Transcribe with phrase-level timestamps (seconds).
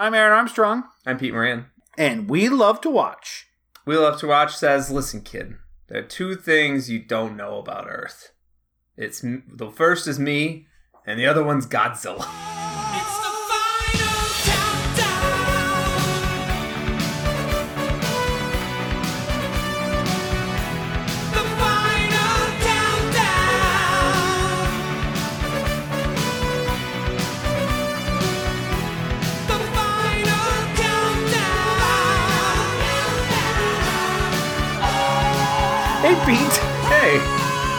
[0.00, 1.66] I'm Aaron Armstrong, I'm Pete Moran.
[1.96, 3.46] and we love to watch.
[3.84, 5.56] We Love to Watch says, listen, kid,
[5.88, 8.30] there are two things you don't know about Earth.
[8.96, 10.68] It's the first is me,
[11.04, 12.28] and the other one's Godzilla.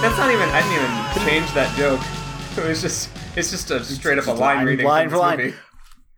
[0.02, 0.48] that's not even.
[0.50, 2.00] I didn't even change that joke.
[2.58, 3.10] It was just.
[3.38, 4.86] It's just a straight up a line, line- reading.
[4.86, 5.38] line from for line.
[5.38, 5.54] movie.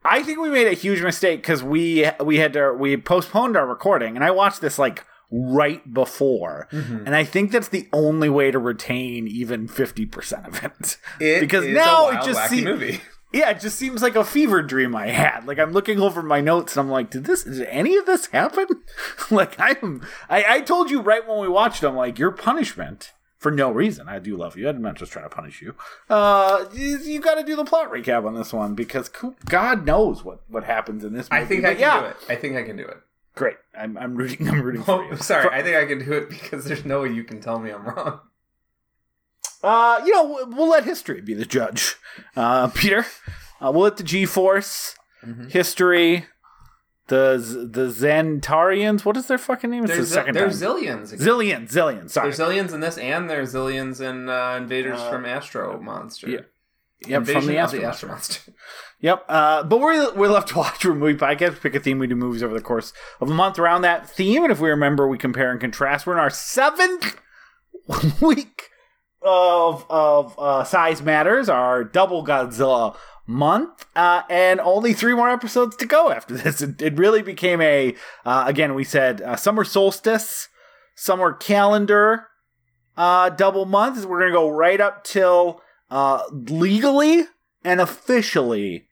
[0.04, 3.68] I think we made a huge mistake because we we had to we postponed our
[3.68, 7.06] recording, and I watched this like right before, Mm-hmm.
[7.06, 10.98] and I think that's the only way to retain even fifty percent of it.
[11.20, 13.02] It because now wild, it just seems movie.
[13.34, 15.46] yeah, it just seems like a fever dream I had.
[15.46, 18.28] Like I'm looking over my notes and I'm like, did this did any of this
[18.28, 18.66] happen?
[19.30, 23.12] like I'm I, I told you right when we watched them, like your punishment
[23.42, 24.08] for no reason.
[24.08, 24.70] I do love you.
[24.70, 25.76] I'm not just trying to punish you.
[26.10, 29.10] Uh, you, you got to do the plot recap on this one because
[29.46, 31.30] God knows what what happens in this.
[31.30, 31.44] Movie.
[31.44, 32.18] I think I can yeah, do it.
[32.30, 32.98] I think I can do it.
[33.36, 33.56] Great.
[33.78, 34.48] I'm I'm rooting.
[34.50, 35.18] I'm rooting for Oh, you.
[35.18, 35.50] sorry.
[35.52, 37.84] I think I can do it because there's no way you can tell me I'm
[37.86, 38.20] wrong.
[39.64, 41.96] Uh, you know, we'll- we'll let history be the judge.
[42.36, 43.06] Uh, Peter,
[43.60, 45.50] uh, we'll let the G Force, Mm-hmm.
[45.50, 46.26] history,
[47.12, 49.06] the the Zentarians.
[49.06, 49.84] What is their fucking name?
[49.84, 50.70] It's There's, the second there's time.
[50.78, 51.14] Xiliens.
[51.14, 51.70] Xiliens.
[51.72, 52.10] Xilien.
[52.10, 52.32] Sorry.
[52.32, 56.30] There's Xiliens in this, and there's Xiliens in uh, Invaders Uh, from Astro Monster.
[56.30, 56.40] yeah.
[57.06, 57.88] yep, from the Astro the Monster.
[57.88, 58.52] Astro Monster.
[59.04, 59.26] Yep.
[59.28, 61.60] Uh, but we're we're left to watch a movie podcast.
[61.60, 61.98] Pick a theme.
[61.98, 64.70] We do movies over the course of a month around that theme, and if we
[64.70, 66.06] remember, we compare and contrast.
[66.06, 67.18] We're in our seventh
[68.22, 68.70] week
[69.24, 71.50] of of uh, size matters.
[71.50, 72.96] Our double Godzilla
[73.28, 76.62] month, uh, and only three more episodes to go after this.
[76.62, 78.74] It, it really became a uh, again.
[78.76, 80.50] We said uh, summer solstice,
[80.96, 82.28] summer calendar,
[82.98, 84.06] uh, double month.
[84.06, 87.26] We're gonna go right up till uh, legally
[87.64, 88.88] and officially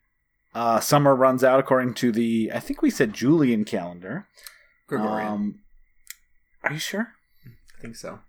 [0.54, 4.26] uh, summer runs out according to the I think we said Julian calendar.
[4.86, 5.28] Gregorian.
[5.28, 5.58] Um,
[6.64, 7.12] are you sure?
[7.46, 8.20] I think so.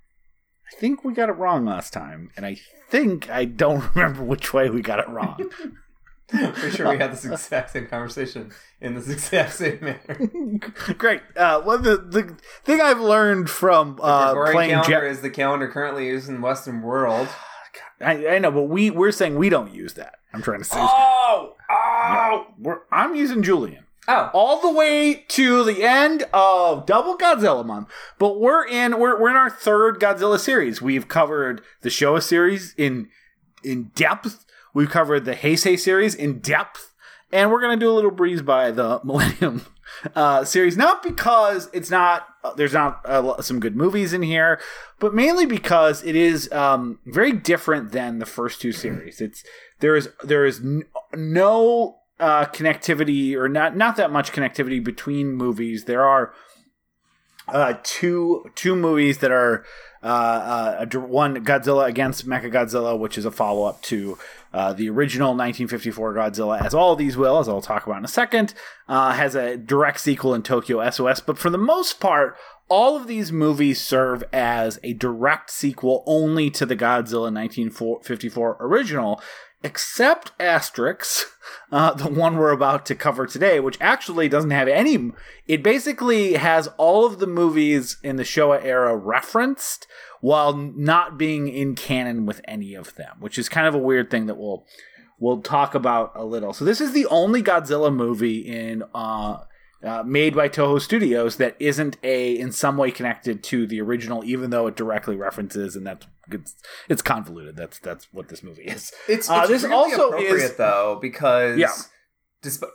[0.71, 2.57] I think we got it wrong last time, and I
[2.89, 5.49] think I don't remember which way we got it wrong.
[6.53, 10.69] Pretty sure we had this exact same conversation in this exact same manner.
[10.97, 11.21] Great.
[11.35, 15.67] Uh, well, the the thing I've learned from uh, Gregorian playing calendar is the calendar
[15.67, 17.27] currently used in the Western world.
[18.01, 20.15] I, I know, but we we're saying we don't use that.
[20.33, 20.77] I'm trying to say.
[20.79, 21.55] Oh!
[21.69, 22.47] Oh!
[22.57, 23.85] We're, I'm using Julian.
[24.07, 24.31] Oh!
[24.33, 27.89] all the way to the end of Double Godzilla month.
[28.17, 30.81] But we're in we're we're in our third Godzilla series.
[30.81, 33.09] We've covered the Showa series in
[33.63, 34.45] in depth.
[34.73, 36.93] We've covered the Heisei series in depth,
[37.31, 39.65] and we're gonna do a little breeze by the Millennium
[40.15, 40.77] uh, series.
[40.77, 44.59] Not because it's not uh, there's not uh, some good movies in here,
[44.99, 49.21] but mainly because it is um, very different than the first two series.
[49.21, 49.43] It's
[49.79, 50.83] there is there is n-
[51.13, 55.85] no uh, connectivity or not not that much connectivity between movies.
[55.85, 56.33] There are
[57.47, 59.65] uh, two two movies that are
[60.03, 64.17] uh, uh, one Godzilla against Mechagodzilla, which is a follow up to
[64.53, 68.09] uh, the original 1954 Godzilla, as all these will, as I'll talk about in a
[68.09, 68.53] second,
[68.87, 71.21] uh, has a direct sequel in Tokyo SOS.
[71.21, 72.35] But for the most part,
[72.67, 79.21] all of these movies serve as a direct sequel only to the Godzilla 1954 original,
[79.63, 81.23] except Asterix,
[81.71, 85.11] uh, the one we're about to cover today, which actually doesn't have any.
[85.47, 89.87] It basically has all of the movies in the Showa era referenced
[90.19, 94.09] while not being in canon with any of them, which is kind of a weird
[94.09, 94.65] thing that we'll
[95.19, 96.51] we'll talk about a little.
[96.51, 99.37] So this is the only Godzilla movie in uh,
[99.83, 104.23] uh, made by Toho Studios that isn't a in some way connected to the original,
[104.23, 106.55] even though it directly references, and that's it's,
[106.87, 107.55] it's convoluted.
[107.57, 108.91] That's that's what this movie is.
[109.07, 111.73] It's, Uh, it's this really also appropriate is- though because Yeah.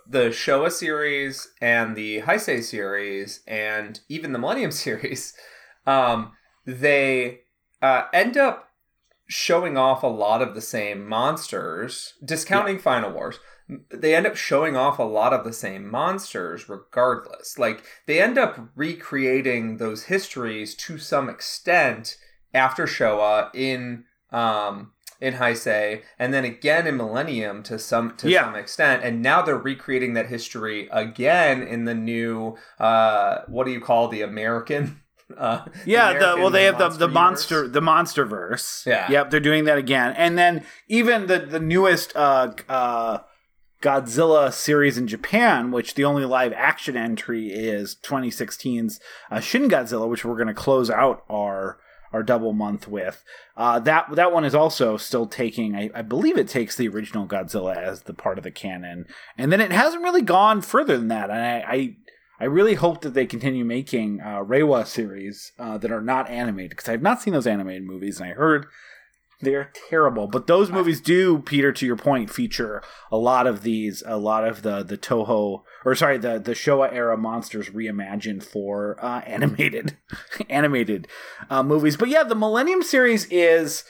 [0.08, 5.34] the Showa series and the Heisei series and even the Millennium series,
[5.86, 6.32] um,
[6.64, 7.40] they
[7.82, 8.70] uh, end up
[9.28, 13.38] showing off a lot of the same monsters, discounting Final Wars.
[13.90, 17.58] They end up showing off a lot of the same monsters regardless.
[17.58, 22.16] Like, they end up recreating those histories to some extent
[22.54, 28.44] after Showa in um, in Heisei, and then again in Millennium to some to Yeah.
[28.44, 33.72] some extent, and now they're recreating that history again in the new uh, what do
[33.72, 35.00] you call the American?
[35.36, 38.84] Uh, Yeah, the, well, they have the the monster monster the monster verse.
[38.86, 39.10] Yeah.
[39.10, 43.18] Yep, they're doing that again, and then even the the newest uh uh
[43.86, 48.98] Godzilla series in Japan, which the only live action entry is 2016's
[49.30, 51.78] uh, Shin Godzilla, which we're going to close out our
[52.12, 53.22] our double month with.
[53.56, 57.28] Uh, that that one is also still taking, I, I believe it takes the original
[57.28, 59.06] Godzilla as the part of the canon,
[59.38, 61.30] and then it hasn't really gone further than that.
[61.30, 61.96] And I I,
[62.40, 66.70] I really hope that they continue making uh, Reiwa series uh, that are not animated
[66.70, 68.66] because I've not seen those animated movies, and I heard
[69.40, 70.26] they're terrible.
[70.26, 74.46] But those movies do, Peter, to your point, feature a lot of these, a lot
[74.46, 79.96] of the the Toho or sorry, the the Showa era monsters reimagined for uh, animated
[80.50, 81.06] animated
[81.48, 81.96] uh, movies.
[81.96, 83.84] But yeah, the Millennium series is.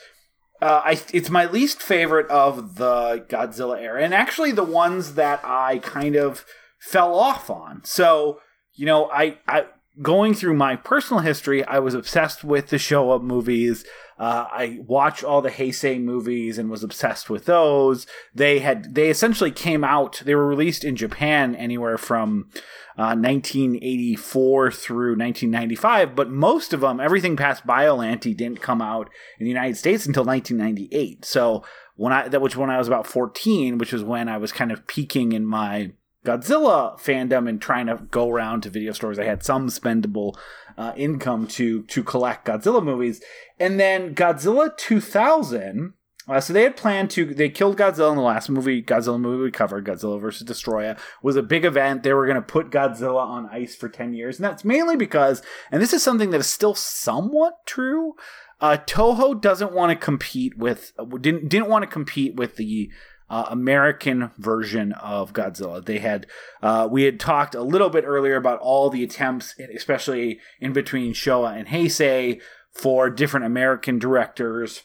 [0.59, 5.39] Uh, I, it's my least favorite of the Godzilla era, and actually the ones that
[5.43, 6.45] I kind of
[6.79, 7.83] fell off on.
[7.83, 8.39] So,
[8.73, 9.67] you know, I, I
[10.01, 13.85] going through my personal history, I was obsessed with the Showa movies.
[14.19, 18.07] Uh, I watched all the Heisei movies and was obsessed with those.
[18.33, 20.21] They had they essentially came out.
[20.25, 22.49] They were released in Japan anywhere from
[22.97, 29.09] uh, 1984 through 1995, but most of them, everything past Biollante, didn't come out
[29.39, 31.23] in the United States until 1998.
[31.23, 31.63] So
[31.95, 34.71] when I that was when I was about 14, which was when I was kind
[34.71, 35.91] of peaking in my
[36.27, 39.17] Godzilla fandom and trying to go around to video stores.
[39.17, 40.35] I had some spendable
[40.77, 43.23] uh, income to to collect Godzilla movies,
[43.59, 45.93] and then Godzilla 2000.
[46.29, 47.33] Uh, so they had planned to.
[47.33, 48.83] They killed Godzilla in the last movie.
[48.83, 52.03] Godzilla movie we covered, Godzilla versus Destoroyah, was a big event.
[52.03, 55.41] They were going to put Godzilla on ice for ten years, and that's mainly because,
[55.71, 58.15] and this is something that is still somewhat true.
[58.59, 60.91] Uh, Toho doesn't want to compete with
[61.21, 62.91] didn't didn't want to compete with the
[63.29, 65.83] uh, American version of Godzilla.
[65.83, 66.27] They had
[66.61, 71.13] uh, we had talked a little bit earlier about all the attempts, especially in between
[71.13, 72.41] Showa and Heisei,
[72.71, 74.83] for different American directors,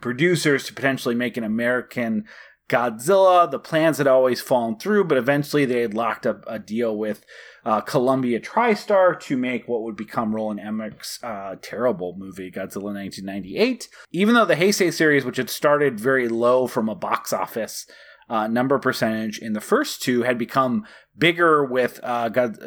[0.00, 2.26] producers to potentially make an American
[2.68, 3.50] Godzilla.
[3.50, 7.24] The plans had always fallen through, but eventually they had locked up a deal with
[7.64, 13.88] uh, Columbia TriStar to make what would become Roland Emmerich's uh, terrible movie, Godzilla 1998.
[14.12, 17.86] Even though the Heisei series, which had started very low from a box office
[18.28, 20.84] uh, number percentage in the first two, had become
[21.16, 22.58] bigger with uh, God-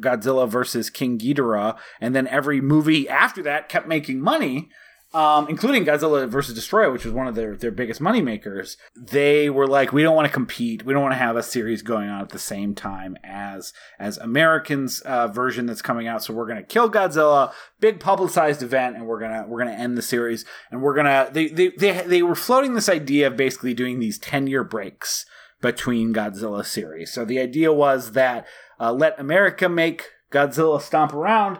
[0.00, 4.70] Godzilla versus King Ghidorah, and then every movie after that kept making money
[5.12, 9.66] um, including Godzilla versus Destoroyah, which was one of their, their biggest moneymakers, they were
[9.66, 10.84] like, we don't want to compete.
[10.84, 14.18] We don't want to have a series going on at the same time as as
[14.18, 16.22] Americans' uh, version that's coming out.
[16.22, 20.02] So we're gonna kill Godzilla, big publicized event, and we're gonna we're gonna end the
[20.02, 20.44] series.
[20.70, 24.18] And we're gonna they they they, they were floating this idea of basically doing these
[24.18, 25.26] ten year breaks
[25.60, 27.12] between Godzilla series.
[27.12, 28.46] So the idea was that
[28.78, 31.58] uh, let America make Godzilla stomp around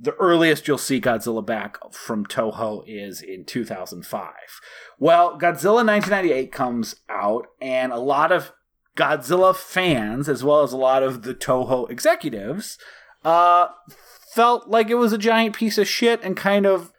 [0.00, 4.32] the earliest you'll see Godzilla back from Toho is in 2005.
[4.98, 8.52] Well, Godzilla 1998 comes out, and a lot of
[8.96, 12.78] Godzilla fans, as well as a lot of the Toho executives,
[13.24, 13.68] uh,
[14.34, 16.92] felt like it was a giant piece of shit and kind of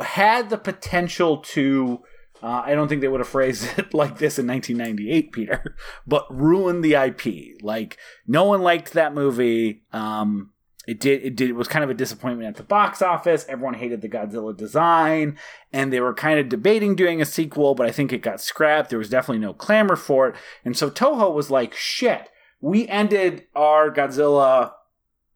[0.00, 2.02] had the potential to.
[2.42, 5.76] Uh, I don't think they would have phrased it like this in 1998, Peter,
[6.06, 7.60] but ruin the IP.
[7.62, 7.96] Like,
[8.26, 9.82] no one liked that movie.
[9.92, 10.52] Um,
[10.86, 13.44] it did it did it was kind of a disappointment at the box office.
[13.48, 15.36] Everyone hated the Godzilla design,
[15.72, 18.90] and they were kind of debating doing a sequel, but I think it got scrapped.
[18.90, 20.36] There was definitely no clamor for it.
[20.64, 22.30] And so Toho was like, shit,
[22.60, 24.72] we ended our Godzilla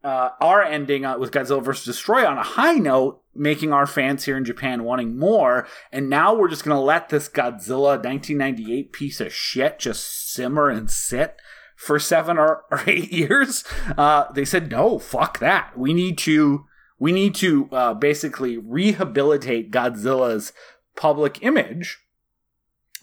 [0.03, 1.95] uh, our ending with Godzilla vs.
[1.95, 5.67] Destoroyah a high note, making our fans here in Japan wanting more.
[5.91, 10.69] And now we're just going to let this Godzilla 1998 piece of shit just simmer
[10.69, 11.37] and sit
[11.81, 13.63] for seven or, or eight years.
[13.97, 15.77] Uh, they said, no, fuck that.
[15.77, 16.65] We need to,
[16.99, 20.53] we need to uh, basically rehabilitate Godzilla's
[20.95, 21.97] public image.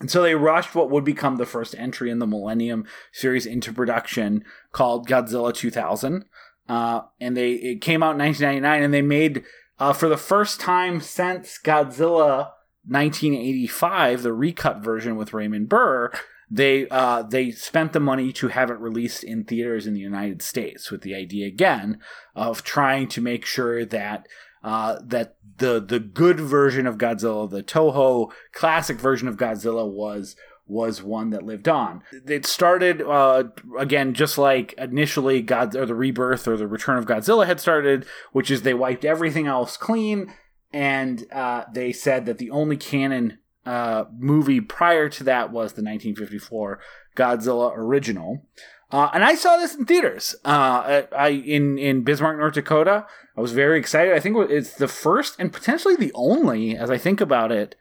[0.00, 3.73] And so they rushed what would become the first entry in the Millennium series into
[3.73, 6.25] production called Godzilla 2000.
[6.68, 9.42] Uh, and they it came out in 1999 and they made
[9.80, 12.50] uh, for the first time since Godzilla
[12.87, 16.12] 1985 the recut version with Raymond Burr
[16.50, 20.42] they uh, they spent the money to have it released in theaters in the United
[20.42, 21.98] States with the idea again
[22.34, 24.26] of trying to make sure that
[24.62, 30.36] uh, that the the good version of Godzilla, the Toho classic version of Godzilla, was
[30.66, 32.02] was one that lived on.
[32.26, 33.44] It started uh,
[33.78, 38.06] again just like initially God or the Rebirth or the Return of Godzilla had started,
[38.32, 40.32] which is they wiped everything else clean,
[40.72, 43.38] and uh, they said that the only canon
[43.68, 46.80] uh, movie prior to that was the 1954
[47.14, 48.46] Godzilla original.
[48.90, 50.34] Uh, and I saw this in theaters.
[50.42, 53.04] Uh, I in in Bismarck, North Dakota.
[53.37, 54.14] I was very excited.
[54.14, 57.75] I think it's the first and potentially the only, as I think about it,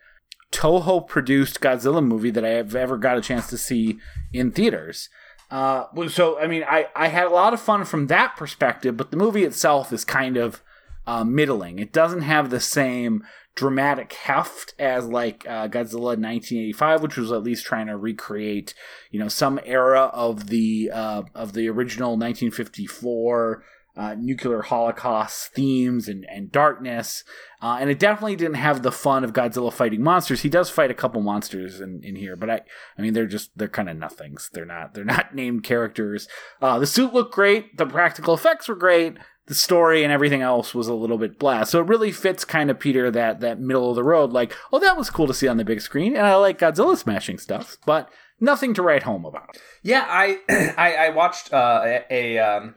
[0.51, 3.97] Toho produced Godzilla movie that I have ever got a chance to see
[4.33, 5.07] in theaters.
[5.49, 9.11] Uh, so I mean, I I had a lot of fun from that perspective, but
[9.11, 10.61] the movie itself is kind of
[11.05, 11.79] uh, middling.
[11.79, 13.23] It doesn't have the same
[13.57, 18.75] dramatic heft as like uh, Godzilla 1985, which was at least trying to recreate,
[19.11, 23.63] you know, some era of the uh, of the original 1954
[23.97, 27.23] uh, nuclear holocaust themes and, and darkness.
[27.59, 30.41] Uh, and it definitely didn't have the fun of Godzilla fighting monsters.
[30.41, 32.61] He does fight a couple monsters in, in here, but I
[32.97, 34.51] I mean they're just they're kind of nothings.
[34.53, 36.27] They're not they're not named characters.
[36.61, 37.75] Uh, the suit looked great.
[37.77, 39.17] The practical effects were great.
[39.47, 41.63] The story and everything else was a little bit blah.
[41.63, 44.31] So it really fits kind of Peter that that middle of the road.
[44.31, 46.97] Like, oh, that was cool to see on the big screen, and I like Godzilla
[46.97, 49.57] smashing stuff, but nothing to write home about.
[49.83, 50.39] Yeah, I
[50.77, 52.75] I, I watched uh, a, a um,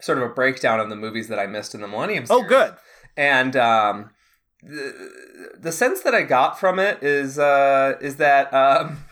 [0.00, 2.24] sort of a breakdown of the movies that I missed in the Millennium.
[2.28, 2.74] Oh, good.
[3.16, 4.10] and um,
[4.62, 9.04] the, the sense that I got from it is uh, is that um,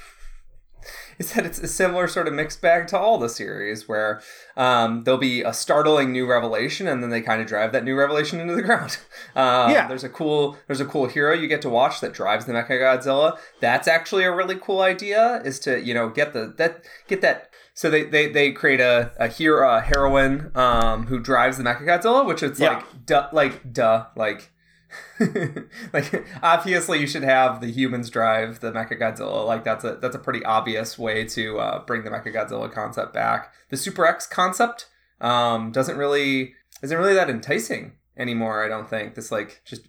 [1.22, 4.20] is that it's a similar sort of mixed bag to all the series, where
[4.56, 7.94] um, there'll be a startling new revelation, and then they kind of drive that new
[7.94, 8.98] revelation into the ground.
[9.36, 9.86] Um, Yeah.
[9.88, 12.70] there's a cool there's a cool hero you get to watch that drives the Mecha
[12.80, 13.38] Godzilla.
[13.60, 15.40] That's actually a really cool idea.
[15.44, 17.48] Is to you know get the that get that.
[17.74, 21.84] So they, they, they create a, a hero a heroine um, who drives the Mecha
[21.86, 22.74] Godzilla, which it's Yeah.
[22.74, 24.51] like duh like duh like
[25.92, 29.46] like obviously you should have the humans drive the Mechagodzilla.
[29.46, 33.52] Like that's a that's a pretty obvious way to uh, bring the Mechagodzilla concept back.
[33.70, 34.88] The Super X concept
[35.20, 38.64] um, doesn't really isn't really that enticing anymore.
[38.64, 39.82] I don't think this like just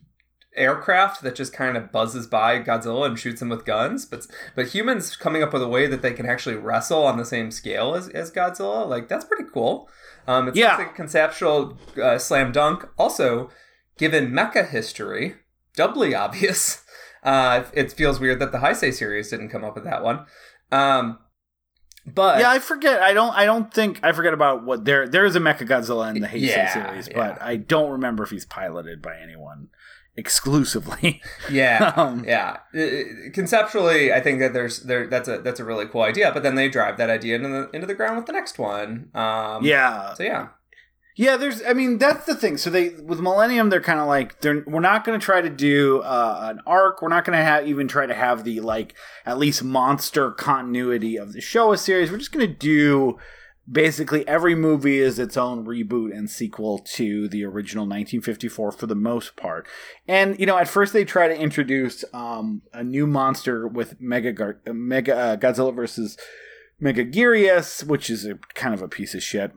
[0.56, 4.06] aircraft that just kind of buzzes by Godzilla and shoots him with guns.
[4.06, 7.26] But but humans coming up with a way that they can actually wrestle on the
[7.26, 9.90] same scale as, as Godzilla, like that's pretty cool.
[10.28, 10.78] Um, it's Yeah.
[10.78, 12.88] like a conceptual uh, slam dunk.
[12.98, 13.50] Also,
[13.98, 15.36] given mecha history,
[15.76, 16.80] doubly obvious.
[17.24, 20.26] Uh, it feels weird that the Heisei series didn't come up with that one.
[20.74, 21.20] Um,
[22.06, 23.02] but yeah, I forget.
[23.02, 23.34] I don't.
[23.34, 25.08] I don't think I forget about what there.
[25.08, 27.14] There is a Mecha Godzilla in the Heisei Yeah, series, yeah.
[27.16, 29.70] but I don't remember if he's piloted by anyone
[30.18, 31.22] exclusively.
[31.50, 32.58] yeah, Um, yeah.
[32.76, 36.32] Uh, uh, Conceptually, I think that there's there that's a that's a really cool idea.
[36.34, 39.10] But then they drive that idea into the into the ground with the next one.
[39.14, 40.50] Um, yeah, So yeah,
[41.16, 41.38] yeah.
[41.38, 41.62] There's.
[41.64, 42.58] I mean, that's the thing.
[42.58, 44.64] So they with Millennium, they're kind of like they're.
[44.66, 47.02] We're not going to try to do uh, an arc.
[47.02, 51.18] We're not going to have even try to have the like at least monster continuity
[51.18, 52.12] of the Showa series.
[52.12, 53.18] We're just going to do.
[53.72, 58.94] Basically, every movie is its own reboot and sequel to the original 1954 for the
[58.94, 59.66] most part.
[60.06, 64.34] And you know, at first they try to introduce um, a new monster with Mega
[64.34, 66.18] Gar- Mega uh, Godzilla versus
[66.82, 69.54] Megaguirus, which is a kind of a piece of shit.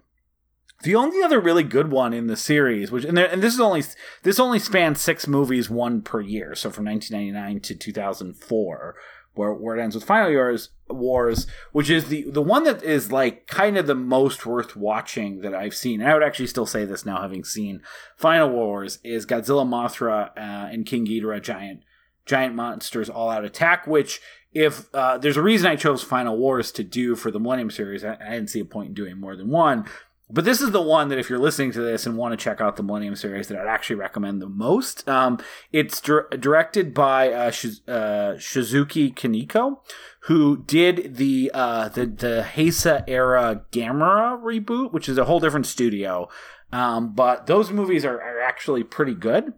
[0.83, 3.61] The only other really good one in the series, which and, there, and this is
[3.61, 3.83] only
[4.23, 8.95] this only spans six movies, one per year, so from 1999 to 2004,
[9.37, 13.47] where where it ends with Final Wars, which is the the one that is like
[13.47, 16.00] kind of the most worth watching that I've seen.
[16.00, 17.83] And I would actually still say this now, having seen
[18.16, 21.80] Final Wars, is Godzilla, Mothra, uh, and King Ghidorah, giant
[22.26, 23.87] giant monsters all out attack.
[23.87, 24.21] Which,
[24.52, 28.04] if uh, there's a reason I chose Final Wars to do for the Millennium series,
[28.04, 29.87] I, I didn't see a point in doing more than one.
[30.28, 32.61] But this is the one that if you're listening to this and want to check
[32.61, 35.09] out the Millennium series, that I'd actually recommend the most.
[35.09, 35.38] Um,
[35.71, 39.78] it's dir- directed by uh, uh, Shusuke Kaneko,
[40.23, 45.66] who did the uh, the the Heisei era Gamera reboot, which is a whole different
[45.66, 46.28] studio.
[46.73, 49.52] Um, but those movies are, are actually pretty good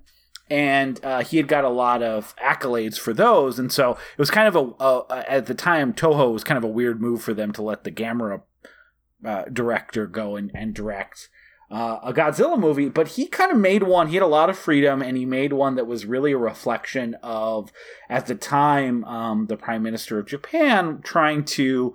[0.51, 4.31] and uh, he had got a lot of accolades for those, and so it was
[4.31, 7.35] kind of a, a at the time Toho was kind of a weird move for
[7.35, 8.43] them to let the Gamera
[9.25, 11.29] uh, director go and, and direct
[11.71, 14.09] uh, a Godzilla movie, but he kind of made one.
[14.09, 17.15] He had a lot of freedom, and he made one that was really a reflection
[17.23, 17.71] of,
[18.09, 21.95] at the time, um, the Prime Minister of Japan trying to,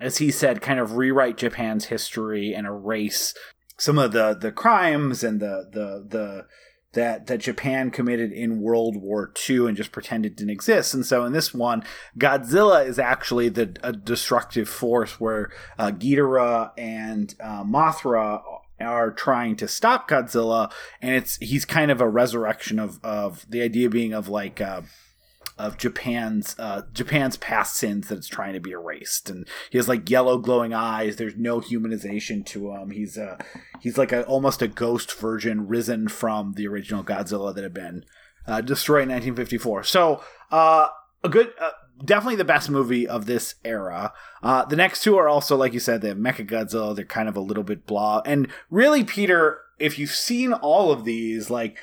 [0.00, 3.34] as he said, kind of rewrite Japan's history and erase
[3.78, 6.46] some of the the crimes and the the the
[6.92, 10.94] that that Japan committed in World War II and just pretended didn't exist.
[10.94, 11.84] And so in this one,
[12.18, 18.42] Godzilla is actually the a destructive force where uh, Ghidorah and uh, Mothra
[18.80, 23.62] are trying to stop Godzilla, and it's he's kind of a resurrection of of the
[23.62, 24.60] idea being of like.
[24.60, 24.82] Uh,
[25.58, 29.88] of Japan's uh, Japan's past sins that it's trying to be erased, and he has
[29.88, 31.16] like yellow glowing eyes.
[31.16, 32.90] There's no humanization to him.
[32.90, 33.38] He's uh
[33.80, 38.04] he's like a almost a ghost version risen from the original Godzilla that had been
[38.46, 39.84] uh, destroyed in 1954.
[39.84, 40.88] So uh,
[41.22, 41.52] a good.
[41.60, 41.70] Uh,
[42.02, 44.12] Definitely the best movie of this era.
[44.42, 46.96] Uh, the next two are also, like you said, they have Mecha Godzilla.
[46.96, 48.22] They're kind of a little bit blah.
[48.26, 51.76] And really, Peter, if you've seen all of these, like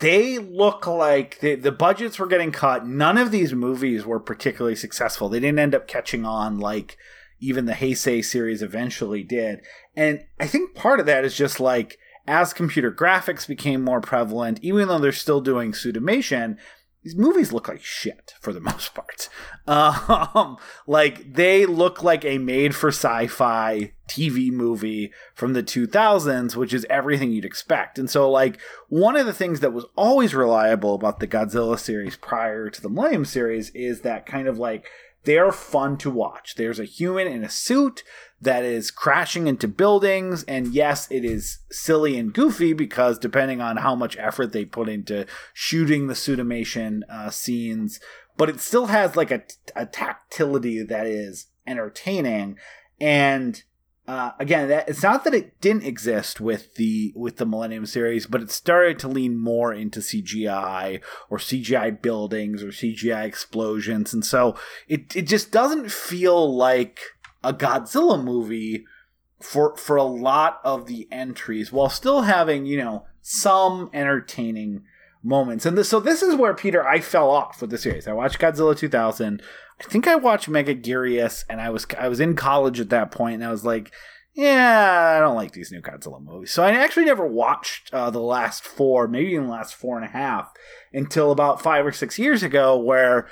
[0.00, 2.86] they look like the, the budgets were getting cut.
[2.86, 5.28] None of these movies were particularly successful.
[5.28, 6.96] They didn't end up catching on like
[7.38, 9.60] even the Heisei series eventually did.
[9.96, 14.58] And I think part of that is just like as computer graphics became more prevalent,
[14.62, 16.56] even though they're still doing suitmation,
[17.02, 19.28] these movies look like shit for the most part.
[19.66, 26.74] Um, like they look like a made for sci-fi TV movie from the 2000s, which
[26.74, 27.98] is everything you'd expect.
[27.98, 32.16] And so like one of the things that was always reliable about the Godzilla series
[32.16, 34.86] prior to the Millennium series is that kind of like
[35.24, 36.54] they're fun to watch.
[36.56, 38.02] There's a human in a suit
[38.40, 40.44] that is crashing into buildings.
[40.44, 44.88] And yes, it is silly and goofy because depending on how much effort they put
[44.88, 48.00] into shooting the suitmation uh, scenes,
[48.36, 49.42] but it still has like a,
[49.76, 52.56] a tactility that is entertaining.
[52.98, 53.62] And
[54.10, 58.26] uh, again, that, it's not that it didn't exist with the with the Millennium series,
[58.26, 64.24] but it started to lean more into CGI or CGI buildings or CGI explosions, and
[64.24, 64.56] so
[64.88, 66.98] it it just doesn't feel like
[67.42, 68.84] a Godzilla movie
[69.40, 74.82] for for a lot of the entries, while still having you know some entertaining
[75.22, 75.66] moments.
[75.66, 78.08] And this, so this is where Peter I fell off with the series.
[78.08, 79.42] I watched Godzilla 2000.
[79.80, 83.36] I think I watched Megaguirus, and I was I was in college at that point,
[83.36, 83.92] and I was like,
[84.34, 86.52] yeah, I don't like these new Godzilla movies.
[86.52, 90.04] So I actually never watched uh, the last four, maybe even the last four and
[90.04, 90.50] a half,
[90.92, 93.26] until about five or six years ago, where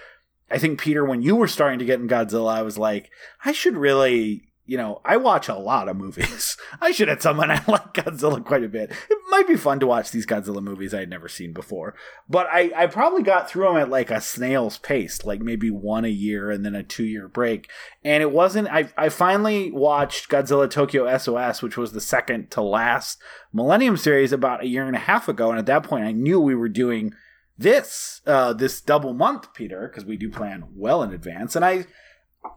[0.51, 3.11] I think Peter, when you were starting to get in Godzilla, I was like,
[3.45, 4.45] I should really.
[4.67, 6.59] You know, I watch a lot of movies.
[6.83, 8.91] I should at someone I like Godzilla quite a bit.
[8.91, 11.95] It might be fun to watch these Godzilla movies I had never seen before.
[12.29, 16.05] But I, I probably got through them at like a snail's pace, like maybe one
[16.05, 17.71] a year and then a two year break.
[18.05, 22.61] And it wasn't, I, I finally watched Godzilla Tokyo SOS, which was the second to
[22.61, 23.23] last
[23.55, 25.49] Millennium series about a year and a half ago.
[25.49, 27.15] And at that point, I knew we were doing
[27.59, 31.57] this, uh, this double month, Peter, because we do plan well in advance.
[31.57, 31.87] And I,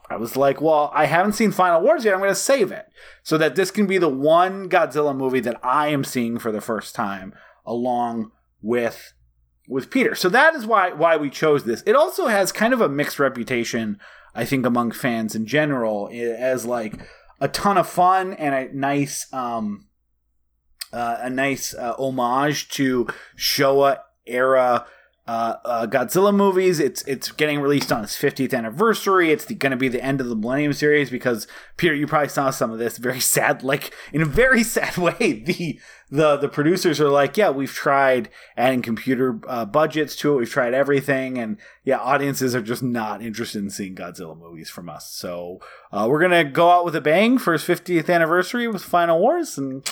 [0.10, 2.14] I was like, well, I haven't seen Final Wars yet.
[2.14, 2.86] I'm going to save it
[3.24, 6.62] so that this can be the one Godzilla movie that I am seeing for the
[6.62, 7.34] first time
[7.66, 9.14] along with
[9.68, 10.16] with Peter.
[10.16, 11.84] So that is why why we chose this.
[11.86, 14.00] It also has kind of a mixed reputation,
[14.36, 17.08] I think, among fans in general, as like
[17.40, 19.88] a ton of fun and a nice um
[20.94, 24.86] uh, a nice uh, homage to Showa era
[25.28, 26.80] uh, uh, Godzilla movies.
[26.80, 29.32] It's it's getting released on its 50th anniversary.
[29.32, 32.50] It's going to be the end of the Millennium series because Peter, you probably saw
[32.50, 32.98] some of this.
[32.98, 35.44] Very sad, like in a very sad way.
[35.46, 35.80] The
[36.10, 40.38] the the producers are like, yeah, we've tried adding computer uh, budgets to it.
[40.38, 44.90] We've tried everything, and yeah, audiences are just not interested in seeing Godzilla movies from
[44.90, 45.12] us.
[45.12, 45.60] So
[45.92, 49.58] uh, we're gonna go out with a bang for his 50th anniversary with Final Wars,
[49.58, 49.88] and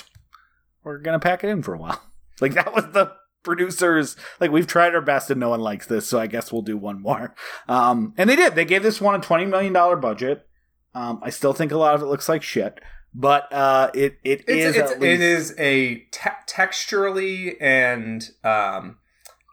[0.84, 2.02] we're gonna pack it in for a while.
[2.42, 3.12] Like that was the
[3.43, 6.62] producers like we've tried our best and no one likes this so i guess we'll
[6.62, 7.34] do one more
[7.67, 10.45] um and they did they gave this one a 20 million dollar budget
[10.93, 12.80] um i still think a lot of it looks like shit
[13.13, 18.30] but uh it it is It's, it's, at least- it is a te- texturally and
[18.43, 18.97] um,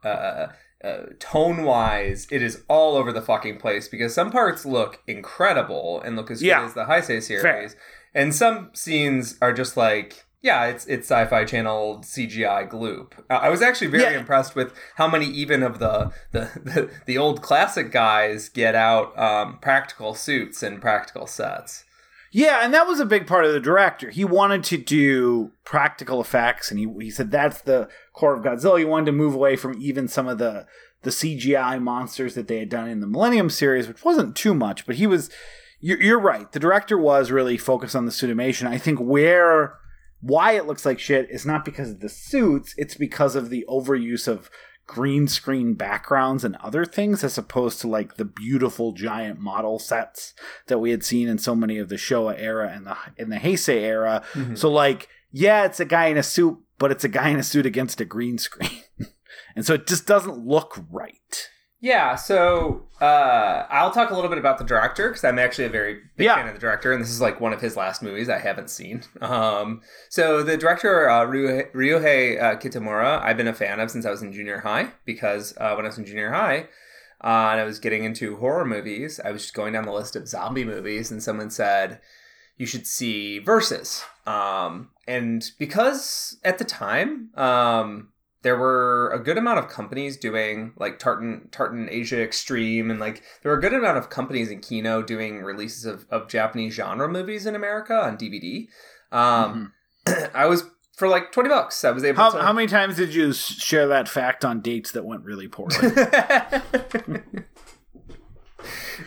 [0.05, 0.49] uh,
[0.85, 6.01] uh, tone wise, it is all over the fucking place because some parts look incredible
[6.05, 6.65] and look as good Yeah.
[6.65, 7.71] as the Heisei series, Fair.
[8.15, 10.26] and some scenes are just like.
[10.47, 13.15] Yeah, it's it's Sci-Fi Channel CGI gloop.
[13.29, 14.21] Uh, I was actually very Yeah.
[14.21, 19.19] impressed with how many even of the the, the, the old classic guys get out
[19.19, 21.83] um, practical suits and practical sets.
[22.31, 24.11] Yeah, and that was a big part of the director.
[24.11, 28.79] He wanted to do practical effects, and he, he said that's the core of Godzilla.
[28.79, 30.67] He wanted to move away from even some of the
[31.03, 34.87] the CGI monsters that they had done in the Millennium series, which wasn't too much.
[34.87, 35.29] But he was,
[35.81, 36.51] you're, you're right.
[36.53, 38.67] The director was really focused on the suitmation.
[38.69, 39.79] I think where
[40.27, 43.65] why it looks like shit is not because of the suits; it's because of the
[43.69, 44.51] overuse of
[44.87, 50.33] green screen backgrounds and other things as opposed to like the beautiful giant model sets
[50.69, 53.37] that we had seen in so many of the Showa era and the in the
[53.37, 54.23] Heisei era.
[54.33, 54.55] Mm-hmm.
[54.55, 57.43] So like, yeah, it's a guy in a suit, but it's a guy in a
[57.43, 58.83] suit against a green screen.
[59.57, 61.51] and so it just doesn't look right.
[61.87, 65.69] Yeah, so uh, I'll talk a little bit about the director because I'm actually a
[65.71, 66.35] very big Yeah.
[66.35, 68.71] fan of the director, and this is like one of his last movies I haven't
[68.71, 69.03] seen.
[69.21, 74.05] Um, so the director uh, Ryu- Ryuhei uh, Kitamura, I've been a fan of since
[74.05, 76.59] I was in junior high because uh, when I was in junior high
[77.23, 80.17] uh, and I was getting into horror movies, I was just going down the list
[80.17, 82.01] of zombie movies, and someone said
[82.57, 84.03] you should see Versus.
[84.27, 88.09] Um, and because at the time, um,
[88.43, 93.23] there were a good amount of companies doing like Tartan Tartan Asia Extreme and like
[93.43, 97.09] there were a good amount of companies in Kino doing releases of, of Japanese genre
[97.09, 98.69] movies in America on DVD.
[99.11, 99.73] Um,
[100.35, 100.65] I was
[100.97, 101.85] for like twenty bucks.
[101.85, 102.43] I was able How, to.
[102.43, 105.77] how many times did you share that fact on dates that went really poorly?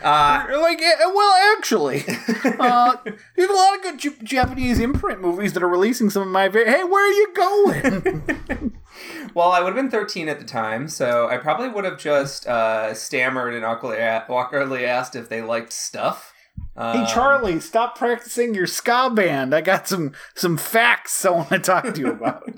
[0.02, 2.04] uh, like, well, actually,
[2.58, 2.96] uh,
[3.36, 6.48] there's a lot of good J- Japanese imprint movies that are releasing some of my.
[6.48, 8.80] Hey, where are you going?
[9.34, 12.46] well, I would have been thirteen at the time, so I probably would have just
[12.46, 16.32] uh, stammered and awkwardly, asked if they liked stuff.
[16.76, 19.54] hey, Um, Charlie, stop practicing your ska band.
[19.54, 22.48] I got some some facts I want to talk to you about.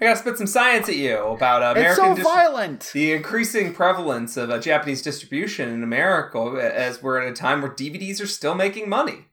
[0.00, 2.90] I gotta spit some science at you about uh, it's American so dis- violent.
[2.92, 6.38] the increasing prevalence of uh, Japanese distribution in America
[6.74, 9.26] as we're at a time where DVDs are still making money.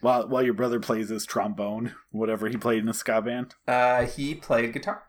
[0.00, 3.54] While while your brother plays his trombone, whatever he played in the ska band.
[3.68, 5.04] Uh, he played guitar.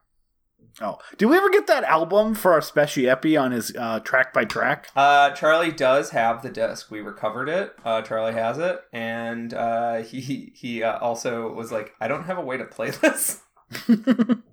[0.80, 4.34] Oh, did we ever get that album for our special epi on his uh, track
[4.34, 4.88] by track?
[4.96, 6.90] Uh, Charlie does have the disc.
[6.90, 7.76] We recovered it.
[7.84, 12.38] Uh, Charlie has it, and uh, he he uh, also was like, "I don't have
[12.38, 13.42] a way to play this."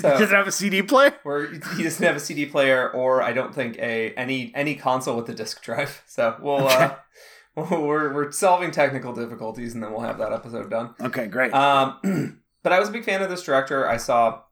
[0.02, 1.14] so it have a CD player?
[1.22, 5.16] where he doesn't have a CD player, or I don't think a any any console
[5.16, 6.02] with a disc drive.
[6.06, 6.96] So we'll uh,
[7.56, 10.94] we're we're solving technical difficulties, and then we'll have that episode done.
[11.00, 11.52] Okay, great.
[11.52, 13.88] Um, but I was a big fan of this director.
[13.88, 14.42] I saw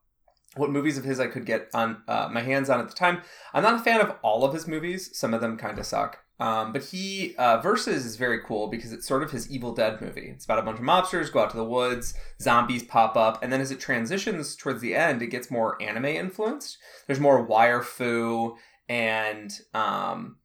[0.56, 3.22] what movies of his I could get on uh, my hands on at the time.
[3.54, 5.16] I'm not a fan of all of his movies.
[5.16, 6.21] Some of them kind of suck.
[6.40, 10.00] Um, but he uh, versus is very cool because it's sort of his Evil Dead
[10.00, 10.28] movie.
[10.34, 13.52] It's about a bunch of mobsters go out to the woods, zombies pop up, and
[13.52, 16.78] then as it transitions towards the end, it gets more anime influenced.
[17.06, 18.56] There's more wire fu
[18.88, 20.38] and um,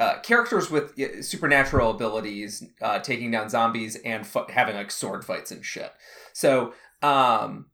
[0.00, 5.50] uh, characters with supernatural abilities uh, taking down zombies and fu- having like sword fights
[5.50, 5.92] and shit.
[6.32, 7.66] So um,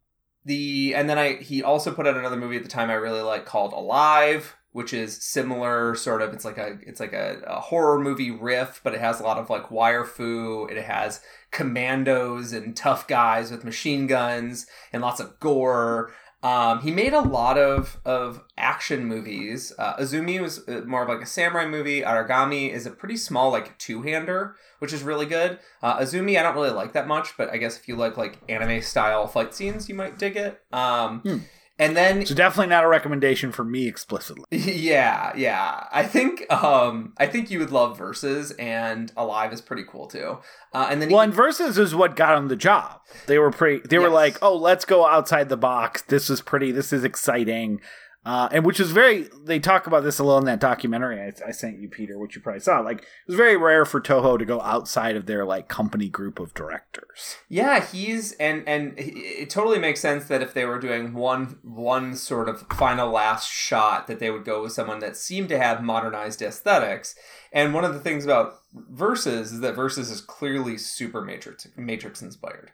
[0.45, 3.23] the and then I he also put out another movie at the time I really
[3.23, 6.35] like called Alive, which is similar sort of.
[6.35, 9.39] It's like a it's like a, a horror movie riff, but it has a lot
[9.39, 10.67] of like wire fu.
[10.67, 11.21] It has
[11.53, 16.13] commandos and tough guys with machine guns and lots of gore.
[16.43, 19.73] Um, he made a lot of of action movies.
[19.79, 22.03] Uh, Azumi was uh, more of like a samurai movie.
[22.03, 25.61] Aragami is a pretty small like two hander, which is really good.
[25.85, 28.41] Uh, Azumi I don't really like that much, but I guess if you like like
[28.49, 30.61] anime style fight scenes, you might dig it.
[30.73, 31.39] Um, Hmm.
[31.79, 34.45] And then so definitely not a recommendation for me explicitly.
[34.51, 35.89] yeah, yeah.
[35.93, 40.39] I think um I think you would love Versus and Alive is pretty cool too.
[40.73, 43.01] Uh, and then he- Well, and Versus is what got him the job.
[43.27, 43.87] They were pretty.
[43.89, 46.03] They were like, "Oh, let's go outside the box.
[46.03, 46.71] This is pretty.
[46.73, 47.81] This is exciting."
[48.25, 49.29] Uh, and which is very.
[49.45, 52.35] They talk about this a little in that documentary I, I sent you, Peter, which
[52.35, 52.81] you probably saw.
[52.81, 56.39] Like, it was very rare for Toho to go outside of their like company group
[56.39, 57.37] of directors.
[57.49, 62.17] yeah, he's and and it totally makes sense that if they were doing one one
[62.17, 65.83] sort of final last shot that they would go with someone that seemed to have
[65.83, 67.15] modernized aesthetics.
[67.53, 72.23] And one of the things about Versus is that Versus is clearly super Matrix Matrix
[72.23, 72.73] inspired.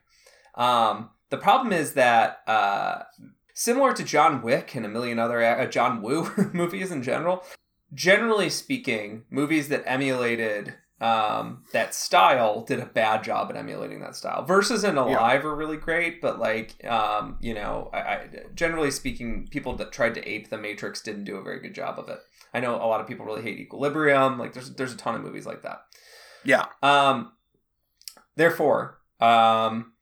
[0.55, 3.03] Um, the problem is that uh,
[3.61, 7.45] similar to John Wick and a million other uh, John Woo movies in general,
[7.93, 14.17] generally speaking, movies that emulated um, that style did a bad job at emulating that
[14.17, 14.45] style.
[14.45, 19.47] Versus and Alive are really great, but like um, you know, I, I, generally speaking,
[19.51, 22.21] people that tried to ape the Matrix didn't do a very good job of it.
[22.55, 24.39] I know a lot of people really hate Equilibrium.
[24.39, 25.83] Like there's there's a ton of movies like that.
[26.45, 26.65] Yeah.
[26.83, 27.33] Um,
[28.37, 29.93] therefore, um,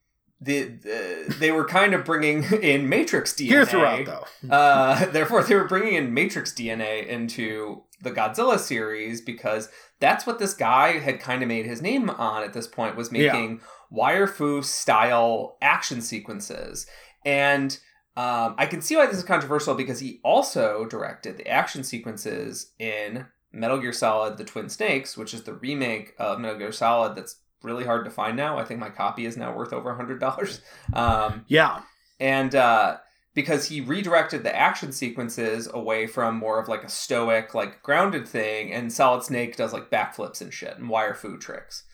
[0.40, 3.46] the, the they were kind of bringing in Matrix DNA.
[3.46, 4.54] Here throughout though.
[4.54, 10.38] Uh, therefore, they were bringing in Matrix DNA into the Godzilla series because that's what
[10.38, 14.28] this guy had kind of made his name on at this point was making wire
[14.28, 16.86] fu style action sequences
[17.24, 17.78] and
[18.18, 22.72] um, I can see why this is controversial because he also directed the action sequences
[22.78, 27.14] in Metal Gear Solid: The Twin Snakes, which is the remake of Metal Gear Solid
[27.14, 28.58] that's really hard to find now.
[28.58, 30.60] I think my copy is now worth over a hundred dollars.
[30.92, 31.80] Um, Yeah.
[32.20, 32.98] and uh,
[33.34, 38.26] because he redirected the action sequences away from more of like a stoic, like grounded
[38.26, 41.84] thing, and Solid Snake does like backflips and shit and wire fu tricks.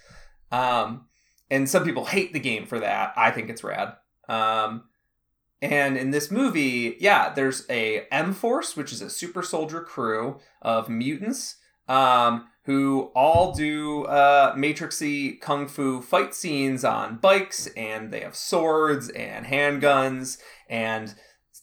[0.52, 1.06] Um,
[1.50, 3.12] and some people hate the game for that.
[3.16, 3.94] I think it's rad.
[4.28, 4.84] Um,
[5.60, 10.40] and in this movie, yeah, there's a M Force, which is a super soldier crew
[10.62, 11.56] of mutants
[11.88, 18.34] um, who all do uh, matrixy kung fu fight scenes on bikes, and they have
[18.36, 21.14] swords and handguns, and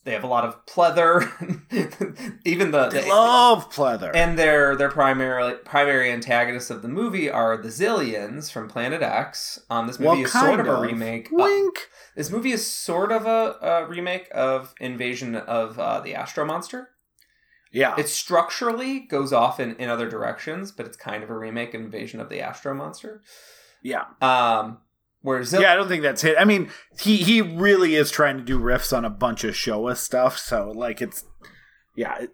[0.04, 1.30] they have a lot of pleather.
[2.46, 4.12] Even the, the Love pleather.
[4.16, 9.60] and their their primary primary antagonists of the movie are the Xiliens from Planet X.
[9.70, 10.82] Um, this movie is sort kind of a of?
[10.82, 11.28] remake.
[11.32, 11.88] uh, Wink.
[12.16, 16.90] this movie is sort of a, a remake of Invasion of uh, the Astro Monster.
[17.72, 17.96] Yeah.
[17.98, 21.82] It structurally goes off in, in other directions, but it's kind of a remake of
[21.82, 23.22] Invasion of the Astro Monster.
[23.82, 24.06] yeah.
[24.22, 24.80] Um,
[25.22, 26.36] Where Zill- Yeah, I don't think that's it.
[26.40, 29.96] I mean, he he really is trying to do riffs on a bunch of Showa
[29.96, 30.38] stuff.
[30.38, 31.24] So like, it's
[31.96, 32.26] yeah,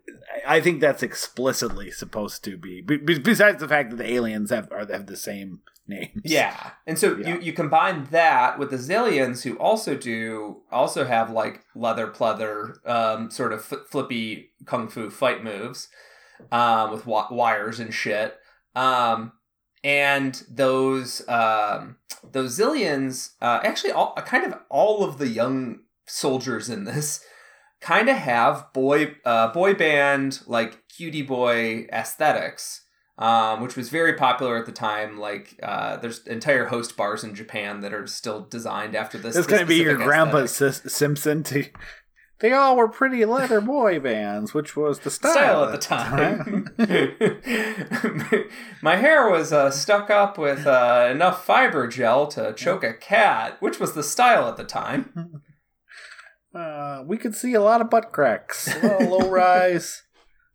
[0.48, 2.82] I- think that's explicitly supposed to be.
[2.82, 6.22] be- be- Besides the fact that the aliens have are have the same names.
[6.24, 7.28] Yeah, and so Yeah.
[7.36, 12.86] you you combine that with the Xiliens, who also do also have like leather pleather,
[12.88, 15.88] um, sort of f- flippy kung fu fight moves,
[16.52, 18.38] um, with wi- wires and shit.
[18.76, 19.32] Um,
[19.84, 21.96] and those um,
[22.32, 27.24] those Xiliens, uh, actually, all kind of all of the young soldiers in this
[27.82, 32.84] kind of have boy uh, boy band like cutie boy aesthetics
[33.20, 35.18] um, which was very popular at the time.
[35.20, 39.36] Like, uh, there's entire host bars in Japan that are still designed after this.
[39.36, 40.46] It's going to be your grandpa.
[40.46, 41.42] Sis- Simpson.
[41.44, 41.66] To,
[42.40, 46.70] they all were pretty leather boy bands, which was the style, style at the time.
[48.84, 53.58] My hair was uh, stuck up with uh, enough fiber gel to choke a cat,
[53.60, 55.42] which was the style at the time.
[56.58, 60.04] uh, we could see a lot of butt cracks, a lot of low rise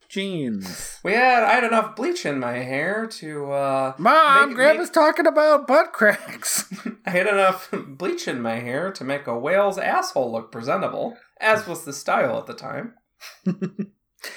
[0.09, 0.99] jeans.
[1.03, 5.27] We had I had enough bleach in my hair to uh, Mom, Make- Grandpa's talking
[5.27, 6.65] about butt cracks.
[7.07, 11.67] I had enough bleach in my hair to make a whale's asshole look presentable, as
[11.67, 12.95] was the style at the time.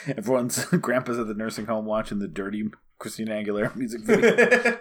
[0.08, 4.80] Everyone's grandpa's at the nursing home watching the dirty Christina Aguilera music video.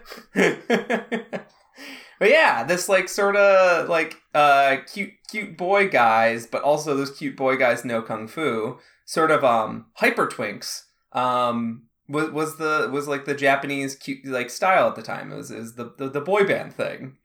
[2.19, 7.11] But yeah, this like sort of like uh cute cute boy guys, but also those
[7.11, 8.79] cute boy guys know kung fu.
[9.05, 10.83] Sort of um hyper twinks.
[11.13, 15.33] Um was was the was like the Japanese cute like style at the time.
[15.33, 17.17] It was is the, the the boy band thing.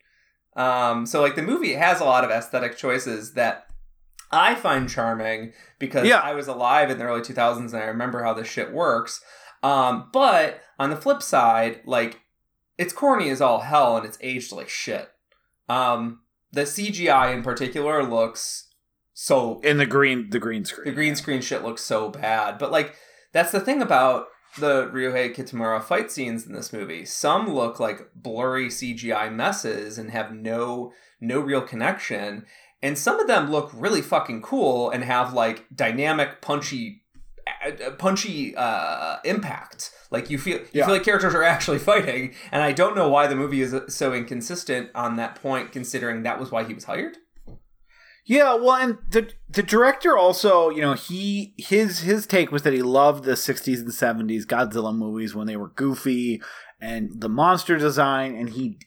[0.55, 3.65] Um so like the movie has a lot of aesthetic choices that
[4.31, 6.19] I find charming because Yeah.
[6.19, 9.21] I was alive in the early 2000s and I remember how this shit works.
[9.63, 12.19] Um, but on the flip side, like
[12.79, 15.11] it's corny as all hell and it's aged like shit.
[15.67, 18.69] Um, the CGI in particular looks
[19.13, 20.85] so In the green, the green screen.
[20.85, 22.57] the green screen shit looks so bad.
[22.57, 22.95] But like
[23.33, 27.03] that's the thing about the Ryuhei Kitamura fight scenes in this movie.
[27.03, 32.45] Some look like blurry CGI messes and have no no real connection.
[32.81, 37.03] And some of them look really fucking cool and have like dynamic, punchy,
[37.65, 39.91] uh, punchy uh, impact.
[40.11, 40.85] Like you feel, you Yeah.
[40.85, 42.33] feel like characters are actually fighting.
[42.51, 46.39] And I don't know why the movie is so inconsistent on that point, considering that
[46.39, 47.17] was why he was hired.
[48.25, 52.73] Yeah, well, and the the director also, you know, he his his take was that
[52.73, 56.41] he loved the '60s and '70s Godzilla movies when they were goofy
[56.79, 58.77] and the monster design, and he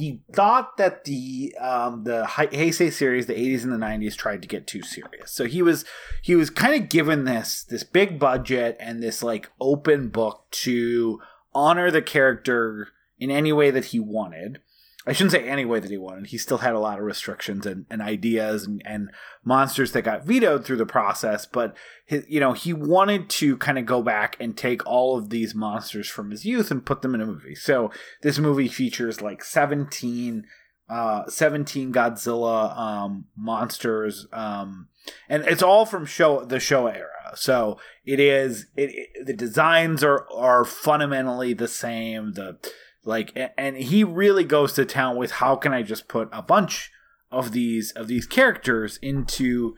[0.00, 4.40] he thought that the um, the He- Heisei series, the '80s and the '90s, tried
[4.42, 5.30] to get too serious.
[5.30, 5.84] So he was
[6.22, 11.20] he was kind of given this this big budget and this like open book to
[11.54, 14.60] honor the character in any way that he wanted.
[15.06, 16.26] I shouldn't say any way that he wanted.
[16.26, 19.10] He still had a lot of restrictions and, and ideas and, and
[19.42, 21.46] monsters that got vetoed through the process.
[21.46, 25.30] But his, you know, he wanted to kind of go back and take all of
[25.30, 27.54] these monsters from his youth and put them in a movie.
[27.54, 30.44] So this movie features like seventeen,
[30.90, 34.88] uh, seventeen Godzilla um, monsters, um,
[35.30, 37.32] and it's all from show the Showa era.
[37.36, 42.34] So it is it, it the designs are are fundamentally the same.
[42.34, 42.58] The
[43.04, 46.90] like and he really goes to town with how can i just put a bunch
[47.30, 49.76] of these of these characters into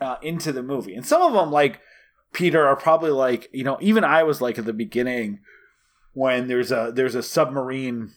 [0.00, 0.96] uh, into the movie?
[0.96, 1.80] And some of them like
[2.32, 5.38] peter are probably like you know even i was like at the beginning
[6.14, 8.12] when there's a there's a submarine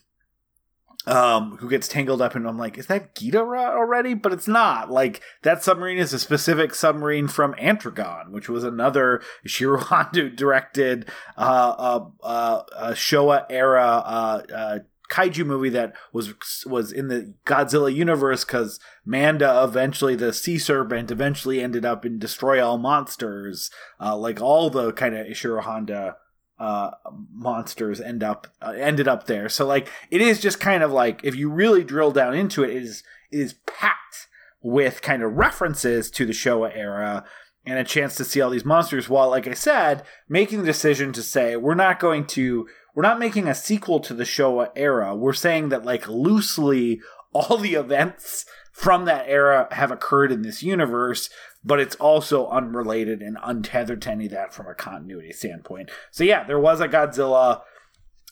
[1.08, 4.14] um who gets tangled up and i'm like is that Ghidorah already?
[4.14, 4.92] But it's not.
[4.92, 11.10] Like that submarine is a specific submarine from Atragon which was another shiro Honda directed
[11.38, 16.34] uh, uh, uh, uh, Showa era uh, uh, kaiju movie that was
[16.66, 22.20] was in the Godzilla universe because Manda eventually the sea serpent eventually ended up in
[22.20, 26.18] Destroy All Monsters uh, like all the kind of Ishiro Honda
[26.60, 26.92] uh,
[27.32, 29.50] monsters end up uh, ended up there.
[29.50, 32.72] So like it is just kind of like if you really drill down into it,
[32.72, 34.28] it is it is packed
[34.62, 37.24] with kind of references to the Showa era
[37.66, 41.12] and a chance to see all these monsters while like i said making the decision
[41.12, 45.14] to say we're not going to we're not making a sequel to the showa era.
[45.16, 47.02] We're saying that like loosely
[47.34, 51.30] all the events from that era have occurred in this universe
[51.66, 55.90] but it's also unrelated and untethered to any of that from a continuity standpoint.
[56.12, 57.62] So yeah there was a godzilla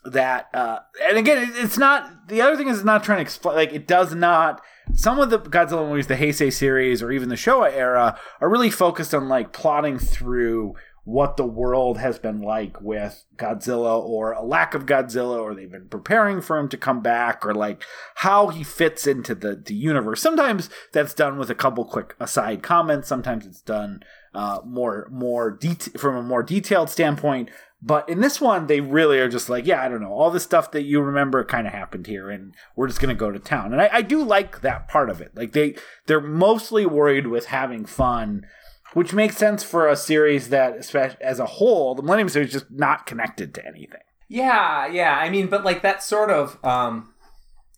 [0.05, 3.55] that uh and again it's not the other thing is it's not trying to explain
[3.55, 4.61] like it does not
[4.93, 8.69] some of the Godzilla movies, the Heisei series or even the Showa era, are really
[8.69, 14.43] focused on like plotting through what the world has been like with Godzilla or a
[14.43, 17.83] lack of Godzilla or they've been preparing for him to come back or like
[18.15, 20.21] how he fits into the, the universe.
[20.21, 23.09] Sometimes that's done with a couple quick aside comments.
[23.09, 24.01] Sometimes it's done
[24.33, 27.49] uh, more more det- from a more detailed standpoint.
[27.85, 30.39] But in this one, they really are just like, yeah, I don't know, all the
[30.39, 33.73] stuff that you remember kind of happened here, and we're just gonna go to town.
[33.73, 35.35] And I, I do like that part of it.
[35.35, 38.45] Like they they're mostly worried with having fun,
[38.93, 40.75] which makes sense for a series that,
[41.21, 44.01] as a whole, the Millennium series is just not connected to anything.
[44.29, 45.17] Yeah, yeah.
[45.17, 47.13] I mean, but like that sort of um,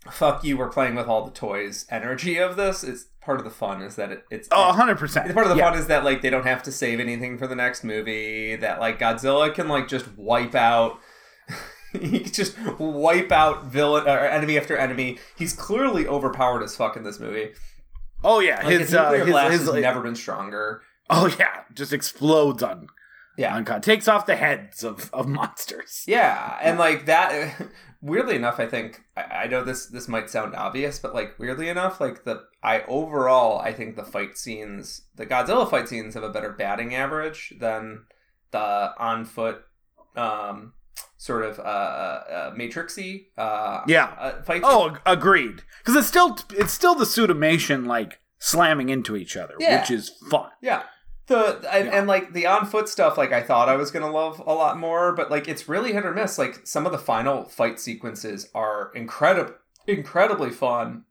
[0.09, 3.51] fuck you, we're playing with all the toys energy of this is part of the
[3.51, 3.81] fun.
[3.81, 5.33] Is that it, it's Oh, 100 percent.
[5.33, 7.55] part of the fun is that like they don't have to save anything for the
[7.55, 8.55] next movie.
[8.55, 10.99] That like Godzilla can like just wipe out.
[11.91, 15.17] he can just wipe out villain or enemy after enemy.
[15.37, 17.49] He's clearly overpowered as fuck in this movie.
[18.23, 20.81] Oh yeah, Like, his his, uh, nuclear his, blast his has like- never been stronger.
[21.09, 22.87] Oh yeah, just explodes on
[23.37, 26.03] Yeah, on con- takes off the heads of of monsters.
[26.07, 27.61] Yeah, and like that.
[28.01, 31.69] Weirdly enough, I think I, I know this this might sound obvious, but like weirdly
[31.69, 36.21] enough, like the I overall I think the fight scenes, the Godzilla fight scenes, have
[36.23, 38.05] a better batting average than
[38.51, 39.61] the on foot,
[40.15, 40.73] um,
[41.17, 44.13] sort of uh, uh matrixy uh Yeah.
[44.19, 44.61] uh, fight.
[44.63, 45.63] Oh, ag- agreed.
[45.79, 49.79] Because it's still it's still the suitmation like slamming into each other, Yeah.
[49.79, 50.49] which is fun.
[50.61, 50.83] Yeah.
[51.27, 51.97] The and, Yeah.
[51.97, 54.77] and like the on foot stuff, like I thought I was gonna love a lot
[54.77, 56.37] more, but like it's really hit or miss.
[56.37, 59.53] Like some of the final fight sequences are incredible,
[59.87, 61.05] incredibly fun.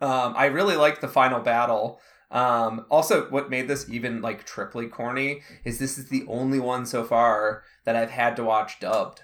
[0.00, 2.00] Um, I really like the final battle.
[2.30, 6.86] Um, also, what made this even like triply corny is this is the only one
[6.86, 9.22] so far that I've had to watch dubbed.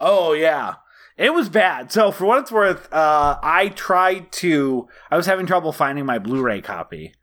[0.00, 0.76] Oh yeah.
[1.16, 1.92] It was bad.
[1.92, 4.88] So for what it's worth, uh, I tried to.
[5.12, 7.14] I was having trouble finding my Blu-ray copy,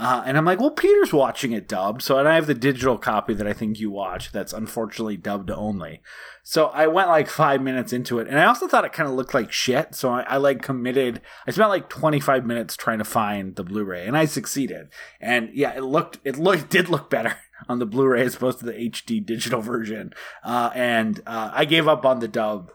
[0.00, 2.98] uh, and I'm like, "Well, Peter's watching it dubbed, so and I have the digital
[2.98, 4.32] copy that I think you watch.
[4.32, 6.02] That's unfortunately dubbed only."
[6.42, 9.14] So I went like five minutes into it, and I also thought it kind of
[9.14, 9.94] looked like shit.
[9.94, 11.20] So I, I like committed.
[11.46, 14.88] I spent like 25 minutes trying to find the Blu-ray, and I succeeded.
[15.20, 17.36] And yeah, it looked it looked did look better
[17.68, 20.12] on the Blu-ray as opposed to the HD digital version.
[20.44, 22.70] Uh, and uh, I gave up on the dub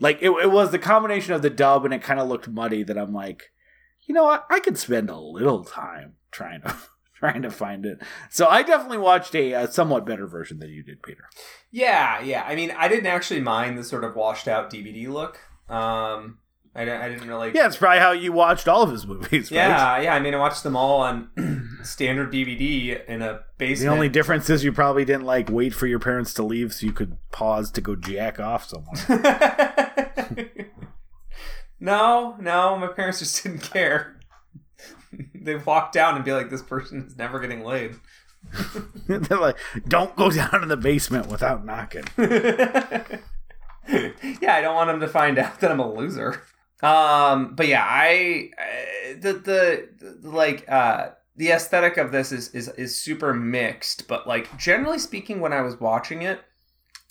[0.00, 2.82] like it, it was the combination of the dub and it kind of looked muddy
[2.82, 3.52] that I'm like,
[4.06, 4.46] you know what?
[4.50, 6.76] I could spend a little time trying to
[7.18, 7.98] trying to find it.
[8.28, 11.24] So I definitely watched a, a somewhat better version than you did, Peter.
[11.70, 12.44] Yeah, yeah.
[12.46, 15.38] I mean, I didn't actually mind the sort of washed out DVD look.
[15.68, 16.38] Um,
[16.74, 17.52] I, didn't- I didn't really.
[17.54, 19.50] Yeah, it's probably how you watched all of his movies.
[19.50, 19.56] Right?
[19.58, 20.14] Yeah, yeah.
[20.14, 21.30] I mean, I watched them all on
[21.84, 23.88] standard DVD in a basement.
[23.88, 26.84] The only difference is you probably didn't like wait for your parents to leave so
[26.84, 29.70] you could pause to go jack off somewhere.
[31.80, 34.18] no, no, my parents just didn't care.
[35.34, 37.96] they walk down and be like, "This person is never getting laid."
[39.06, 39.56] They're like,
[39.88, 42.04] don't go down in the basement without knocking.
[42.18, 42.28] yeah,
[43.88, 46.42] I don't want them to find out that I'm a loser.
[46.82, 49.88] Um, but yeah, I uh, the, the
[50.20, 54.98] the like uh the aesthetic of this is is is super mixed, but like generally
[54.98, 56.40] speaking, when I was watching it,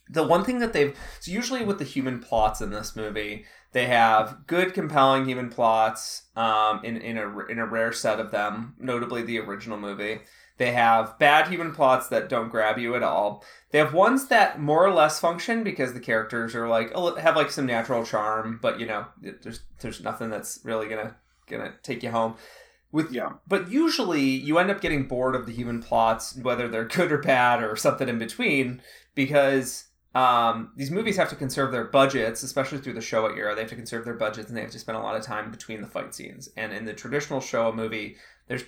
[0.09, 3.87] the one thing that they've so usually with the human plots in this movie, they
[3.87, 6.23] have good, compelling human plots.
[6.35, 10.21] Um, in in a in a rare set of them, notably the original movie.
[10.57, 13.43] They have bad human plots that don't grab you at all.
[13.71, 17.51] They have ones that more or less function because the characters are like have like
[17.51, 21.15] some natural charm, but you know, there's there's nothing that's really gonna
[21.49, 22.35] gonna take you home.
[22.91, 23.33] With Yeah.
[23.47, 27.17] but usually you end up getting bored of the human plots, whether they're good or
[27.17, 28.81] bad or something in between,
[29.15, 33.55] because um, these movies have to conserve their budgets, especially through the Showa era.
[33.55, 35.49] They have to conserve their budgets and they have to spend a lot of time
[35.49, 36.49] between the fight scenes.
[36.55, 38.63] And in the traditional Showa movie, there's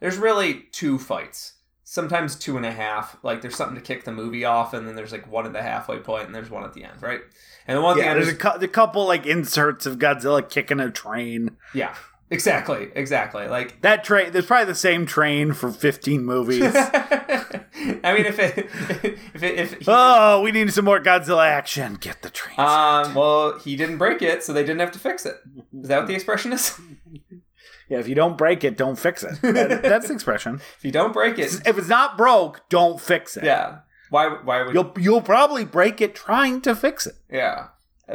[0.00, 1.54] there's really two fights,
[1.84, 3.16] sometimes two and a half.
[3.22, 5.62] Like there's something to kick the movie off, and then there's like one at the
[5.62, 7.20] halfway point, and there's one at the end, right?
[7.66, 9.84] And the one at Yeah, the end there's is a, cou- a couple like inserts
[9.86, 11.56] of Godzilla kicking a train.
[11.74, 11.94] yeah,
[12.30, 13.46] exactly, exactly.
[13.48, 16.62] Like That train, there's probably the same train for 15 movies.
[16.74, 18.58] I mean, if it,
[19.34, 21.94] if it, if he, oh, we need some more Godzilla action.
[21.94, 22.58] Get the train.
[22.58, 25.36] um, well, he didn't break it, so they didn't have to fix it.
[25.80, 26.78] Is that what the expression is?
[27.88, 29.40] yeah, if you don't break it, don't fix it.
[29.42, 30.60] That- that's the expression.
[30.78, 33.44] if you don't break it, If it's not broke, don't fix it.
[33.44, 33.78] yeah.
[34.10, 34.28] Why?
[34.28, 34.72] Why would?
[34.74, 37.14] You'll you'll probably break it trying to fix it.
[37.30, 37.68] Yeah,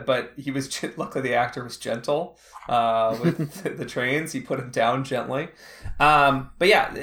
[0.06, 2.38] but he was luckily the actor was gentle
[2.70, 4.32] uh, with the, trains.
[4.32, 5.50] He put him down gently.
[6.00, 6.94] Um, but yeah,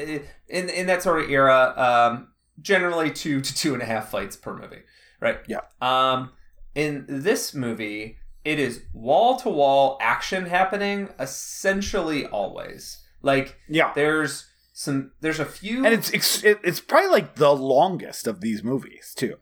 [0.48, 2.28] in in that sort of era, um,
[2.60, 4.82] generally two to two and a half fights per movie,
[5.20, 5.38] right?
[5.46, 5.60] Yeah.
[5.80, 6.30] Um,
[6.74, 13.04] in this movie, it is wall to wall action happening essentially always.
[13.22, 13.92] Like Yeah.
[13.94, 15.10] there's some.
[15.20, 16.10] There's a few, and it's,
[16.44, 19.36] it's probably like the longest of these movies too.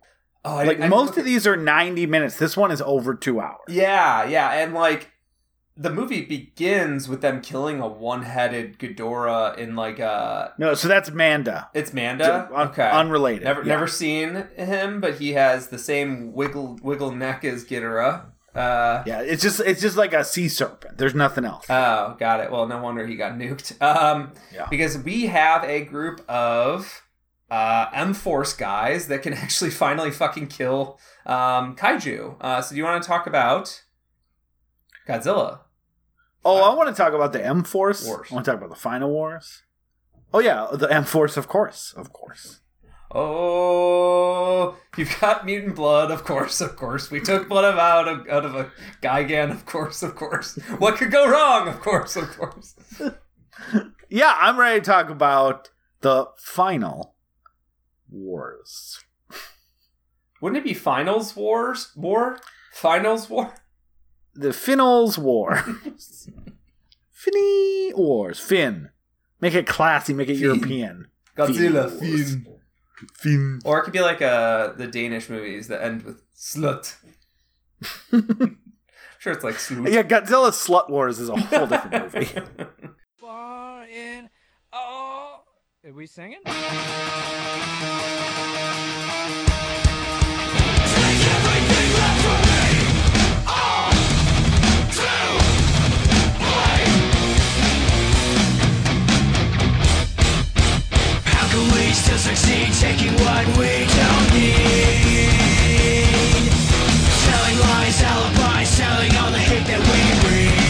[0.46, 2.36] Oh, I Like didn't- I most of these are ninety minutes.
[2.36, 3.60] This one is over two hours.
[3.68, 5.10] Yeah, yeah, and like
[5.78, 10.54] the movie begins with them killing a one-headed Ghidorah in like a.
[10.56, 11.68] No, so that's Manda.
[11.74, 12.48] It's Manda.
[12.54, 12.88] Un- okay.
[12.90, 13.44] unrelated.
[13.44, 13.74] Never, Yeah.
[13.74, 18.22] never seen him, but he has the same wiggle wiggle neck as Ghidorah.
[18.54, 20.96] Uh, Yeah, it's just it's just like a sea serpent.
[20.96, 21.66] There's nothing else.
[21.68, 22.50] Oh, got it.
[22.50, 23.74] Well, no wonder he got nuked.
[23.82, 24.66] Um, Yeah.
[24.70, 27.02] because we have a group of
[27.50, 32.36] uh, M Force guys that can actually finally fucking kill um, kaiju.
[32.40, 33.82] Uh, so, do you want to talk about
[35.08, 35.60] Godzilla?
[36.44, 38.06] oh, I want to talk about the M Force.
[38.06, 39.62] I want to talk about the Final Wars.
[40.32, 42.60] Oh yeah, the M Force, of course, of course.
[43.14, 47.10] Oh, you've got mutant blood, of course, of course.
[47.10, 48.70] We took blood out of out of a
[49.02, 50.56] Gigan, of course, of course.
[50.78, 51.68] What could go wrong?
[51.68, 52.74] Of course, of course.
[54.08, 55.70] Yeah, I'm ready to talk about
[56.02, 57.15] the Final
[58.10, 59.04] Wars.
[60.40, 61.92] Wouldn't it be Finals Wars?
[61.96, 62.38] War?
[62.72, 63.54] Finals War?
[64.34, 65.64] The Finals War.
[67.10, 68.38] Finny Wars.
[68.38, 68.90] Finn.
[69.40, 70.12] Make it classy.
[70.12, 70.42] Make it Fin.
[70.42, 71.06] European.
[71.36, 72.00] Godzilla, Wars.
[72.00, 72.46] Fin.
[73.14, 73.60] Finn.
[73.64, 76.94] Or it could be like uh the Danish movies that end with slut.
[79.18, 79.90] sure, it's like slut.
[79.92, 82.28] Yeah, Godzilla Slut Wars is a whole different movie.
[83.20, 84.28] Far in.
[84.72, 85.15] Oh.
[85.86, 86.40] Are we singing?
[86.44, 86.52] How
[101.50, 105.30] can we still succeed taking what we don't need?
[107.22, 110.65] Selling lies, alibis, selling all the hate that we read.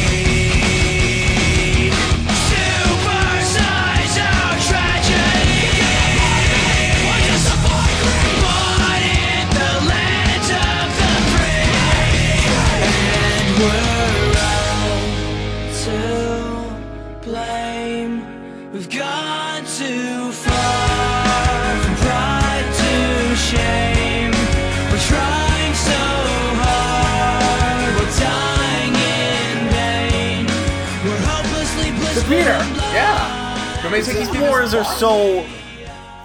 [33.91, 35.45] These These wars are so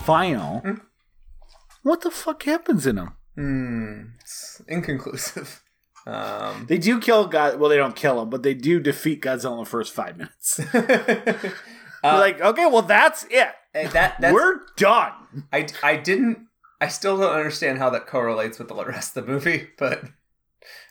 [0.03, 0.63] final.
[1.83, 3.13] What the fuck happens in them?
[3.35, 4.01] Hmm.
[4.21, 5.63] It's inconclusive.
[6.07, 7.59] Um, They do kill God.
[7.59, 10.59] Well, they don't kill him, but they do defeat Godzilla in the first five minutes.
[10.73, 11.37] uh,
[12.03, 13.49] like, okay, well, that's it.
[13.73, 15.11] that that's, We're done.
[15.53, 16.47] I I didn't.
[16.81, 20.05] I still don't understand how that correlates with the rest of the movie, but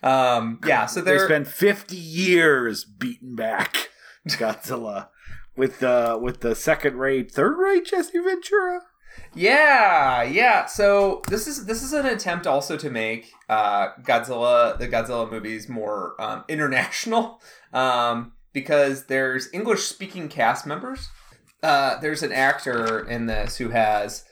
[0.04, 0.86] um, yeah.
[0.86, 3.88] So They spent 50 years beating back
[4.28, 5.08] Godzilla
[5.56, 8.82] with the with the second rate, third rate Jesse Ventura.
[9.34, 10.66] Yeah, yeah.
[10.66, 15.68] So this is this is an attempt also to make uh, Godzilla the Godzilla movies
[15.68, 17.40] more um, international
[17.72, 21.08] um, because there's English speaking cast members.
[21.62, 24.24] Uh, there's an actor in this who has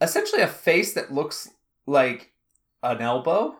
[0.00, 1.48] essentially a face that looks
[1.86, 2.32] like
[2.82, 3.56] an elbow.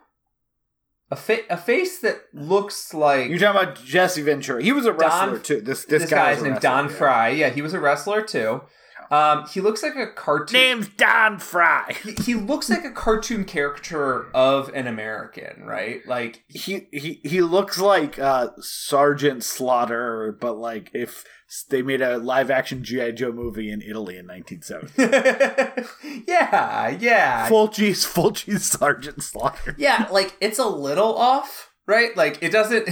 [1.10, 4.62] A, fa- a face that looks like You're talking about Jesse Ventura.
[4.62, 5.60] He was a wrestler Don- too.
[5.60, 6.94] This this, this, guy guy's named Don yeah.
[6.94, 7.28] Frye.
[7.30, 8.62] Yeah, he was a wrestler too.
[9.10, 10.60] Um, he looks like a cartoon.
[10.60, 11.96] Name's Don Frye.
[12.04, 16.06] he, he looks like a cartoon caricature of an American, right?
[16.06, 21.24] Like He he he looks like uh, Sergeant Slaughter, but like if
[21.70, 26.22] they made a live action GI Joe movie in Italy in 1970.
[26.28, 27.48] yeah, yeah.
[27.48, 29.74] Fulci's Fulci's Sergeant Slaughter.
[29.78, 32.16] yeah, like it's a little off, right?
[32.16, 32.86] Like it doesn't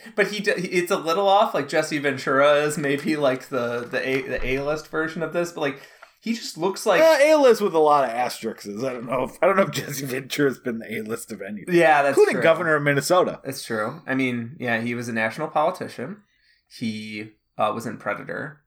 [0.16, 4.22] but he it's a little off like Jesse Ventura is maybe like the the A
[4.22, 5.82] the A-list version of this, but like
[6.22, 8.66] he just looks like Uh, A list with a lot of asterisks.
[8.66, 9.24] I don't know.
[9.24, 12.16] If, I don't know if Jesse Ventura's been the A list of anything, yeah, that's
[12.16, 12.42] including true.
[12.42, 13.40] governor of Minnesota.
[13.44, 14.02] That's true.
[14.06, 16.22] I mean, yeah, he was a national politician.
[16.68, 18.60] He uh, was in Predator.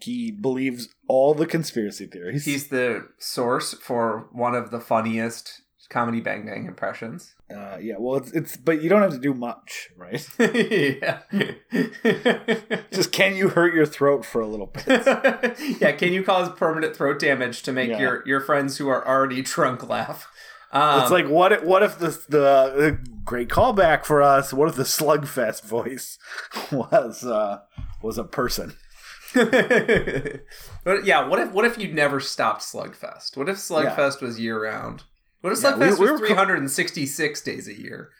[0.00, 2.44] He believes all the conspiracy theories.
[2.46, 7.34] He's the source for one of the funniest comedy Bang Bang impressions.
[7.54, 7.94] uh, yeah.
[7.98, 10.26] Well, it's it's but you don't have to do much, right?
[10.38, 11.20] yeah.
[12.92, 14.84] Just can you hurt your throat for a little bit?
[15.80, 17.98] yeah, can you cause permanent throat damage to make Yeah.
[18.00, 20.30] your, your friends who are already drunk laugh?
[20.70, 24.52] Um, it's like what if, what if the the great callback for us?
[24.52, 26.18] What if the slugfest voice
[26.72, 27.60] was uh
[28.02, 28.74] was a person?
[29.34, 33.36] but yeah, what if what if you never stopped Slugfest?
[33.36, 35.04] What if Slugfest was year round?
[35.40, 38.10] What if Yeah, Slugfest we- we was were co- 366 days a year?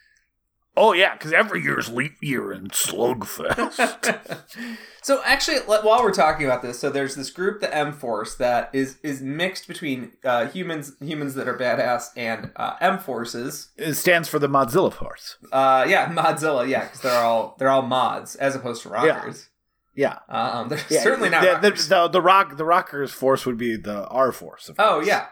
[0.80, 4.46] Oh yeah, because every year's leap year in Slugfest.
[5.02, 8.70] so actually, while we're talking about this, so there's this group, the M Force, that
[8.72, 13.70] is is mixed between uh, humans humans that are badass and uh, M Forces.
[13.76, 15.36] it stands for the Mozilla Force.
[15.50, 19.48] Uh, yeah, Modzilla, yeah, because they're all they're all mods as opposed to rockers.
[19.96, 21.88] Yeah, Um, they're yeah certainly not the, the, rockers.
[21.88, 24.68] the, the rock the Rockers Force would be the R Force.
[24.68, 25.06] Of oh course.
[25.08, 25.26] yeah,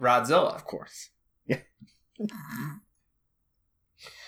[0.00, 0.54] Rodzilla.
[0.54, 1.08] of course.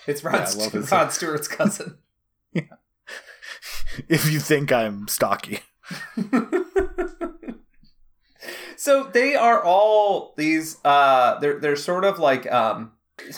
[0.07, 0.91] It's Yeah, Rod, love Stu- it.
[0.91, 1.99] Rod Stewart's cousin.
[4.09, 5.61] If you think I'm stocky,
[8.77, 10.79] so they are all these.
[10.85, 12.93] Uh, they're they're sort of like um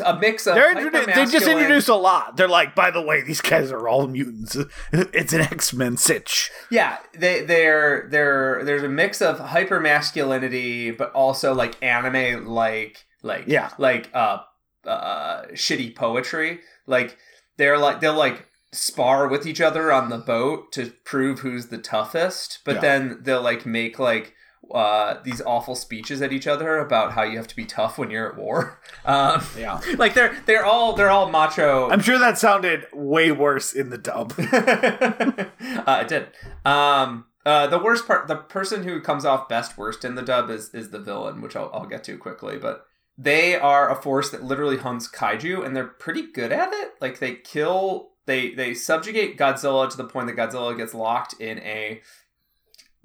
[0.05, 0.55] a mix of.
[0.55, 2.37] They're introdu- they just introduced a lot.
[2.37, 4.57] They're like, by the way, these guys are all mutants.
[4.93, 6.51] It's an X Men sitch.
[6.71, 13.05] Yeah, they they're they're there's a mix of hyper masculinity, but also like anime like
[13.23, 13.71] like Yeah.
[13.79, 14.39] like uh
[14.87, 16.61] uh shitty poetry.
[16.87, 17.17] Like
[17.57, 21.79] they're like they'll like spar with each other on the boat to prove who's the
[21.79, 22.81] toughest, but Yeah.
[22.81, 24.35] then they'll like make like
[24.75, 28.11] uh these awful speeches at each other about how you have to be tough when
[28.11, 28.81] you're at war.
[29.05, 33.73] Um Yeah, like they're they're all they're all macho I'm sure that sounded way worse
[33.73, 34.35] in the dub.
[34.53, 36.29] uh, it did.
[36.65, 40.51] Um, uh, the worst part, the person who comes off best worst in the dub
[40.51, 42.59] is is the villain, which I'll, I'll get to quickly.
[42.59, 42.85] But
[43.19, 46.91] they are a force that literally hunts kaiju, and they're pretty good at it.
[47.01, 51.59] Like they kill, they they subjugate Godzilla to the point that Godzilla gets locked in
[51.61, 52.03] a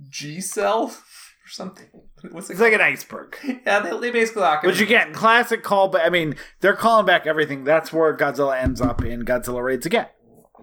[0.09, 0.83] G cell
[1.45, 1.87] or something.
[2.31, 2.53] What's it?
[2.53, 3.37] It's like an iceberg.
[3.65, 4.69] yeah, they, they basically lock him.
[4.69, 7.63] Which in- again, classic call but I mean, they're calling back everything.
[7.63, 10.07] That's where Godzilla ends up in Godzilla Raids again,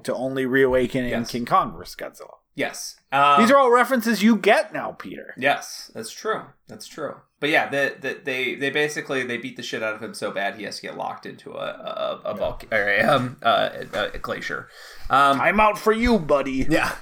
[0.05, 1.31] to only reawaken in Yes.
[1.31, 2.35] King Kong versus Godzilla.
[2.59, 2.97] Yes.
[3.13, 5.33] Um, These are all references you get now, Peter.
[5.39, 6.43] Yes, that's true.
[6.67, 7.15] That's true.
[7.39, 10.33] But yeah, the, the, they they basically they beat the shit out of him so
[10.33, 13.69] bad he has to get locked into a a, a, volc- or a, um, uh,
[13.95, 14.69] a, a glacier.
[15.09, 16.67] Um, I'm out for you, buddy.
[16.69, 16.97] yeah.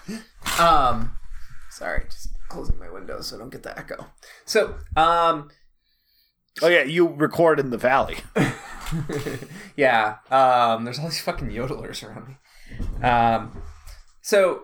[0.60, 1.16] Um,
[1.70, 4.08] sorry, just closing my window so I don't get the echo.
[4.44, 5.48] So, um,
[6.62, 8.18] Oh yeah, you record in the valley.
[9.76, 10.16] yeah.
[10.30, 13.02] Um, there's all these fucking yodelers around me.
[13.02, 13.62] Um,
[14.22, 14.62] so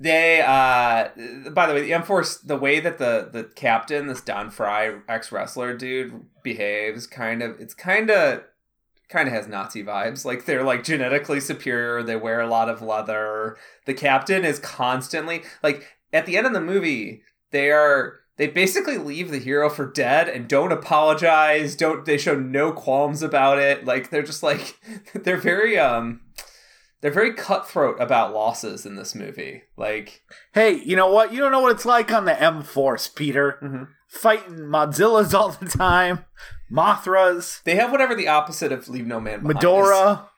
[0.00, 4.20] they, uh, by the way, the M Force, the way that the the captain, this
[4.20, 8.44] Don Frye ex wrestler dude, behaves, kind of, it's kind of.
[9.10, 10.24] Kind of has Nazi vibes.
[10.24, 12.02] Like they're like genetically superior.
[12.02, 13.58] They wear a lot of leather.
[13.84, 17.20] The captain is constantly like at the end of the movie.
[17.50, 22.34] They are they basically leave the hero for dead and don't apologize don't they show
[22.34, 24.78] no qualms about it like they're just like
[25.14, 26.20] they're very um
[27.04, 30.22] they're very cutthroat about losses in this movie like
[30.54, 31.34] Hey, you know what?
[31.34, 33.58] You don't know what it's like on the M Force, Peter.
[33.62, 33.88] Mhm.
[34.08, 36.24] Fighting Modzillas all the time,
[36.72, 39.54] Mothras, they have whatever the opposite of leave no man behind.
[39.56, 40.30] Medora,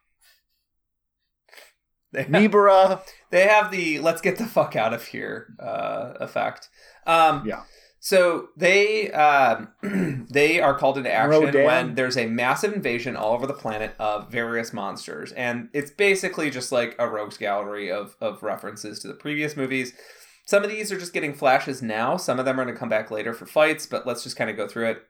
[2.13, 6.69] they have, they have the let's get the fuck out of here uh effect
[7.07, 7.63] um Yeah.
[8.07, 9.73] So they um,
[10.31, 11.65] they are called into action Rodan.
[11.65, 16.49] when there's a massive invasion all over the planet of various monsters, and it's basically
[16.49, 19.93] just like a rogues gallery of of references to the previous movies.
[20.45, 22.17] Some of these are just getting flashes now.
[22.17, 24.51] Some of them are going to come back later for fights, but let's just kind
[24.51, 25.03] of go through it.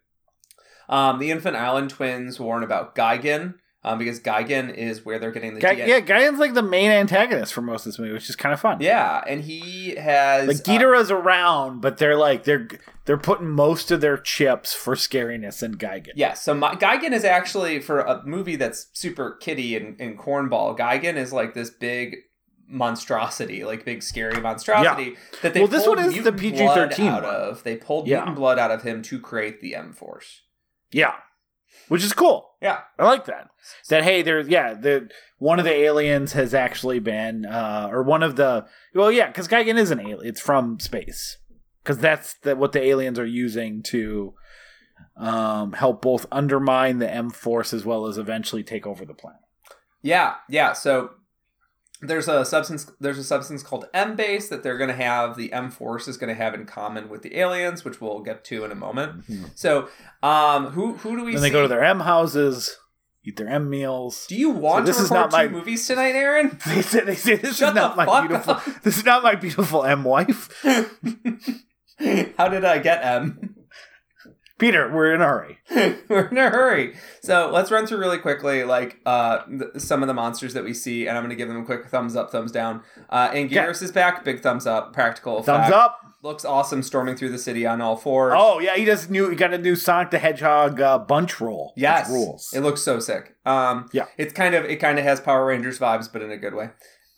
[0.88, 3.56] Um, the Infant Island twins warn about Gigan
[3.86, 6.90] um, because Gigan is where they're getting the Guy, DNA yeah, Gigan's like the main
[6.90, 8.78] antagonist for most of this movie, which is kind of fun.
[8.80, 12.66] Yeah, and he has Like uh, Ghidorah's around, but they're like they're
[13.04, 16.10] they're putting most of their chips for scariness in Gigan.
[16.16, 20.76] Yeah, so my, Gigan is actually for a movie that's super kiddie and, and cornball.
[20.76, 22.16] Gigan is like this big
[22.68, 27.22] monstrosity, like big scary monstrosity that they Well, this pulled one is the PG-13 out
[27.22, 27.32] one.
[27.34, 27.62] of.
[27.62, 28.16] They pulled Yeah.
[28.16, 30.42] mutant blood out of him to create the M Force.
[30.92, 31.14] Yeah.
[31.88, 32.50] Which is cool.
[32.60, 33.48] Yeah, I like that.
[33.88, 35.08] That hey, there's yeah, the
[35.38, 39.48] one of the aliens has actually been uh or one of the well yeah, because
[39.48, 40.26] Gigan is an alien.
[40.26, 41.38] It's from space.
[41.82, 44.34] Because that's the, what the aliens are using to
[45.16, 49.40] um help both undermine the M force as well as eventually take over the planet.
[50.02, 50.72] yeah, yeah.
[50.72, 51.10] So
[52.02, 52.90] there's a substance.
[53.00, 55.36] There's a substance called M base that they're going to have.
[55.36, 58.44] The M Force is going to have in common with the aliens, which we'll get
[58.46, 59.24] to in a moment.
[59.54, 59.88] So,
[60.22, 61.32] um, who who do we?
[61.32, 61.48] Then see?
[61.48, 62.76] they go to their M houses,
[63.24, 64.26] eat their M meals.
[64.28, 66.58] Do you want So this to is not two my- movies tonight, Aaron?
[66.66, 68.64] They say, they say this Shut is not my beautiful up.
[68.82, 70.50] this is not my beautiful M wife.
[72.36, 73.54] How did I get M?
[74.58, 75.58] Peter, we're in a hurry.
[76.08, 76.94] We're in a hurry.
[77.20, 80.72] So let's run through really quickly, like uh, th- some of the monsters that we
[80.72, 82.82] see, and I'm going to give them a quick thumbs up, thumbs down.
[83.10, 84.92] Uh, and Anguirus is back, big thumbs up.
[84.94, 86.00] Practical Thumbs up.
[86.22, 88.32] looks awesome storming through the city on all fours.
[88.34, 89.28] Oh yeah, he does new.
[89.28, 91.74] He got a new Sonic the Hedgehog uh, bunch roll.
[91.76, 92.52] yes, rules.
[92.54, 93.36] It looks so sick.
[93.44, 94.06] Um, Yeah.
[94.16, 96.70] it's kind of it kind of has Power Rangers vibes, but in a good way.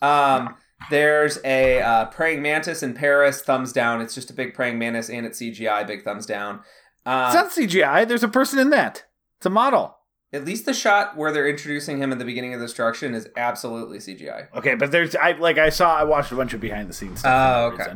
[0.02, 0.56] Um,
[0.90, 3.42] there's a uh, praying mantis in Paris.
[3.42, 4.00] Thumbs down.
[4.00, 5.86] It's just a big praying mantis, and it's CGI.
[5.86, 6.60] Big thumbs down.
[7.08, 8.06] Um, it's not CGI.
[8.06, 9.04] There's a person in that.
[9.38, 9.96] It's a model.
[10.32, 13.28] at least the shot where they're introducing him at the beginning of the destruction is
[13.36, 14.48] absolutely CGI.
[14.54, 17.20] Okay, but there's I like I saw I watched a bunch of behind the scenes
[17.20, 17.32] stuff.
[17.32, 17.92] Oh, okay.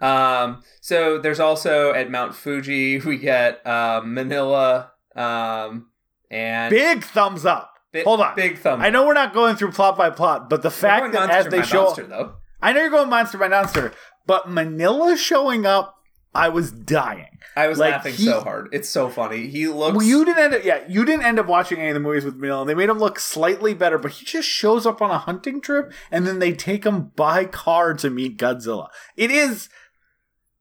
[0.00, 5.90] Um, so there's also at Mount Fuji we get um, Minilla um,
[6.30, 7.72] and Big thumbs up.
[7.92, 8.34] bi- Hold on.
[8.34, 8.80] big thumb.
[8.82, 11.62] I know we're not going through plot by plot, but the fact that as they
[11.62, 12.34] show monster, though.
[12.60, 13.92] I know you're going monster by monster,
[14.26, 15.95] but Minilla showing up,
[16.36, 17.38] I was dying.
[17.56, 18.68] I was Like, laughing he- so hard.
[18.72, 19.46] It's so funny.
[19.48, 19.96] He looks.
[19.96, 22.24] Well, you didn't end up, yeah, you didn't end up watching any of the movies
[22.24, 22.66] with Minilla.
[22.66, 25.92] They made him look slightly better, but he just shows up on a hunting trip,
[26.10, 28.88] and then they take him by car to meet Godzilla.
[29.16, 29.68] It is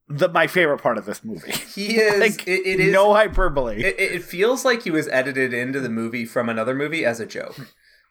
[0.07, 1.51] the my favorite part of this movie.
[1.51, 2.19] he is.
[2.19, 2.93] like, it, it is.
[2.93, 3.83] no hyperbole.
[3.83, 7.25] it, it feels like he was edited into the movie from another movie as a
[7.25, 7.57] joke.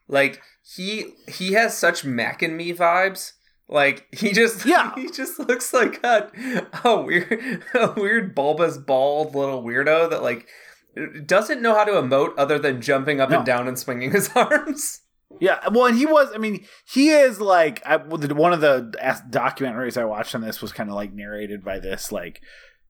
[0.09, 3.33] Like he he has such Mac and Me vibes.
[3.69, 4.95] Like he just Yeah.
[4.95, 6.31] he just looks like a,
[6.85, 10.47] a weird a weird bulbous bald little weirdo that like
[11.27, 13.39] doesn't know how to emote other than jumping up No.
[13.39, 15.01] and down and swinging his arms.
[15.41, 16.29] Yeah, well, and he was.
[16.33, 20.63] I mean, he is like I, one of the uh, documentaries I watched on this
[20.63, 22.41] was kind of like narrated by this like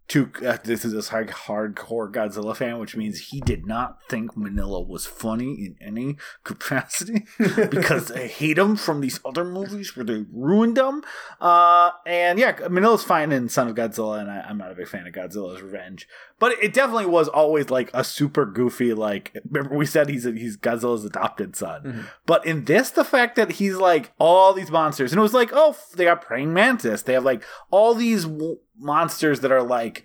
[0.09, 0.31] two.
[0.47, 4.87] Uh, this is this like hardcore Godzilla fan, which means he did not think Minilla
[4.87, 7.27] was funny in any capacity
[7.71, 11.03] because I hate him from these other movies where they ruined him.
[11.41, 14.89] Uh, and yeah, Minilla's fine in Son of Godzilla, and I, I'm not a big
[14.89, 16.07] fan of Godzilla's Revenge,
[16.39, 18.93] but it definitely was always like a super goofy.
[18.93, 21.83] Like remember we said he's a, he's Godzilla's adopted son.
[21.83, 22.05] Mhm.
[22.27, 25.51] But in this, the fact that he's like all these monsters, and it was like,
[25.53, 27.03] oh, they got praying mantis.
[27.03, 30.05] They have like all these w- monsters that are like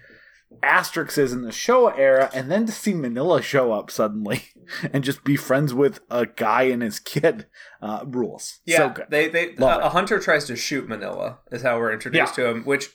[0.63, 4.43] asterisks in the Showa era, and then to see Minilla show up suddenly
[4.93, 7.45] and just be friends with a guy and his kid
[7.81, 8.59] uh, rules.
[8.65, 9.91] Yeah, so they they Love a, it.
[9.91, 12.89] hunter tries to shoot Minilla is how we're introduced to him, which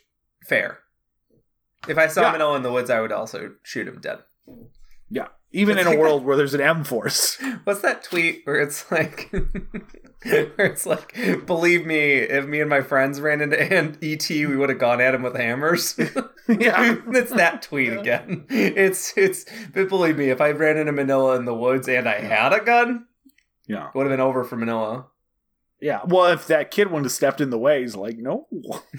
[0.46, 0.80] fair.
[1.88, 2.34] If I saw Yeah.
[2.38, 4.18] Minilla in the woods, I would also shoot him dead.
[5.10, 7.38] Yeah, even It's in a like world where there's an M force.
[7.64, 9.30] What's that tweet where it's like,
[10.22, 11.14] where it's like,
[11.46, 15.00] believe me, if me and my friends ran into an ET, we would have gone
[15.00, 15.96] at him with hammers.
[16.48, 18.44] yeah, it's that tweet again.
[18.50, 19.46] It's it's.
[19.72, 22.60] But believe me, if I ran into Minilla in the woods and I had a
[22.60, 23.06] gun,
[23.66, 25.06] yeah, it would have been over for Minilla.
[25.84, 26.00] Yeah.
[26.06, 28.48] Well, if that kid wouldn't have stepped in the way, he's like, no.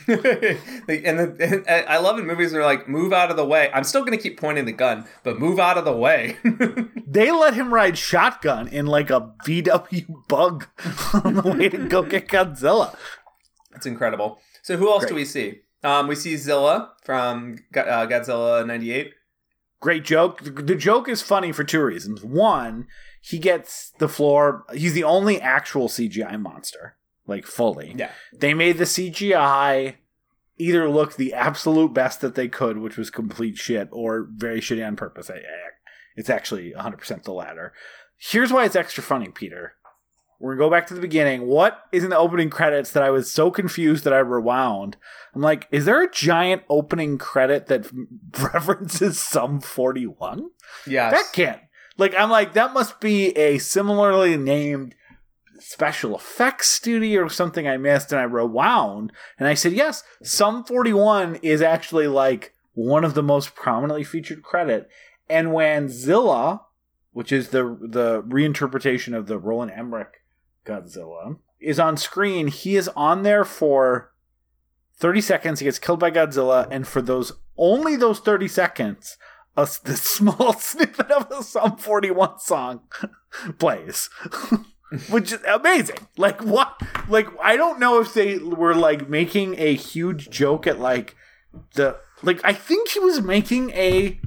[0.07, 3.71] And, the, and I love in movies where they're like, move out of the way.
[3.73, 6.37] I'm still going to keep pointing the gun, but move out of the way.
[7.07, 10.67] They let him ride shotgun in like a VW bug
[11.23, 12.93] on the way to go get Godzilla.
[13.73, 14.39] It's incredible.
[14.63, 15.09] So who else Great.
[15.09, 15.61] do we see?
[15.81, 19.13] Um, we see Zilla from uh, Godzilla '98.
[19.79, 20.41] Great joke.
[20.43, 22.21] The joke is funny for two reasons.
[22.21, 22.87] One,
[23.25, 24.65] he gets the floor.
[24.71, 26.95] He's the only actual CGI monster,
[27.25, 27.95] like fully.
[27.97, 28.11] Yeah.
[28.31, 29.95] They made the CGI
[30.57, 34.85] either look the absolute best that they could, which was complete shit, or very shitty
[34.85, 35.31] on purpose.
[36.15, 37.73] It's actually 100% the latter.
[38.17, 39.73] Here's why it's extra funny, Peter.
[40.39, 41.47] We're going to go back to the beginning.
[41.47, 44.97] What is in the opening credits that I was so confused that I rewound?
[45.33, 47.89] I'm like, is there a giant opening credit that
[48.53, 50.51] references some 41?
[50.85, 51.11] Yes.
[51.11, 51.61] That can't.
[51.97, 54.95] Like, I'm like, that must be a similarly named
[55.59, 60.63] special effects studio or something I missed, and I rewound, and I said, yes, Sum
[60.63, 64.89] 41 is actually like one of the most prominently featured credit.
[65.29, 66.61] And when Zilla,
[67.13, 70.21] which is the the reinterpretation of the Roland Emmerich
[70.65, 74.11] Godzilla, is on screen, he is on there for
[74.97, 75.59] 30 seconds.
[75.59, 79.17] He gets killed by Godzilla, and for those only those 30 seconds,
[79.57, 82.81] a s- the small snippet of a Sum 41 song
[83.59, 84.09] plays.
[85.09, 85.97] Which is amazing.
[86.17, 86.79] Like what
[87.09, 91.15] like I don't know if they were like making a huge joke at like
[91.73, 94.19] the like I think he was making a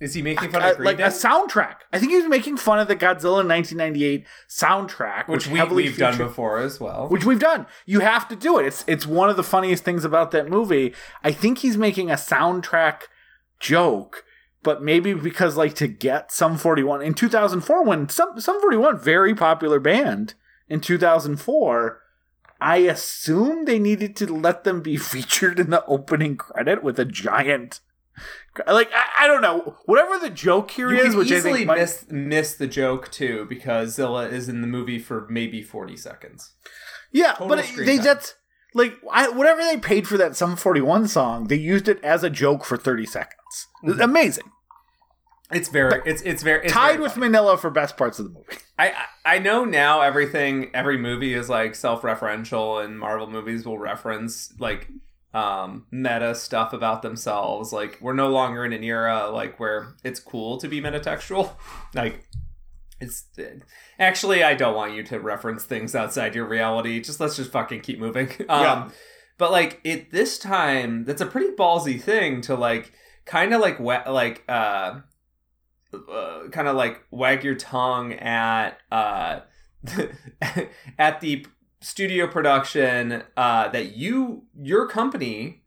[0.00, 1.04] Is he making fun of Green like Day?
[1.04, 1.76] a soundtrack.
[1.92, 5.98] I think he was making fun of the Godzilla 1998 soundtrack, which which, we, we've
[5.98, 7.08] done before as well.
[7.08, 7.66] which we've done.
[7.86, 8.66] You have to do it.
[8.66, 10.94] It's it's one of the funniest things about that movie.
[11.22, 13.02] I think he's making a soundtrack
[13.62, 14.24] joke,
[14.62, 19.34] but maybe because like to get Sum 41 in 2004 when some Sum 41 very
[19.34, 20.34] popular band
[20.68, 22.00] in 2004
[22.60, 27.04] I assume they needed to let them be featured in the opening credit with a
[27.04, 27.80] giant
[28.66, 31.66] like I, I don't know whatever the joke here you is, which I easily think
[31.68, 35.96] might, miss miss the joke too because Zilla is in the movie for maybe forty
[35.96, 36.52] seconds.
[37.10, 38.34] Yeah, Total but it- they that's
[38.74, 42.30] like I, whatever they paid for that Sum 41 song, they used it as a
[42.30, 43.68] joke for 30 seconds.
[43.84, 44.00] Mm-hmm.
[44.00, 44.50] Amazing.
[45.52, 47.16] It's very it's it's very it's Tied very with.
[47.16, 48.56] Manila for best parts of the movie.
[48.78, 53.78] I I I know now everything every movie is like self-referential and Marvel movies will
[53.78, 54.88] reference like
[55.34, 60.20] um meta stuff about themselves like we're no longer in an era like where it's
[60.20, 61.50] cool to be metatextual
[61.94, 62.28] like
[63.02, 63.24] it's
[63.98, 67.80] actually I don't want you to reference things outside your reality just let's just fucking
[67.80, 68.88] keep moving um Yeah.
[69.38, 72.92] but like it this time that's a pretty ballsy thing to like
[73.24, 75.00] kind of like wa- like uh
[75.92, 79.40] uh, kind of like wag your tongue at uh
[80.98, 81.46] at the
[81.80, 85.62] studio production uh that you your company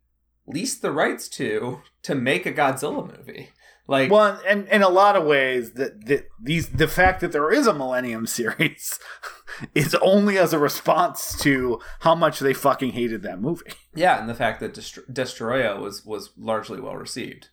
[0.47, 3.49] leased the rights to to make a Godzilla movie.
[3.87, 7.51] Like Well, and in a lot of ways, that that these the fact that there
[7.51, 8.99] is a Millennium series
[9.75, 13.73] is only as a response to how much they fucking hated that movie.
[13.93, 17.49] Yeah, and the fact that Destro- Destoroyah was was largely well received.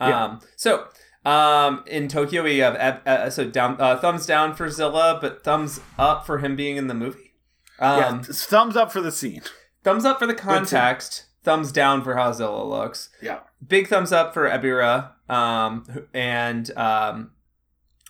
[0.00, 0.24] Yeah.
[0.24, 0.86] Um, so
[1.24, 5.80] um, in Tokyo, we have uh, so down uh, thumbs down for Zilla, but thumbs
[5.98, 7.34] up for him being in the movie.
[7.78, 9.42] Um, yeah, thumbs up for the scene.
[9.82, 11.26] Thumbs up for the context.
[11.42, 13.10] Thumbs down for how Zilla looks.
[13.20, 13.40] Yeah.
[13.66, 15.10] Big thumbs up for Ebirah.
[15.32, 17.30] Um, and um,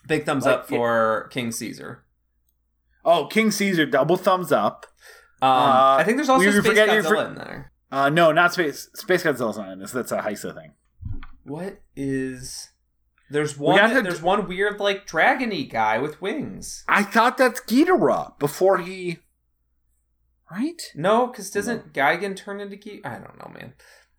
[0.07, 2.05] big thumbs Like, up for King Caesar.
[3.05, 4.87] Oh, King Caesar, double thumbs up.
[5.41, 7.73] Um, Uh, I think there's also we Space Godzilla for- in there.
[7.91, 9.91] Uh, no, not Space Space Godzilla's not in this.
[9.93, 10.73] That's a Heisei thing.
[11.45, 12.71] What is?
[13.29, 13.91] There's one.
[13.91, 16.85] to- There's one weird like dragony guy with wings.
[16.89, 19.19] I thought that's Ghidorah before he.
[20.51, 20.81] Right?
[20.95, 23.01] No, because doesn't Gigan turn into Ge?
[23.05, 23.73] I don't know, man.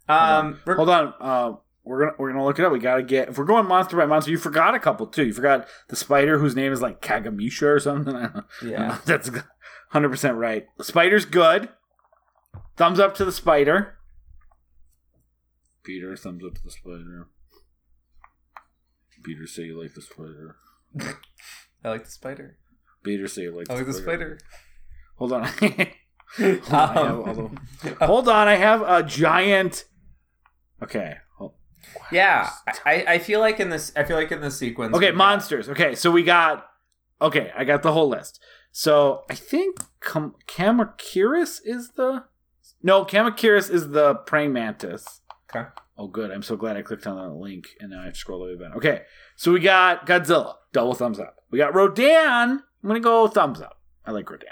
[0.10, 1.14] Um, we're- Hold on.
[1.20, 2.72] Uh, we're gonna we're gonna look it up.
[2.72, 4.32] We gotta get if we're going monster by monster.
[4.32, 5.26] You forgot a couple too.
[5.26, 8.16] You forgot the spider whose name is like Kagamisha or something.
[8.16, 8.44] I don't know.
[8.64, 8.98] yeah.
[9.06, 9.30] That's
[9.94, 10.66] 100% right.
[10.78, 11.70] The spider's good.
[12.78, 13.98] Thumbs up to the spider.
[15.84, 17.28] Peter, thumbs up to the spider.
[19.24, 20.56] Peter, say you like the spider.
[21.84, 22.58] I like the spider.
[23.04, 24.40] Peter, say you like I like the spider.
[25.18, 25.46] Hold on.
[25.46, 27.36] Hold on, I
[27.86, 29.86] have Hold on, I have a giant.
[30.82, 31.18] Okay.
[32.12, 32.50] Yeah,
[32.86, 34.96] I, I feel like in this, I feel like in this sequence.
[34.96, 35.70] Okay, we got- monsters.
[35.70, 36.68] Okay, so we got.
[37.22, 38.42] Okay, I got the whole list.
[38.72, 42.24] So I think Kamakiris is the.
[42.82, 45.22] No, Kamakiris is the praying mantis.
[45.54, 45.68] Okay.
[45.98, 46.32] Oh, good.
[46.32, 48.46] I'm so glad I clicked on that link and now I have to scroll the
[48.46, 48.76] way back.
[48.76, 49.02] Okay,
[49.36, 51.36] so we got Godzilla, double thumbs up.
[51.52, 52.64] We got Rodan.
[52.84, 53.80] I'm gonna go thumbs up.
[54.06, 54.50] I like Rodan.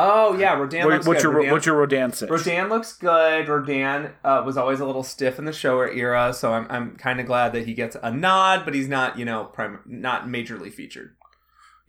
[0.00, 1.28] Oh yeah, Rodan What- looks what's good.
[1.28, 2.30] your Rodan, what's your Rodan six?
[2.30, 3.48] Rodan looks good.
[3.48, 7.18] Rodan uh, was always a little stiff in the Showa era, so I'm I'm kind
[7.18, 10.72] of glad that he gets a nod, but he's not you know prim- not majorly
[10.72, 11.16] featured.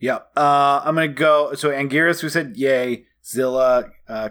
[0.00, 0.32] Yep.
[0.36, 1.54] Uh, I'm gonna go.
[1.54, 3.04] So Anguirus, we said yay.
[3.24, 4.30] Zilla, uh,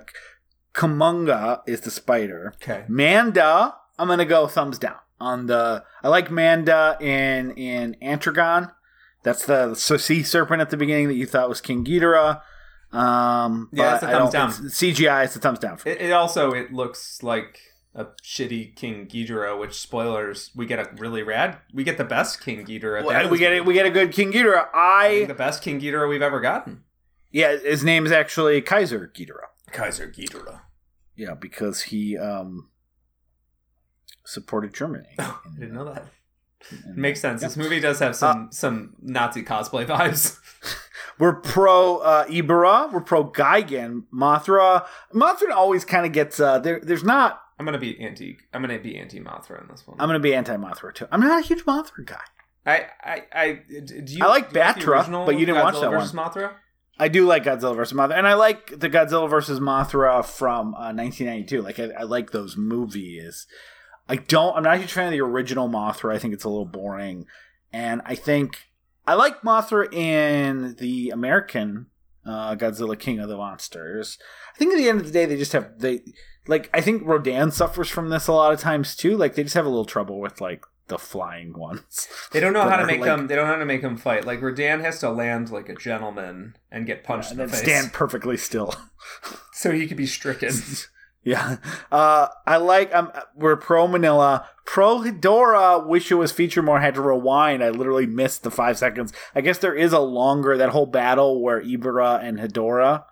[0.74, 2.54] Kumonga is the spider.
[2.62, 2.84] Okay.
[2.88, 5.84] Manda, I'm gonna go thumbs down on the.
[6.04, 8.72] I like Manda in in Atragon.
[9.24, 12.42] That's the sea serpent at the beginning that you thought was King Ghidorah.
[12.92, 15.78] Um, Yeah, it's a thumbs don't CGI it's a thumbs down.
[15.78, 15.90] For.
[15.90, 17.60] It, it also it looks like
[17.94, 21.58] a shitty King Ghidorah, which spoilers we get a really rad.
[21.74, 23.04] We get the best King Ghidorah.
[23.12, 23.66] at the we get it.
[23.66, 24.68] We get a good King Ghidorah.
[24.74, 26.84] I I the best King Ghidorah we've ever gotten.
[27.32, 29.50] yeah, his name is actually Kaiser Ghidorah.
[29.72, 30.62] Kaiser Ghidorah.
[31.16, 32.70] Yeah, because he um
[34.26, 35.10] supported Germany.
[35.20, 36.08] Oh, I didn't know that.
[36.86, 37.42] And- Makes sense.
[37.42, 37.48] Yeah.
[37.50, 40.38] This movie does have some some Nazi cosplay vibes.
[41.20, 42.92] We're pro uh, Ebirah.
[42.94, 44.04] We're pro Gigan.
[44.14, 44.88] Mothra.
[45.14, 46.40] Mothra always kind of gets.
[46.40, 46.80] Uh, there.
[46.82, 47.42] There's not.
[47.60, 48.38] I'm gonna be anti.
[48.54, 49.98] I'm gonna be anti Mothra in this one.
[50.00, 51.08] I'm gonna be anti Mothra too.
[51.12, 52.22] I'm not a huge Mothra guy.
[52.66, 54.24] I I I do you.
[54.24, 56.00] I like do you Battra, original but you didn't watch Godzilla that one.
[56.00, 56.54] versus Mothra.
[56.98, 60.94] I do like Godzilla versus Mothra, and I like the Godzilla versus Mothra from uh,
[60.94, 61.62] 1992.
[61.62, 63.46] Like I, I like those movies.
[64.08, 64.56] I don't.
[64.56, 66.14] I'm not a huge fan of the original Mothra.
[66.14, 67.26] I think it's a little boring,
[67.74, 68.69] and I think
[69.08, 71.88] I like Mothra in the American
[72.26, 74.18] uh, Godzilla King of the Monsters.
[74.54, 76.02] I think at the end of the day, they just have they
[76.48, 76.70] like.
[76.74, 79.18] I think Rodan suffers from this a lot of times too.
[79.18, 82.08] Like they just have a little trouble with like the flying ones.
[82.32, 83.28] They don't know how to make like- them.
[83.28, 84.26] They don't know how to make them fight.
[84.26, 87.64] Like Rodan has to land like a gentleman and get punched and in the face,
[87.64, 88.76] stand perfectly still.
[89.54, 90.54] so he could be stricken.
[91.30, 91.58] Yeah.
[91.92, 94.46] Uh, I like, um, we're pro Minilla.
[94.66, 97.64] Pro Hedorah, wish it was featured more, had to rewind.
[97.64, 99.14] I literally missed the five seconds.
[99.36, 103.04] I guess there is a longer, that whole battle where Ebirah and Hedorah.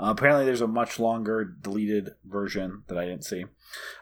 [0.00, 3.44] Uh, apparently, there's a much longer deleted version that I didn't see.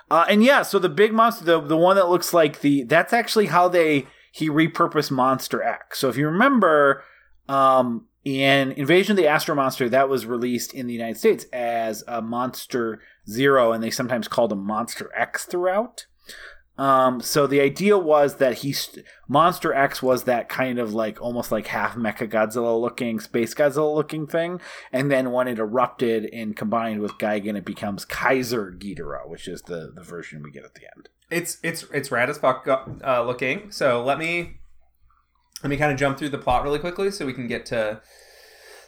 [0.09, 3.12] Uh, and yeah, so the big monster, the, the one that looks like the, that's
[3.12, 5.99] actually how they, he repurposed Monster X.
[5.99, 7.03] So if you remember,
[7.49, 12.03] um, in Invasion of the Astro Monster, that was released in the United States as
[12.09, 16.07] a Monster Zero, and they sometimes called him Monster X throughout.
[16.77, 21.22] Um, so the idea was that he st- Monster X was that kind of like
[21.22, 24.61] almost like half Mecha Godzilla looking, Space Godzilla looking thing,
[24.93, 29.62] and then when it erupted and combined with Gigan, it becomes Kaiser Ghidorah, which is
[29.62, 31.09] the the version we get at the end.
[31.31, 33.70] It's it's it's rad as fuck uh, looking.
[33.70, 34.57] So let me
[35.62, 38.03] let me kind of jump through the plot really quickly so we can get to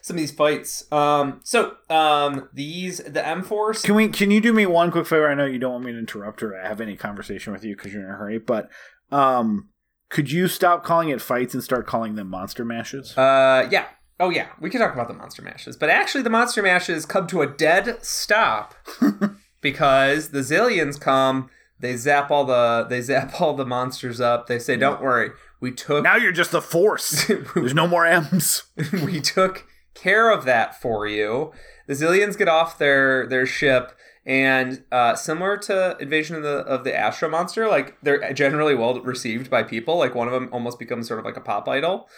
[0.06, 0.90] some of these fights.
[0.92, 3.82] Um, so um, these the M Force.
[3.82, 4.06] Can we?
[4.06, 5.28] Can you do me one quick favor?
[5.28, 7.92] I know you don't want me to interrupt or have any conversation with you because
[7.92, 8.70] you're in a hurry, but
[9.10, 9.70] um,
[10.08, 13.18] could you stop calling it fights and start calling them monster mashes?
[13.18, 13.86] Uh, yeah.
[14.20, 17.26] Oh yeah, we can talk about the monster mashes, but actually the monster mashes come
[17.26, 18.74] to a dead stop
[19.60, 21.50] because the Xiliens come.
[21.80, 24.46] They zap all the they zap all the monsters up.
[24.46, 27.26] They say, "Don't worry, we took now you're just the force.
[27.54, 28.62] There's no more M's.
[29.04, 29.66] we took
[29.96, 31.52] care of that for you."
[31.88, 33.92] The Xiliens get off their their ship,
[34.24, 39.00] and uh, similar to Invasion of the of the Astro Monster, like they're generally well
[39.00, 39.98] received by people.
[39.98, 42.08] Like one of them almost becomes sort of like a pop idol.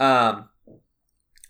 [0.00, 0.48] Um,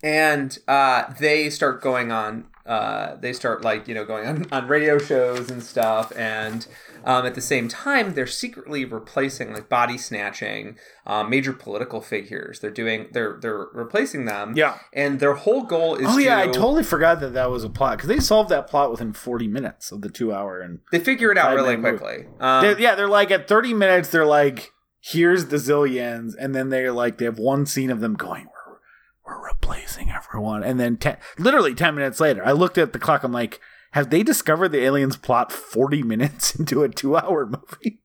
[0.02, 4.68] and uh, they start going on uh, they start like you know going on, on
[4.68, 6.66] radio shows and stuff and
[7.08, 12.60] um, at the same time they're secretly replacing like body snatching um, major political figures.
[12.60, 14.52] They're doing they're they're replacing them.
[14.54, 14.78] Yeah.
[14.92, 17.96] and their whole goal is Oh yeah, I totally forgot that that was a plot
[17.96, 21.32] because they solved that plot within 40 minutes of the two hour and they figure
[21.32, 22.26] it out really quickly.
[22.38, 26.68] Um, They're- yeah, they're like at 30 minutes, they're like, here's the Xiliens, and then
[26.68, 30.96] they're like, they have one scene of them going, we're, we're replacing everyone, and then
[30.96, 33.60] ten, literally 10 minutes later, I looked at the clock, I'm like,
[33.92, 38.00] have they discovered the aliens plot 40 minutes into a two hour movie?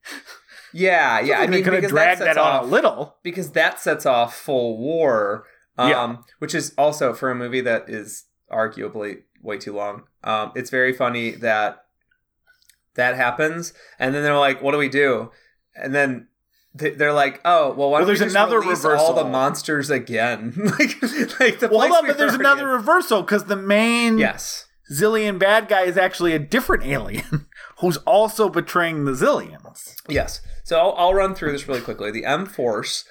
[0.74, 3.16] yeah yeah i mean could have because dragged that, sets that on off, a little.
[3.24, 5.46] because that sets off full war
[5.78, 6.16] um, Yeah.
[6.40, 10.94] which is also for a movie that is arguably way too long um, it's very
[10.94, 11.86] funny that
[12.96, 15.32] that happens and then they're like what do we do
[15.76, 16.28] and then
[16.76, 18.98] they're like oh well why Well, don't we there's just another reversal.
[18.98, 21.02] all the monsters again like
[21.40, 22.76] like the Well, hold on, but there's another in.
[22.78, 27.48] reversal because the main yes Xilien bad guy is actually a different alien
[27.80, 29.96] who's also betraying the Xiliens.
[30.08, 33.04] yes so I'll, I'll run through this really quickly the m force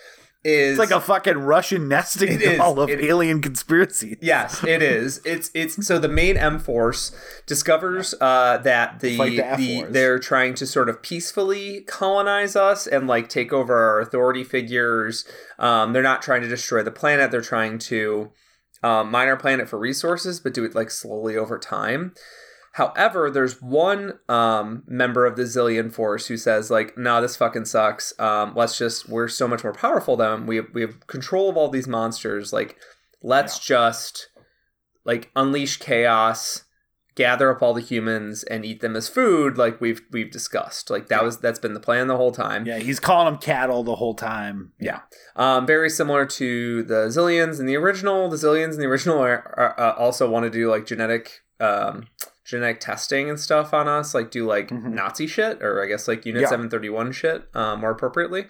[0.44, 4.18] is It's like a fucking Russian nesting doll of It- alien conspiracy.
[4.20, 5.20] Yes, it is.
[5.24, 7.12] It's it's so the main M Force
[7.46, 13.06] discovers uh, that the, the the they're trying to sort of peacefully colonize us and
[13.06, 15.24] like take over our authority figures.
[15.60, 17.30] Um, they're not trying to destroy the planet.
[17.30, 18.32] They're trying to
[18.82, 22.14] um, mine our planet for resources, but do it like slowly over time.
[22.72, 27.66] However, there's one um, member of the Xilien Force who says like, "No, this fucking
[27.66, 28.18] sucks.
[28.18, 30.46] Um, let's just we're so much more powerful than.
[30.46, 32.52] We have, we have control of all these monsters.
[32.52, 32.78] Like,
[33.22, 34.30] let's just
[35.04, 36.64] like unleash chaos,
[37.14, 40.90] gather up all the humans and eat them as food, like we've we've discussed.
[40.90, 42.66] Like that was that's been the plan the whole time.
[42.66, 44.72] Yeah, he's calling them cattle the whole time.
[44.80, 45.00] Yeah.
[45.36, 48.28] Um, very similar to the Xiliens in the original.
[48.28, 52.08] The Xiliens in the original are, are, uh, also want to do like genetic um,
[52.44, 54.92] genetic testing and stuff on us, like do like Mhm.
[54.94, 56.48] Nazi shit, or I guess like Unit Yeah.
[56.48, 58.46] 731 shit, um, more appropriately.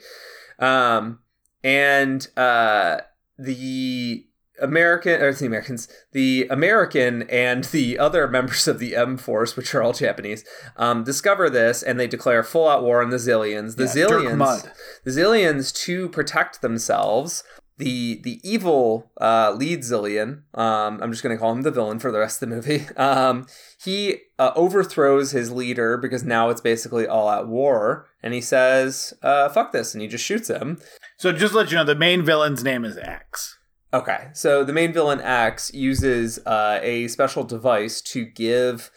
[0.58, 1.18] Um,
[1.64, 3.00] and uh,
[3.38, 4.26] the
[4.62, 9.74] American or the Americans, the American and the other members of the M Force, which
[9.74, 10.44] are all Japanese,
[10.76, 13.76] um, discover this and they declare full out war on the Xiliens.
[13.76, 14.70] The Yeah, Xiliens,
[15.04, 17.44] the Xiliens to protect themselves.
[17.78, 21.98] The the evil uh, lead Xilien, um, I'm just going to call him the villain
[21.98, 22.86] for the rest of the movie.
[22.96, 23.46] Um,
[23.82, 29.14] he uh, overthrows his leader because now it's basically all at war, and he says,
[29.22, 30.78] uh, "Fuck this," and he just shoots him.
[31.16, 33.58] So just to let you know, the main villain's name is X.
[33.94, 38.90] Okay, so the main villain X uses uh, a special device to give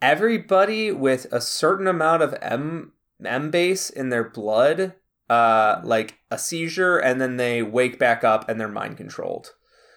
[0.00, 2.92] everybody with a certain amount of M
[3.24, 4.94] M base in their blood,
[5.28, 9.54] uh, like a seizure, and then they wake back up and they're mind controlled.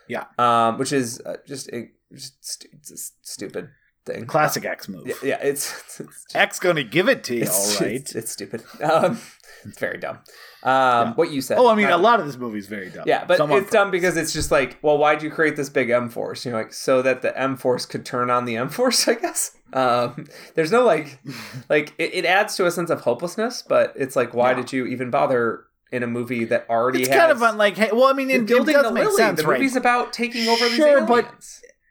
[0.07, 0.25] Yeah.
[0.37, 1.69] um, which is uh, just,
[2.13, 3.69] just stu- it's a s- stupid
[4.05, 4.25] thing.
[4.25, 5.07] Classic X move.
[5.07, 7.95] Yeah, yeah, it's it's, it's, X gonna give it to you, it's, all right.
[7.95, 8.63] it's, it's stupid.
[8.81, 9.19] Um,
[9.65, 10.19] it's very dumb.
[10.63, 11.57] Um, What you said.
[11.57, 13.03] oh, I mean, a lot of this movie's very dumb.
[13.07, 16.09] yeah, but it's dumb because it's just like, well, why'd you create this big M
[16.09, 16.45] force?
[16.45, 19.07] You know, like so that the M force could turn on the M force.
[19.07, 19.55] I guess.
[19.73, 21.19] Um, there's no like,
[21.69, 24.57] like it, it adds to a sense of hopelessness, but it's like, why Yeah.
[24.57, 27.75] did you even bother in a movie that already it's has kind of on like,
[27.77, 29.15] hey, well, I mean, it, it building does the make lily?
[29.17, 29.59] sense, the right?
[29.59, 31.07] movie's about taking over these Sure, aliens.
[31.09, 31.31] but-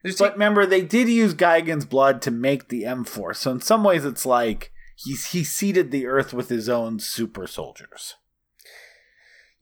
[0.03, 3.41] There's But remember, they did use Gigan's blood to make the M Force.
[3.41, 7.47] So in some ways, it's like he's he seeded the Earth with his own super
[7.47, 8.15] soldiers.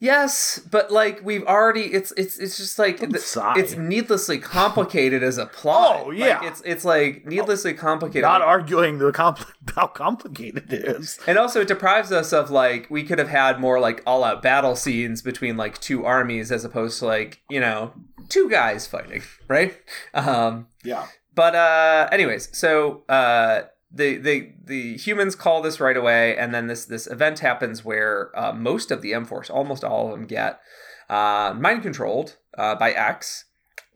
[0.00, 5.38] Yes, but like we've already it's it's it's just like the- it's needlessly complicated as
[5.38, 6.02] a plot.
[6.06, 6.38] Oh, yeah.
[6.38, 8.22] Like, it's it's like needlessly complicated.
[8.22, 11.18] Not arguing the compl- how complicated it is.
[11.26, 14.40] and also it deprives us of like we could have had more like all out
[14.40, 17.92] battle scenes between like two armies as opposed to like, you know,
[18.28, 19.76] two guys fighting, right?
[20.14, 21.06] Um Yeah.
[21.34, 26.66] but uh anyways, so uh the, the the humans call this right away, and then
[26.66, 30.26] this this event happens where uh, most of the M Force, almost all of them,
[30.26, 30.60] get
[31.08, 33.46] uh, mind controlled uh, by X,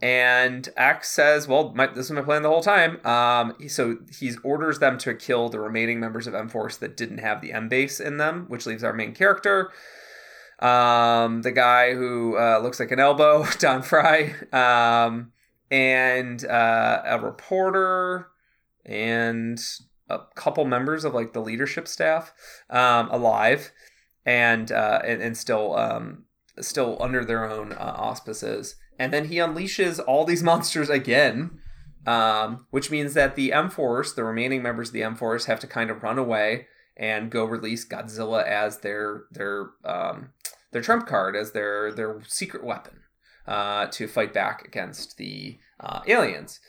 [0.01, 4.33] and X says, "Well, my, this is my plan the whole time." Um, so he
[4.43, 7.69] orders them to kill the remaining members of M Force that didn't have the M
[7.69, 9.71] base in them, which leaves our main character,
[10.63, 15.33] um, the guy who uh, looks like an elbow, Don Frye, um,
[15.71, 18.29] and uh, a reporter
[18.87, 19.61] and
[20.09, 22.33] a couple members of like the leadership staff
[22.71, 23.73] um, alive
[24.25, 26.25] and, uh, and and still um,
[26.61, 28.77] still under their own uh, auspices.
[28.99, 31.59] And then he unleashes all these monsters again,
[32.07, 35.59] um, which means that the M Force, the remaining members of the M Force, have
[35.61, 40.31] to kind of run away and go release Godzilla as their their um,
[40.73, 43.01] their trump card, as their their secret weapon
[43.47, 46.61] uh, to fight back against the uh, aliens.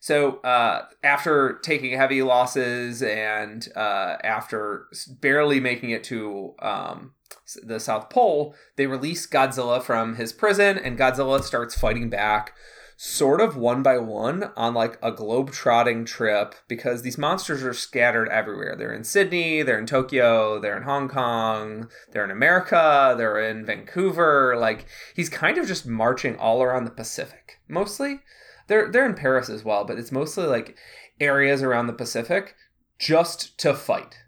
[0.00, 4.86] So uh, after taking heavy losses and uh, after
[5.20, 7.14] barely making it to um,
[7.62, 12.54] the South Pole, they release Godzilla from his prison, and Godzilla starts fighting back,
[13.00, 18.28] sort of one by one, on like a globe-trotting trip because these monsters are scattered
[18.28, 18.74] everywhere.
[18.76, 23.64] They're in Sydney, they're in Tokyo, they're in Hong Kong, they're in America, they're in
[23.64, 24.56] Vancouver.
[24.58, 28.18] Like he's kind of just marching all around the Pacific, mostly
[28.66, 30.76] they're they're in Paris as well, but it's mostly like
[31.20, 32.56] areas around the Pacific
[32.98, 34.18] just to fight.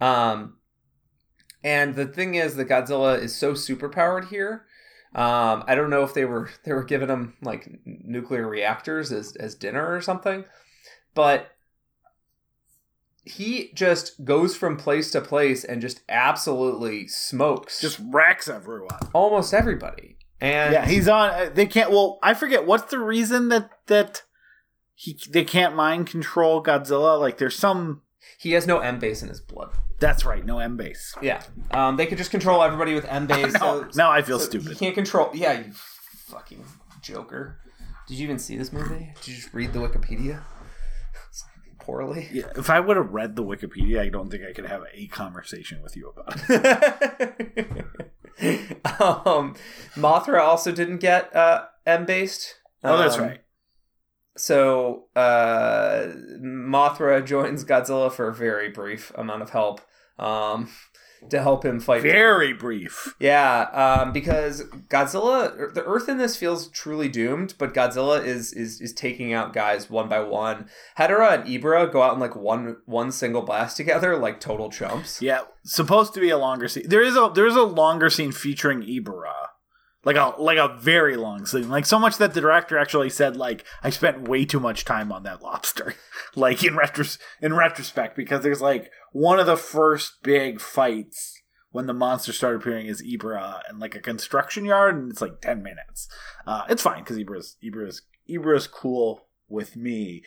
[0.00, 0.56] Um,
[1.62, 4.66] and the thing is, that Godzilla is so superpowered here.
[5.14, 9.36] Um, I don't know if they were they were giving him like nuclear reactors as
[9.36, 10.44] as dinner or something,
[11.14, 11.48] but
[13.24, 18.98] he just goes from place to place and just absolutely smokes Just wrecks everyone.
[19.12, 20.16] almost everybody.
[20.40, 21.30] And Yeah, he's on.
[21.30, 21.90] uh, They can't.
[21.92, 24.22] Well, I forget what's the reason that that
[24.94, 27.18] he they can't mind control Godzilla.
[27.20, 28.02] Like, there's some.
[28.38, 29.70] he has no M base in his blood.
[30.02, 30.44] That's right.
[30.44, 31.14] No M base.
[31.22, 33.52] Yeah, um, they could just control everybody with M base.
[33.58, 34.70] So, now I feel so stupid.
[34.70, 35.30] You can't control.
[35.32, 36.64] Yeah, you fucking
[37.00, 37.58] joker.
[38.08, 39.12] Did you even see this movie?
[39.16, 40.42] Did you just read the Wikipedia?
[41.78, 42.28] Poorly.
[42.32, 45.06] Yeah, if I would have read the Wikipedia, I don't think I could have a
[45.08, 47.68] conversation with you about it.
[49.00, 49.54] um,
[49.96, 52.56] Mothra also didn't get uh, M based.
[52.84, 53.40] Oh, that's Um, right.
[54.36, 56.06] So uh,
[56.40, 59.80] Mothra joins Godzilla for a very brief amount of help
[60.18, 60.68] um,
[61.30, 62.02] to help him fight.
[62.02, 63.14] Very brief.
[63.18, 68.80] Yeah, um, because Godzilla, the Earth in this feels truly doomed, but Godzilla is is
[68.80, 70.68] is taking out guys one by one.
[70.98, 75.22] Hedorah and Ebirah go out in like one one single blast together, like total chumps.
[75.22, 76.88] Yeah, supposed to be a longer scene.
[76.88, 79.48] There is a there is a longer scene featuring Ebirah.
[80.04, 81.68] Like a like a very long scene.
[81.68, 85.12] Like so much that the director actually said like I spent way too much time
[85.12, 85.94] on that lobster.
[86.34, 91.40] like in retros in retrospect because there's like one of the first big fights
[91.70, 95.40] when the monster started appearing is Ebirah and like a construction yard and it's like
[95.40, 96.08] 10 minutes.
[96.46, 100.22] Uh it's fine cuz Ebirah's Ebirah's Ebirah's cool with me.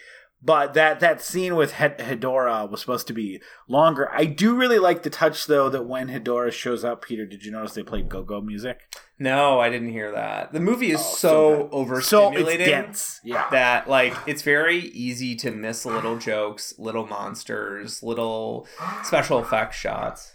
[0.45, 4.11] But that that scene with Hed- Hedorah was supposed to be longer.
[4.13, 7.51] I do really like the touch though that when Hedorah shows up, Peter, did you
[7.51, 8.81] notice they played go-go music?
[9.17, 10.53] No, I didn't hear that.
[10.53, 11.69] The movie is Oh, so
[12.01, 12.47] so, good.
[12.47, 13.19] So dense.
[13.23, 13.47] Yeah.
[13.49, 18.67] that like it's very easy to miss little jokes, little monsters, little
[19.03, 20.33] special effect shots.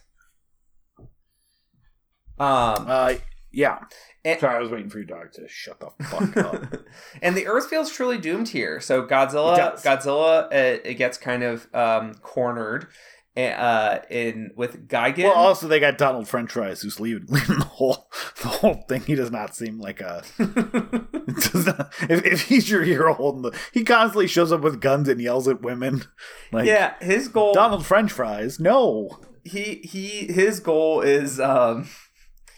[2.38, 3.14] Um, Uh
[3.52, 3.78] yeah.
[4.24, 6.76] And- Sorry, I was waiting for your dog to shut the fuck up.
[7.22, 8.80] and the Earth feels truly doomed here.
[8.80, 9.56] So Godzilla.
[9.82, 12.88] Godzilla, uh, it gets kind of um, cornered,
[13.36, 15.24] uh, in with Gigan.
[15.24, 18.10] well, also they got Donald French fries who's leaving, leaving the whole
[18.42, 19.00] the whole thing.
[19.02, 23.58] He does not seem like a does not- if, if he's your hero holding the
[23.72, 26.02] he constantly shows up with guns and yells at women.
[26.52, 27.54] Like yeah, his goal.
[27.54, 29.18] Donald French fries, no.
[29.44, 31.88] he he his goal is um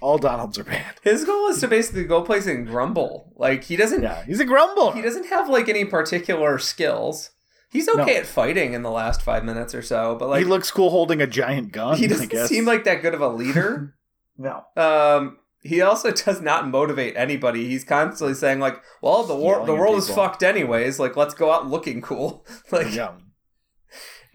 [0.02, 0.96] All Donalds are bad.
[1.02, 3.32] his goal is to basically go place and grumble.
[3.36, 4.92] Like he doesn't Yeah, he's a grumble.
[4.92, 7.30] he doesn't have like any particular skills.
[7.70, 8.18] He's okay No.
[8.20, 11.22] at fighting in the last five minutes or so, but like he looks cool holding
[11.22, 11.96] a giant gun.
[11.96, 13.94] he doesn't seem like that good of a leader.
[14.36, 14.64] no.
[14.76, 17.68] um he also does not motivate anybody.
[17.68, 20.98] He's constantly saying like, "Well, the war, the world is fucked anyways.
[20.98, 23.12] Like, let's go out looking cool." like, Yeah,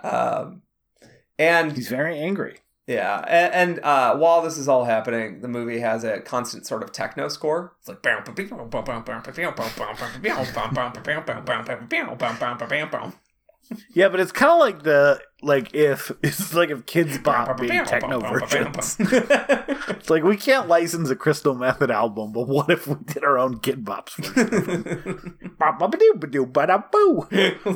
[0.01, 0.61] um,
[1.37, 2.59] and he's very angry.
[2.87, 6.83] Yeah, and, and uh, while this is all happening, the movie has a constant sort
[6.83, 7.73] of techno score.
[7.79, 8.01] It's like
[13.93, 17.83] Yeah, but it's kind of like the like if it's like if Kids Bop being
[17.83, 18.95] techno versions.
[18.99, 23.37] It's like we can't license a Crystal Method album, but what if we did our
[23.37, 24.15] own Kid Bops?
[24.15, 25.49] version?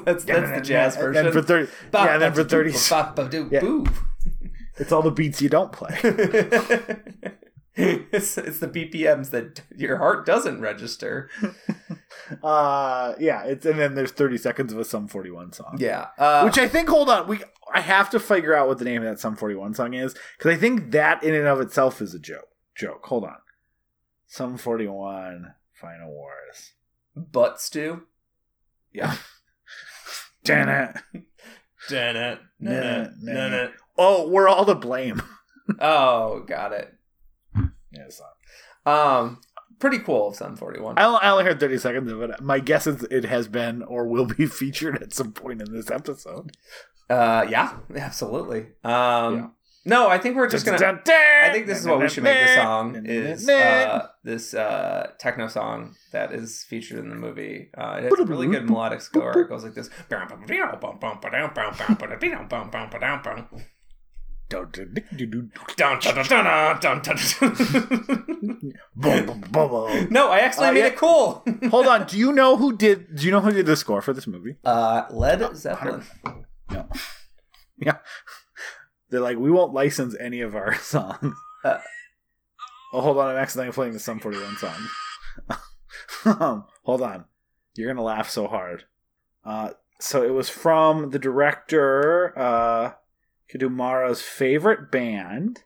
[0.06, 1.26] That's that's the jazz version.
[1.26, 2.72] then for thirty, yeah, and then for thirty,
[3.52, 3.60] Yeah.
[4.82, 4.84] Boo.
[4.84, 5.98] it's all the beats you don't play.
[7.76, 11.30] it's, it's the BPMs that your heart doesn't register.
[12.44, 15.76] Uh, yeah, it's and then there's thirty seconds of a Sum Forty One song.
[15.80, 16.08] Yeah.
[16.18, 17.40] Uh, Which I think, hold on, we
[17.74, 20.56] I have to figure out what the name of that Sum 41 song is because
[20.56, 22.50] I think that in and of itself is a joke.
[22.76, 23.06] Joke.
[23.06, 23.38] Hold on.
[24.28, 26.74] Sum 41 Final Wars.
[27.16, 28.04] butt stew.
[28.94, 29.16] Yeah.
[30.44, 31.24] Damn it.
[31.90, 32.40] Dun it.
[32.60, 33.68] Nah, nah.
[33.98, 35.22] Oh, we're all to blame.
[35.80, 36.94] Oh, got it.
[37.56, 38.20] Yeah, it's
[38.86, 38.94] not.
[38.94, 39.40] Um,
[39.80, 40.30] pretty cool.
[40.30, 40.98] Of Sum forty one.
[40.98, 42.42] I, I only heard 30 seconds of it.
[42.42, 45.90] My guess is it has been or will be featured at some point in this
[45.90, 46.52] episode.
[47.10, 48.68] Uh, yeah, absolutely.
[48.84, 50.78] Um, no, I think we're just gonna.
[50.78, 51.50] Dun, dun, dun.
[51.50, 55.48] I think this is what we should make the song is uh, this uh, techno
[55.48, 57.70] song that is featured in the movie.
[57.76, 59.38] Uh, it has a really good melodic score.
[59.40, 59.90] It goes like this.
[70.10, 70.86] No, I actually Uh, made yeah.
[70.88, 71.44] it cool.
[71.70, 72.06] Hold on.
[72.08, 73.16] Do you know who did?
[73.16, 74.58] Do you know who did the score for this movie?
[74.64, 76.04] Uh, Led Zeppelin.
[76.70, 76.88] No.
[77.78, 77.98] Yeah.
[79.10, 81.36] They're like, we won't license any of our songs.
[81.64, 81.80] Uh.
[82.94, 83.30] oh, hold on.
[83.30, 84.88] I'm accidentally playing the Sum 41 song.
[86.40, 87.26] um, hold on.
[87.76, 88.86] You're going to laugh so hard.
[89.44, 92.92] Uh, so it was from the director, uh,
[93.54, 95.64] Kitamura's favorite band.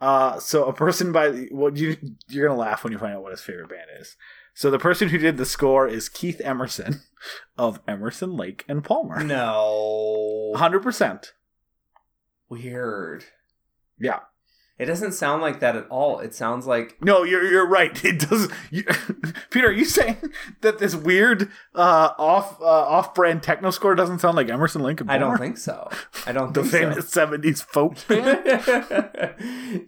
[0.00, 1.96] Uh, so a person by well, you
[2.28, 4.16] you're gonna laugh when you find out what his favorite band is.
[4.54, 7.02] So the person who did the score is Keith Emerson
[7.58, 9.22] of Emerson Lake and Palmer.
[9.22, 10.52] No.
[10.56, 11.32] Hundred percent.
[12.48, 13.24] Weird.
[13.98, 14.20] Yeah.
[14.78, 16.20] It doesn't sound like that at all.
[16.20, 17.88] It sounds like No, you're you're right.
[18.08, 18.48] It does.
[18.70, 18.84] You,
[19.50, 20.18] Peter, are you saying
[20.60, 25.00] that this weird uh, off uh, off brand techno score doesn't sound like Emerson Lake
[25.00, 25.24] and Palmer?
[25.24, 25.90] I don't think so.
[26.26, 29.34] I don't the famous '70s folk band.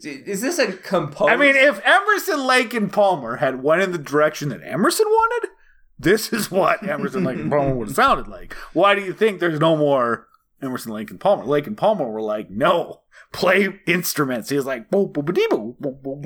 [0.02, 1.30] Is this a composed?
[1.30, 5.50] I mean, if Emerson Lake and Palmer had went in the direction that Emerson wanted,
[5.98, 8.54] this is what Emerson Lake and Palmer would have sounded like.
[8.72, 10.26] Why do you think there's no more
[10.62, 11.44] Emerson Lake and Palmer?
[11.44, 13.02] Lake and Palmer were like, no,
[13.32, 14.50] play instruments.
[14.50, 16.22] He was like, boo boo boo boo.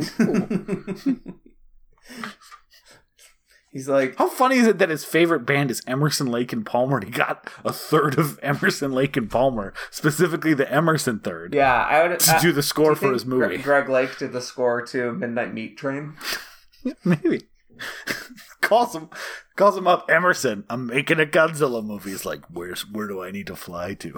[3.72, 6.98] he's like, How funny is it that his favorite band is Emerson Lake and Palmer?
[6.98, 11.82] And he got a third of Emerson Lake and Palmer, specifically the Emerson third, yeah,
[11.84, 13.58] I would to uh, do the score for his movie.
[13.58, 16.14] Greg Lake did the score to Midnight Meat Train.
[17.04, 17.48] Maybe.
[18.60, 19.08] calls him
[19.56, 20.64] calls him up, Emerson.
[20.70, 22.10] I'm making a Godzilla movie.
[22.10, 24.14] He's like, Where's where do I need to fly to?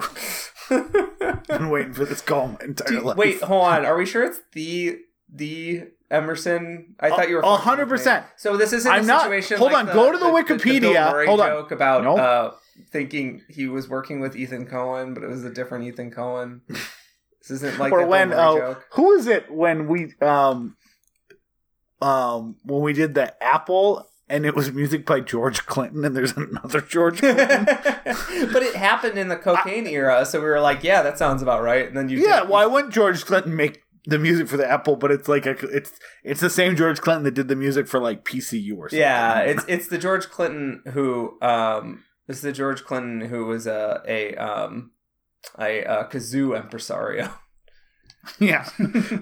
[0.69, 3.17] I've been waiting for this call my entire life.
[3.17, 3.85] wait, hold on.
[3.85, 4.99] Are we sure it's the
[5.31, 6.95] the Emerson?
[6.99, 8.25] I thought you were hundred percent.
[8.37, 9.57] So this isn't I'm a not- situation.
[9.57, 10.81] hold like on, go to the Wikipedia.
[10.81, 11.47] Bill Murray Hold on.
[11.49, 12.19] joke about Nope.
[12.19, 12.51] uh,
[12.91, 16.61] thinking he was working with Ethan Cohen, but it was a different Ethan Cohen.
[16.67, 18.85] This isn't like or when uh, joke.
[18.93, 20.75] who is it when we um
[22.01, 26.35] um when we did the Apple and it was music by George Clinton and there's
[26.37, 27.65] another George Clinton.
[27.65, 31.63] but it happened in the cocaine era, so we were like, "Yeah, that sounds about
[31.63, 34.69] right." And then you, yeah, did- why wouldn't George Clinton make the music for the
[34.69, 34.95] Apple?
[34.97, 35.93] But it's like a, it's
[36.23, 38.99] it's the same George Clinton that did the music for like PCU or something.
[38.99, 43.65] yeah, it's it's the George Clinton who um, this is the George Clinton who was
[43.65, 44.91] a a um
[45.57, 47.31] a, uh kazoo impresario.
[48.39, 48.67] yeah.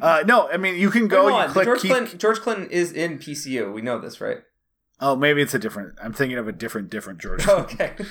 [0.02, 1.28] Uh, no, I mean you can go.
[1.28, 1.66] You click.
[1.66, 2.18] George Clinton.
[2.18, 3.74] George Clinton is in PCU.
[3.74, 4.40] We know this, right?
[5.00, 5.96] Oh, maybe it's a different.
[6.02, 7.46] I'm thinking of a different, different George.
[7.56, 7.94] Okay.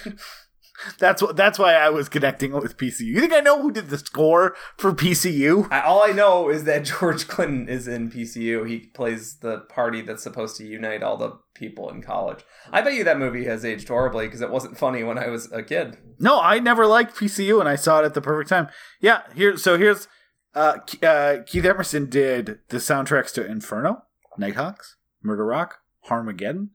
[0.99, 1.37] That's what.
[1.37, 3.03] That's why I was connecting it with PCU.
[3.03, 5.68] You think I know who did the score for PCU?
[5.70, 8.69] I, all I know is that George Clinton is in PCU.
[8.69, 12.40] He plays the party that's supposed to unite all the people in college.
[12.73, 15.51] I bet you that movie has aged horribly because it wasn't funny when I was
[15.52, 15.97] a kid.
[16.19, 18.66] No, I never liked PCU, and I saw it at the perfect time.
[19.01, 19.56] Yeah, here.
[19.56, 20.09] So here's
[20.55, 24.05] uh, uh, Keith Emerson did the soundtracks to Inferno,
[24.39, 26.68] Nighthawks, Murder Rock, Harmageddon.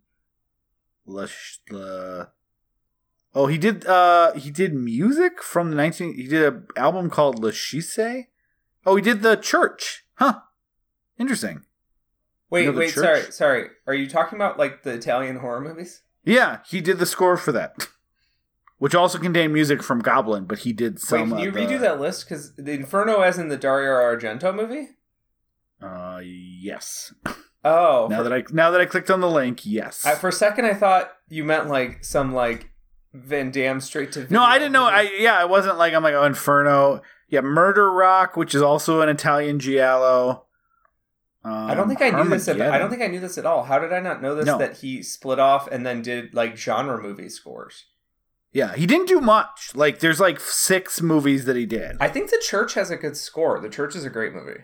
[1.05, 2.25] Lush, uh,
[3.33, 3.85] oh, he did.
[3.85, 6.13] Uh, he did music from the nineteen.
[6.15, 8.23] He did an album called La Chiesa.
[8.85, 10.05] Oh, he did the Church.
[10.15, 10.41] Huh.
[11.17, 11.63] Interesting.
[12.49, 13.03] Wait, You know wait, church?
[13.03, 13.67] sorry, sorry.
[13.87, 16.01] Are you talking about like the Italian horror movies?
[16.23, 17.87] Yeah, he did the score for that.
[18.79, 21.29] which also contained music from Goblin, but he did some.
[21.29, 22.25] Wait, can you the- redo that list?
[22.27, 24.89] Because the Inferno, as in the Dario Argento movie.
[25.81, 27.13] Uh, yes.
[27.63, 30.05] Oh, Now for, that I now that I clicked on the link, yes.
[30.05, 32.69] I, for a second I thought you meant like some like
[33.13, 34.27] Van Damme straight to.
[34.31, 34.85] no, I didn't know.
[34.85, 34.95] movie.
[34.95, 37.01] I yeah, I wasn't like I'm like oh Inferno.
[37.27, 40.45] Yeah, Murder Rock, which is also an Italian giallo.
[41.43, 42.47] Um, I don't think I knew this.
[42.47, 43.63] At, I don't think I knew this at all.
[43.63, 44.45] How did I not know this?
[44.45, 44.57] No.
[44.57, 47.85] That he split off and then did like genre movie scores.
[48.51, 49.71] Yeah, he didn't do much.
[49.75, 51.97] Like, there's like six movies that he did.
[51.99, 53.59] I think The Church has a good score.
[53.59, 54.61] The Church is a great movie.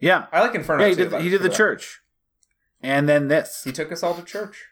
[0.00, 0.82] yeah, I like Inferno.
[0.82, 1.10] yeah, he too, did.
[1.12, 2.00] but- He did the but- church,
[2.82, 3.62] and then this.
[3.64, 4.64] He took us all to church.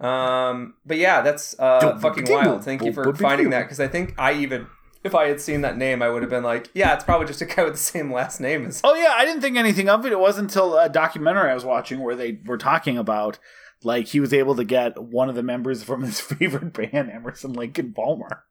[0.00, 2.64] Um, but yeah, that's uh, fucking wild.
[2.64, 4.66] Thank you for finding that because I think I even,
[5.04, 7.40] if I had seen that name, I would have been like, yeah, it's probably just
[7.40, 8.80] a guy with the same last name as.
[8.82, 10.12] Oh yeah, I didn't think anything of it.
[10.12, 13.38] It wasn't until a documentary I was watching where they were talking about
[13.84, 17.52] like he was able to get one of the members from his favorite band, Emerson
[17.52, 18.44] Lincoln Palmer.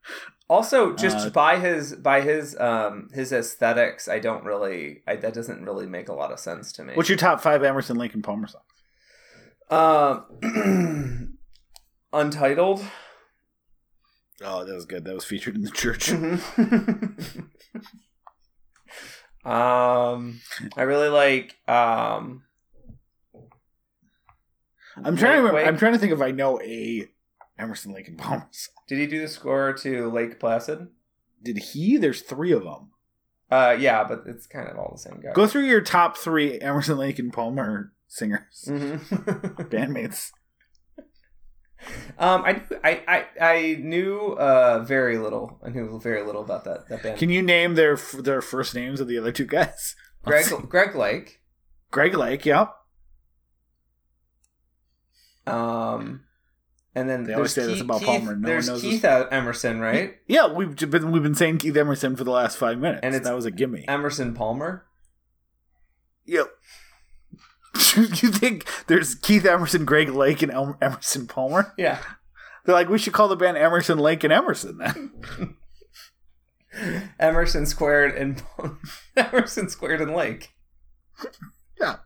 [0.50, 5.34] Also, just Uh, by his by his um his aesthetics, I don't really I, that
[5.34, 6.94] doesn't really make a lot of sense to me.
[6.96, 8.66] What's your top five Emerson Lincoln Palmer songs?
[9.70, 11.38] um
[12.14, 12.84] Untitled.
[14.44, 15.06] Oh, that was good.
[15.06, 16.08] That was featured in the church.
[16.10, 17.42] Mm-hmm.
[19.50, 20.42] um,
[20.76, 22.44] I really like um.
[24.98, 27.08] I'm trying to remember, I'm trying to think if I know a
[27.58, 28.74] Emerson Lake and Palmer song.
[28.88, 30.88] Did he do the score to Lake Placid?
[31.44, 31.98] Did he?
[31.98, 32.90] There's three of them.
[33.50, 35.34] Uh, yeah, but it's kind of all the same guy.
[35.34, 39.00] Go through your top three Emerson Lake and Palmer singers, Mhm.
[39.70, 40.32] bandmates.
[42.20, 45.60] um, I, I, I, I knew uh very little.
[45.66, 47.18] I knew very little about that that band.
[47.20, 49.96] Can you name their their first names of the other two guys?
[50.24, 51.42] Greg Greg Lake.
[51.90, 52.46] Greg Lake.
[52.46, 52.74] Yep.
[55.48, 56.24] Um,
[56.96, 58.26] and then They always say this Keith, about Keith- Palmer.
[58.26, 59.28] No one there's knows Keith this.
[59.32, 60.16] Emerson, right?
[60.28, 63.36] Yeah, we've been we've been saying Keith Emerson for the last five minutes, And that
[63.36, 63.86] was a gimme.
[63.88, 64.86] Emerson Palmer.
[66.26, 66.48] Yep.
[67.96, 71.74] you think there's Keith Emerson, Greg Lake, and El- Emerson Palmer?
[71.78, 72.00] Yeah.
[72.66, 75.56] They're like, we should call the band Emerson, Lake, and Emerson then.
[77.20, 78.42] Emerson squared and
[79.18, 80.52] Emerson squared and Lake.
[81.80, 81.98] yeah.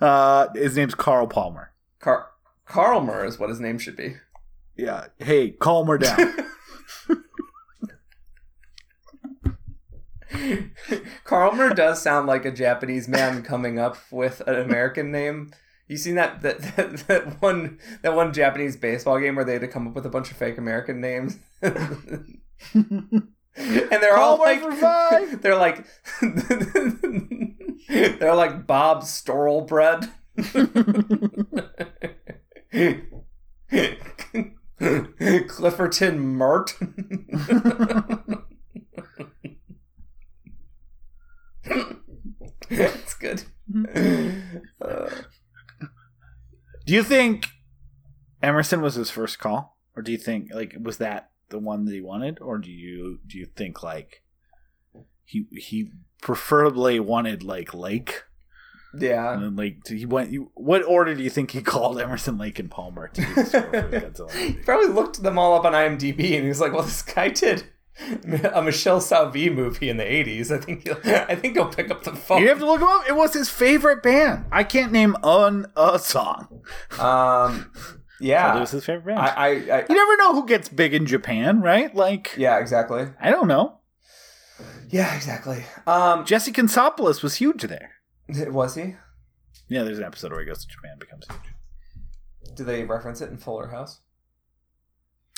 [0.00, 1.72] Uh, his name's Carl Palmer.
[2.00, 2.30] Car-
[2.66, 4.16] Carlmer is what his name should be.
[4.76, 5.06] Yeah.
[5.18, 6.34] Hey, calm her down.
[11.24, 15.52] Carlmer does sound like a Japanese man coming up with an American name.
[15.88, 19.62] You seen that that, that that one that one Japanese baseball game where they had
[19.62, 24.60] to come up with a bunch of fake American names, and they're all like
[25.40, 25.86] they're like
[27.88, 30.10] they're like Bob Storlbread.
[34.78, 36.74] Clifferton Mert.
[42.70, 43.44] It's good.
[44.80, 45.08] Uh,
[46.84, 47.46] do you think
[48.42, 51.94] Emerson was his first call, or do you think like was that the one that
[51.94, 54.22] he wanted, or do you do you think like
[55.24, 55.92] he he
[56.22, 58.24] preferably wanted like Lake?
[58.96, 59.34] yeah.
[59.34, 60.30] And then, like, he went.
[60.30, 63.44] You, what order do you think he called Emerson, Lake, and Palmer to do the
[63.44, 66.82] score for he probably looked them all up on IMDb and he was like, "Well,
[66.82, 67.64] this guy did
[68.00, 70.50] a Michele Soavi movie in the '80s.
[70.50, 72.88] I think he'll, I think he'll pick up the phone." You have to look him
[72.88, 73.08] up.
[73.08, 74.46] It was his favorite band.
[74.50, 76.62] I can't name an a song.
[76.98, 77.70] Um,
[78.20, 79.20] yeah, was his favorite band.
[79.20, 81.94] I, I, I, you never know who gets big in Japan, right?
[81.94, 83.06] Like, yeah, exactly.
[83.20, 83.77] I don't know.
[84.90, 85.64] Yeah, exactly.
[85.86, 87.92] Um, Jesse Katsopolis was huge there.
[88.28, 88.96] was he?
[89.68, 92.56] Yeah, there's an episode where he goes to Japan, and becomes huge.
[92.56, 94.00] Do they reference it in Fuller House?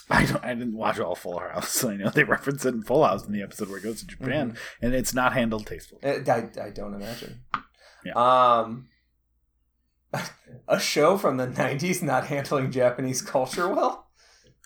[0.08, 0.44] I don't.
[0.44, 1.84] I didn't watch all Full House.
[1.84, 4.06] I know they reference it in Full House in the episode where he goes to
[4.06, 6.00] Japan, and it's not handled tastefully.
[6.04, 7.42] I, I don't imagine.
[8.04, 8.12] Yeah.
[8.14, 8.88] Um,
[10.68, 14.08] a show from the '90s not handling Japanese culture well.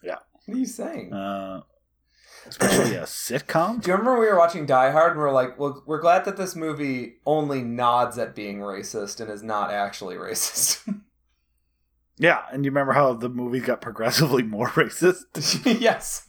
[0.03, 0.17] Yeah.
[0.47, 1.13] What are you saying?
[1.13, 1.61] Uh,
[2.47, 3.81] especially a sitcom.
[3.83, 6.25] Do you remember we were watching Die Hard and we are like, well, we're glad
[6.25, 10.81] that this movie only nods at being racist and is not actually racist.
[12.17, 15.25] Yeah, and you remember how the movie got progressively more racist?
[15.81, 16.29] yes.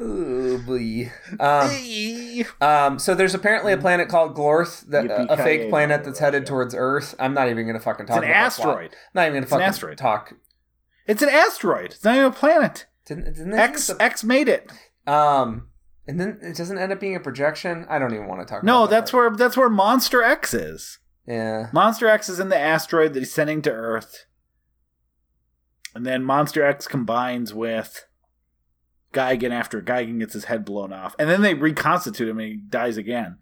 [0.00, 1.10] oh boy.
[1.40, 6.18] Um, um, so there's apparently a planet called Gorath, that, uh, a fake planet that's
[6.18, 7.14] headed towards Earth.
[7.18, 8.68] I'm not even gonna fucking It's talk an about that plot.
[8.68, 8.96] asteroid.
[9.14, 9.98] Not even It's an fucking asteroid.
[9.98, 10.34] talk.
[11.06, 11.92] It's an asteroid.
[11.92, 12.86] It's not even a planet.
[13.06, 14.70] Didn't, didn't they X think X made it.
[15.06, 15.68] um,
[16.06, 17.86] and then it doesn't end up being a projection.
[17.88, 18.62] I don't even want to talk.
[18.62, 19.30] No, about that that's part.
[19.32, 20.98] where that's where Monster X is.
[21.26, 21.68] Yeah.
[21.72, 24.26] Monster X is in the asteroid that he's sending to Earth.
[25.94, 28.04] And then Monster X combines with
[29.12, 31.14] Gigan after Gigan gets his head blown off.
[31.18, 33.36] And then they reconstitute him and he dies again.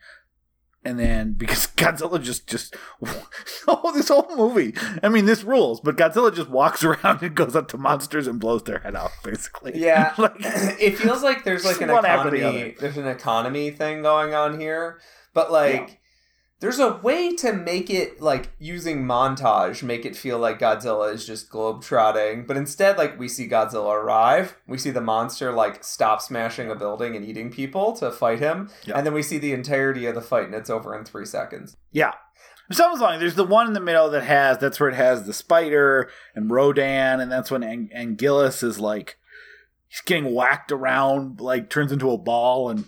[0.84, 2.76] And then because Godzilla just just
[3.68, 4.74] oh this whole movie.
[5.02, 8.40] I mean this rules, but Godzilla just walks around and goes up to monsters and
[8.40, 9.72] blows their head off, basically.
[9.74, 12.74] Yeah, like it feels like there's like an after the economy.
[12.78, 15.00] There's an economy thing going on here,
[15.34, 16.00] but like.
[16.62, 21.26] There's a way to make it like using montage, make it feel like Godzilla is
[21.26, 26.22] just globetrotting, but instead, like we see Godzilla arrive, we see the monster like stop
[26.22, 30.06] smashing a building and eating people to fight him, and then we see the entirety
[30.06, 31.76] of the fight, and it's over in three seconds.
[31.90, 32.12] Yeah.
[32.70, 33.18] Some long.
[33.18, 36.48] There's the one in the middle that has that's where it has the spider and
[36.48, 39.18] Rodan, and that's when Ang- Anguillus is like
[39.88, 42.84] he's getting whacked around, like turns into a ball, and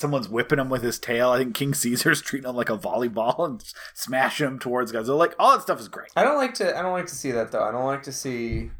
[0.00, 1.30] someone's whipping him with his tail.
[1.30, 3.62] I think King Caesar's treating him like a volleyball and
[3.94, 5.18] smashing him towards Godzilla.
[5.18, 6.10] Like all that stuff is great.
[6.16, 6.76] I don't like to.
[6.76, 7.62] I don't like to see that though.
[7.62, 8.70] I don't like to see.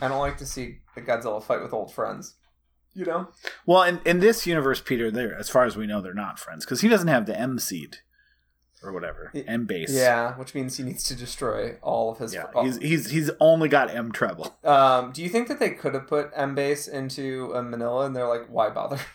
[0.00, 2.34] I don't like to see the Godzilla fight with old friends.
[2.94, 3.28] You know.
[3.64, 6.64] Well, in, in this universe, Peter, there as far as we know, they're not friends
[6.64, 7.98] because he doesn't have the M seed
[8.82, 9.94] or whatever M base.
[9.94, 12.34] Yeah, which means he needs to destroy all of his.
[12.34, 12.46] yeah.
[12.62, 14.56] He's he's he's only got M treble.
[14.64, 18.14] um, do you think that they could have put M base into uh, Minilla, and
[18.16, 18.98] they're like, why bother?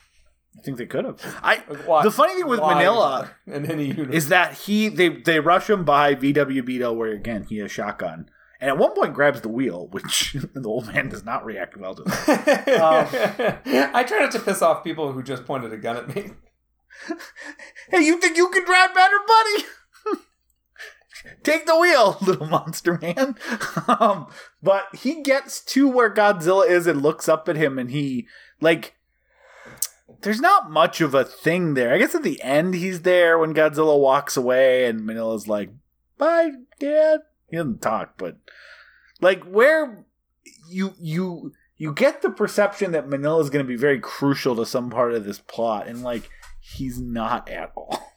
[0.58, 1.40] I think they could have.
[1.44, 4.54] I Like, why, The funny thing with why Minilla bother in any universe is that
[4.54, 8.30] he they they rush him by VW Beetle where again he has shotgun
[8.60, 11.96] and at one point grabs the wheel which the old man does not react well
[11.96, 12.04] to.
[12.04, 12.68] That.
[12.78, 16.32] Um, I try not to piss off people who just pointed a gun at me.
[17.90, 19.66] hey, you think you can drive better, buddy?
[21.44, 23.36] Take the wheel, little monster man.
[23.88, 24.28] um,
[24.62, 28.28] but he gets to where Godzilla is and looks up at him, and he
[28.62, 28.96] like.
[30.22, 31.94] There's not much of a thing there.
[31.94, 35.70] I guess at the end he's there when Godzilla walks away, and Minilla's like,
[36.18, 38.38] "Bye, Dad." He doesn't talk, but
[39.22, 40.06] like where
[40.70, 44.66] you you you get the perception that Minilla is going to be very crucial to
[44.66, 46.30] some part of this plot, and like
[46.60, 48.04] he's not at all.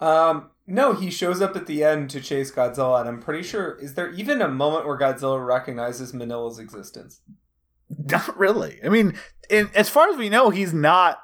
[0.00, 3.78] Um, no, he shows up at the end to chase Godzilla, and I'm pretty sure.
[3.80, 7.20] Is there even a moment where Godzilla recognizes Minilla's existence?
[7.88, 8.80] Not really.
[8.84, 9.16] I mean,
[9.48, 11.20] in, as far as we know, he's not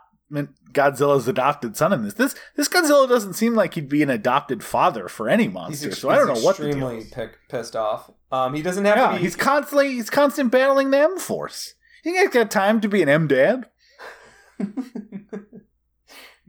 [0.73, 2.15] Godzilla's adopted son in this.
[2.15, 5.89] This this Godzilla doesn't seem like he'd be an adopted father for any monster.
[5.89, 7.31] ex- so I don't know what the deal extremely is.
[7.49, 8.11] pissed off.
[8.31, 9.23] Um, he doesn't have Yeah, to be.
[9.23, 11.75] he's constantly he's constant battling the M Force.
[12.03, 13.69] He's got time to be an M dad?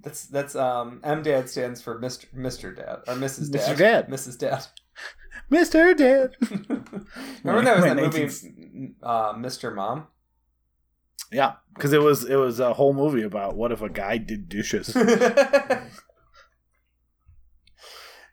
[0.01, 3.51] that's that's um M Dad stands for Mister Mister Dad or Mrs.
[3.51, 3.61] Dad.
[3.61, 3.77] Mr.
[3.77, 4.07] Dad.
[4.09, 4.37] Mrs.
[4.39, 4.65] Dad.
[5.49, 6.35] Mister Dad.
[6.41, 9.73] Remember that was that movie, 19 uh, Mr.
[9.73, 10.07] Mom.
[11.31, 14.49] Yeah, because it was it was a whole movie about what if a guy did
[14.49, 14.95] dishes.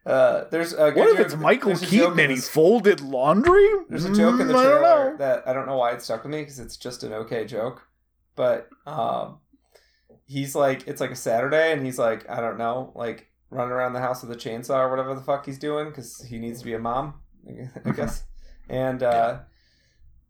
[0.07, 2.39] uh, there's a good What if joke- it's Michael there's a joke Keaton and he
[2.39, 3.69] folded laundry?
[3.89, 5.17] There's a joke in the Mm, I don't trailer know.
[5.19, 7.83] that I don't know why it stuck with me because it's just an okay joke,
[8.37, 9.41] but um,
[10.27, 13.93] he's like it's like a Saturday and he's like I don't know like running around
[13.95, 16.65] the house with a chainsaw or whatever the fuck he's doing because he needs to
[16.65, 17.15] be a mom,
[17.85, 18.23] I guess,
[18.69, 19.41] and uh,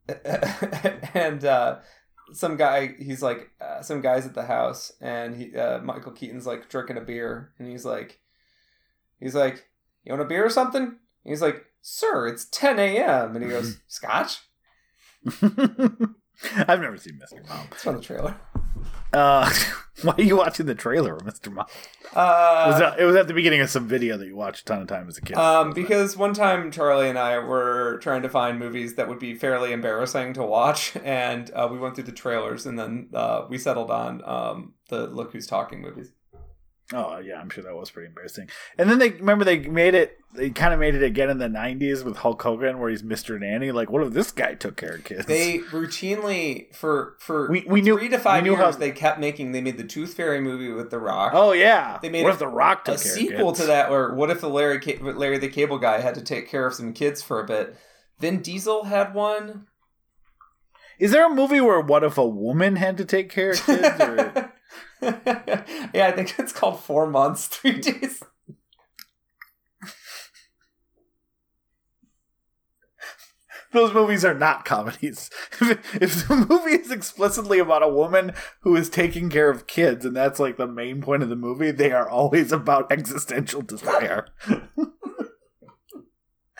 [1.14, 1.78] and uh,
[2.32, 6.46] some guy he's like uh, some guys at the house and he uh, Michael Keaton's
[6.46, 8.18] like drinking a beer and he's like
[9.20, 9.66] he's like
[10.04, 13.50] you want a beer or something and he's like sir it's 10 a.m and he
[13.50, 14.40] goes scotch
[15.42, 17.48] I've never seen Mr.
[17.48, 17.66] Mom.
[17.72, 18.36] it's from the trailer
[19.12, 19.52] Uh,
[20.02, 21.52] why are you watching the trailer Mr.
[21.52, 21.66] Mom?
[22.14, 24.62] uh, it, was at, it was at the beginning of some video that you watched
[24.62, 25.36] a ton of time as a kid.
[25.36, 29.34] um, because one time Charlie and I were trying to find movies that would be
[29.34, 33.58] fairly embarrassing to watch, and uh, we went through the trailers, and then uh, we
[33.58, 36.12] settled on um, the Look Who's Talking movies.
[36.92, 38.48] Oh yeah, I'm sure that was pretty embarrassing.
[38.78, 40.18] And then they remember they made it.
[40.34, 43.40] They kind of made it again in the '90s with Hulk Hogan, where he's Mr.
[43.40, 43.72] Nanny.
[43.72, 45.24] Like, what if this guy took care of kids?
[45.26, 49.52] They routinely for for We- we knew- three to five years how- they kept making.
[49.52, 51.32] They made the Tooth Fairy movie with The Rock.
[51.34, 53.60] oh yeah, They made what a- if the Rock took a care sequel of kids?
[53.60, 56.66] to that, or what if the Larry Larry the Cable Guy had to take care
[56.66, 57.76] of some kids for a bit?
[58.18, 59.66] Vin Diesel had one.
[60.98, 64.01] Is there a movie where what if a woman had to take care of kids?
[64.01, 64.52] Or...
[65.02, 68.23] yeah, I think it's called Four Months, Three Days.
[73.73, 75.28] Those movies are not comedies.
[75.60, 80.16] if the movie is explicitly about a woman who is taking care of kids, and
[80.16, 84.28] that's like the main point of the movie, they are always about existential despair.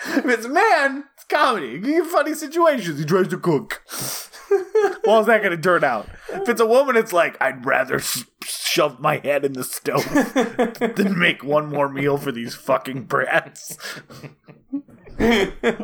[0.05, 1.68] If it's a man, it's comedy.
[1.68, 2.98] You get funny situations.
[2.98, 3.82] He tries to cook.
[5.05, 6.09] well, is that going to turn out?
[6.32, 10.05] If it's a woman, it's like I'd rather sh- shove my head in the stove
[10.97, 13.77] than make one more meal for these fucking brats.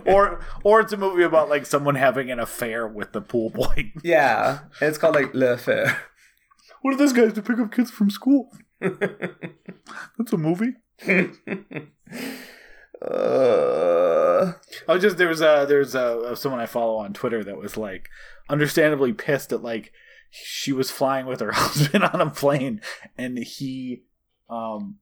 [0.04, 3.92] or or it's a movie about like someone having an affair with the pool boy.
[4.04, 6.02] yeah, it's called like Le Fair.
[6.82, 8.50] what are those guys to pick up kids from school?
[8.80, 10.74] That's a movie.
[13.02, 14.52] Uh,
[14.86, 17.76] I was just there was a there's a someone I follow on Twitter that was
[17.76, 18.08] like
[18.48, 19.92] understandably pissed at like
[20.30, 22.80] she was flying with her husband on a plane
[23.18, 24.04] and he
[24.48, 24.98] um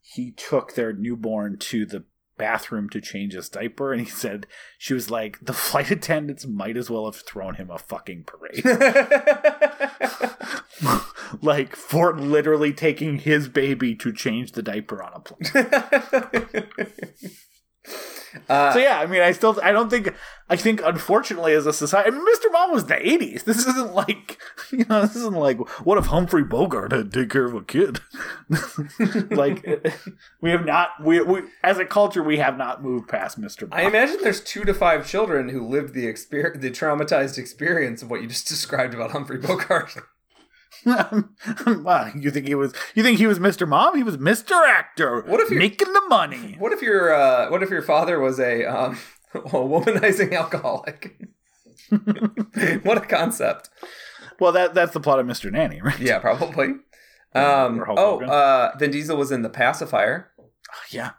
[0.00, 2.04] he took their newborn to the
[2.36, 4.46] bathroom to change his diaper and he said
[4.78, 8.64] she was like the flight attendants might as well have thrown him a fucking parade
[11.42, 16.66] like for literally taking his baby to change the diaper on a plane
[18.48, 20.14] uh, So yeah, I mean, I still, I don't think,
[20.48, 22.52] I think, unfortunately, as a society, I mean, Mr.
[22.52, 23.44] Mom was the '80s.
[23.44, 24.38] This isn't like,
[24.72, 27.62] you know, this isn't like, what if Humphrey Bogart had to take care of a
[27.62, 28.00] kid?
[29.30, 29.64] like,
[30.40, 33.68] we have not, we, we, as a culture, we have not moved past Mr.
[33.68, 33.78] Mom.
[33.78, 38.10] I imagine there's two to five children who lived the exper- the traumatized experience of
[38.10, 39.96] what you just described about Humphrey Bogart.
[40.86, 43.66] wow, you think he was, you think he was Mr.
[43.68, 43.96] Mom?
[43.96, 44.52] He was Mr.
[44.66, 45.22] Actor.
[45.22, 46.56] What if you're- making the money?
[46.58, 48.98] What if your uh, what if your father was a um,
[49.34, 51.18] a womanizing alcoholic?
[52.82, 53.68] what a concept.
[54.38, 55.50] Well, that that's the plot of Mr.
[55.50, 55.98] Nanny, right?
[55.98, 56.74] Yeah, probably.
[57.34, 60.30] Um, oh, uh, Vin Diesel was in the pacifier.
[60.90, 61.10] Yeah.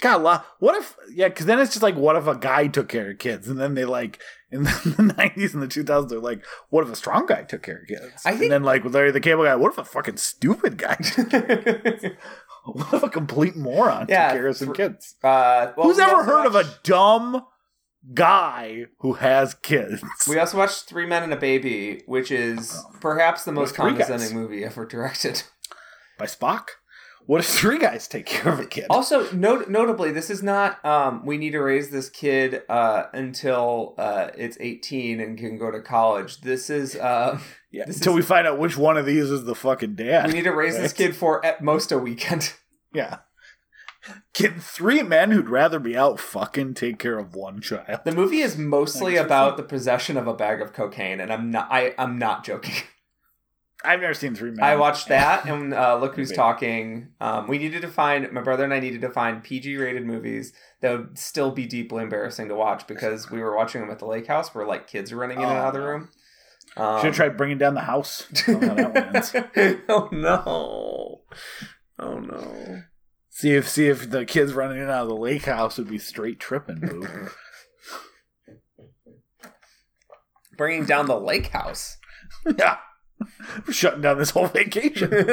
[0.00, 3.12] God, what if, yeah, because then it's just like, what if a guy took care
[3.12, 3.48] of kids?
[3.48, 4.20] And then they like,
[4.54, 4.70] in the
[5.18, 8.22] 90s and the 2000s, they're like, what if a strong guy took care of kids?
[8.24, 10.78] I think- and then, like, with Larry the Cable Guy, what if a fucking stupid
[10.78, 10.96] guy?
[12.64, 15.16] what if a complete moron Yeah, took care of some for- kids?
[15.22, 17.42] Uh, well, Who's we ever heard of a dumb
[18.12, 20.02] guy who has kids?
[20.28, 24.06] We also watched Three Men and a Baby, which is perhaps the most Three Guys.
[24.06, 25.42] condescending movie ever directed.
[26.18, 26.66] By Spock?
[27.26, 28.86] What if three guys take care of a kid?
[28.90, 30.84] Also, not- notably, this is not.
[30.84, 35.70] Um, we need to raise this kid uh, until uh, it's eighteen and can go
[35.70, 36.42] to college.
[36.42, 36.96] This is.
[36.96, 37.38] Uh,
[37.70, 40.26] yeah, this until is- we find out which one of these is the fucking dad.
[40.26, 42.52] we need to raise this kid for at most a weekend.
[42.94, 43.18] Yeah.
[44.34, 48.00] Can three men who'd rather be out fucking take care of one child?
[48.04, 51.66] The movie is mostly about the possession of a bag of cocaine, and I'm not.
[51.72, 52.74] I, I'm not joking.
[53.84, 54.64] I've never seen three men.
[54.64, 57.08] I watched that, and uh, look who's talking.
[57.20, 60.90] Um, we needed to find my brother and I needed to find PG-rated movies that
[60.98, 64.26] would still be deeply embarrassing to watch because we were watching them at the lake
[64.26, 66.08] house where like kids are running in and Oh, out of the room.
[66.76, 68.26] Um, Should have tried bringing down the house.
[68.48, 69.80] I don't know how that ends.
[69.88, 71.22] oh no!
[71.98, 72.82] Oh no!
[73.28, 75.88] See if see if the kids running in and out of the lake house would
[75.88, 77.06] be straight tripping, boo.
[80.56, 81.96] Bringing down the lake house.
[82.58, 82.78] yeah,
[83.66, 85.12] we're shutting down this whole vacation.
[85.12, 85.26] uh,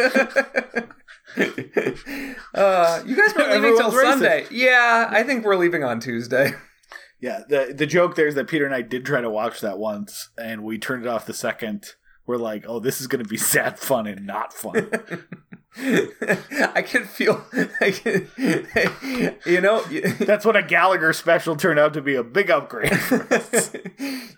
[3.05, 3.91] you guys were leaving till.
[3.91, 4.45] Sunday.
[4.51, 6.53] Yeah, I think we're leaving on Tuesday.
[7.23, 9.77] Yeah, the the joke there is that Peter and I did try to watch that
[9.77, 11.93] once, and we turned it off the second.
[12.27, 14.89] We're like, oh, this is going to be sad fun and not fun.
[15.77, 17.45] I can feel,
[17.79, 18.27] I can,
[19.45, 19.81] you know,
[20.19, 22.91] That's what a Gallagher special turned out to be a big upgrade.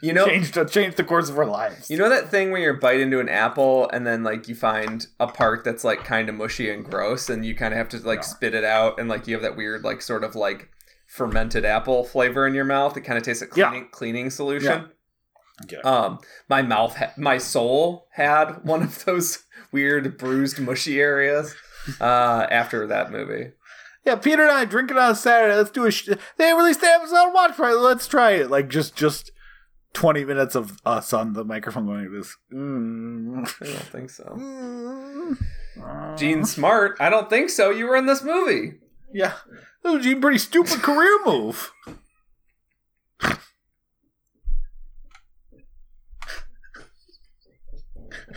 [0.01, 1.89] you know, changed changed the course of our lives.
[1.89, 5.07] you know that thing where you bite into an apple and then like you find
[5.19, 7.97] a part that's like kind of mushy and gross, and you kind of have to
[8.07, 10.69] like spit it out, and like you have that weird like sort of like
[11.07, 12.95] fermented apple flavor in your mouth.
[12.95, 13.69] It kind of tastes like Yeah.
[13.69, 14.89] cleaning cleaning solution.
[15.64, 15.78] Okay.
[15.78, 16.20] Um,
[16.50, 21.56] my mouth, ha- my soul had one of those weird bruised mushy areas
[22.02, 23.52] uh, after that movie.
[24.06, 25.56] Yeah, Peter and I drinking on a Saturday.
[25.56, 25.92] Let's do a.
[25.92, 27.32] Sh- they released the episode.
[27.34, 27.76] Watch party.
[27.76, 28.50] Let's try it.
[28.50, 29.32] Like just just
[29.94, 32.36] twenty minutes of us on the microphone going like this.
[32.54, 33.48] Mm.
[33.62, 34.24] I don't think so.
[34.38, 36.18] Mm.
[36.18, 37.70] Jean Smart, I don't think so.
[37.70, 38.74] You were in this movie.
[39.14, 39.34] Yeah,
[39.84, 41.72] that was a pretty stupid career move.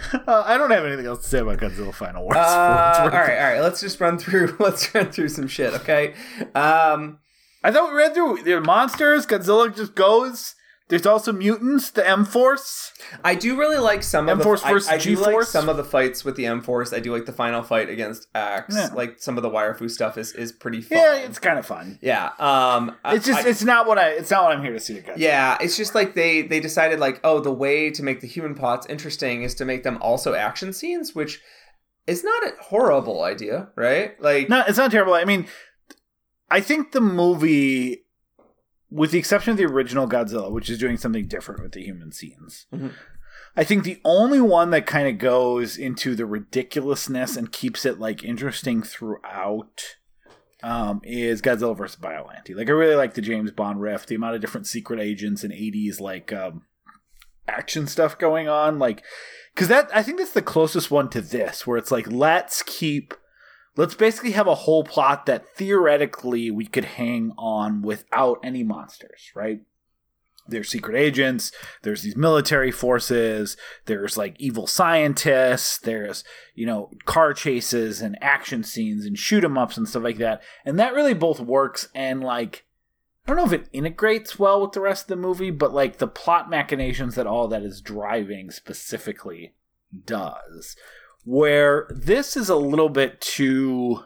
[0.27, 2.37] Uh, I don't have anything else to say about Godzilla Final Wars.
[2.41, 3.61] Uh, for what it's all right, all right.
[3.61, 4.57] Let's just run through.
[4.61, 6.15] Let's run through some shit, okay?
[6.55, 7.19] Um,
[7.63, 9.27] I thought we ran through the monsters.
[9.27, 10.56] Godzilla just goes.
[10.89, 11.91] There's also mutants.
[11.91, 12.93] The M Force.
[13.25, 14.43] I do really like some of the.
[14.43, 16.93] M-Force I, versus I do like some of the fights with the M Force.
[16.93, 18.77] I do like the final fight against Axe.
[18.77, 18.91] Yeah.
[18.95, 20.99] Like some of the wire fu stuff is is pretty fun.
[20.99, 21.99] Yeah, it's kind of fun.
[22.03, 22.31] yeah.
[22.39, 25.03] Um, It's just I- it's not what I it's not what I'm here to see.
[25.17, 28.55] Yeah, it's just like they they decided like, oh, the way to make the human
[28.55, 31.41] plots interesting is to make them also action scenes, which
[32.07, 34.15] is not a horrible idea, right?
[34.23, 35.15] Like, No, it's not terrible.
[35.15, 35.49] I mean,
[36.49, 38.05] I think the movie,
[38.91, 42.13] with the exception of the original Godzilla, which is doing something different with the human
[42.13, 42.93] scenes, Mhm.
[43.59, 47.99] I think the only one that kind of goes into the ridiculousness and keeps it
[47.99, 49.97] like interesting throughout
[50.63, 52.01] um, is Godzilla vs.
[52.01, 52.55] Biollante.
[52.57, 55.53] Like I really like the James Bond riff, the amount of different secret agents and
[55.53, 56.63] 80s like um,
[57.47, 59.03] action stuff going on, like
[59.55, 63.15] because that I think that's the closest one to this, where it's like let's keep.
[63.77, 69.31] Let's basically have a whole plot that theoretically we could hang on without any monsters,
[69.35, 69.61] right?
[70.49, 76.25] there's secret agents, there's these military forces, there's like evil scientists, there's,
[76.55, 80.43] you know, car chases and action scenes and shoot 'em ups and stuff like that.
[80.65, 82.65] And that really both works and like
[83.27, 85.99] I don't know if it integrates well with the rest of the movie, but like
[85.99, 89.53] the plot machinations that all that is driving specifically
[90.05, 90.77] does.
[91.27, 94.05] Where this is a little bit too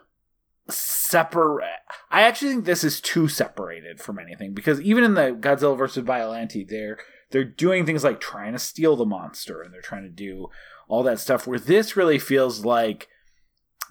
[0.69, 1.69] separate.
[2.11, 6.05] I actually think this is too separated from anything because even in the Godzilla versus
[6.05, 6.99] Biollante, they're
[7.31, 10.49] they're doing things like trying to steal the monster and they're trying to do
[10.89, 11.47] all that stuff.
[11.47, 13.09] Where this really feels like,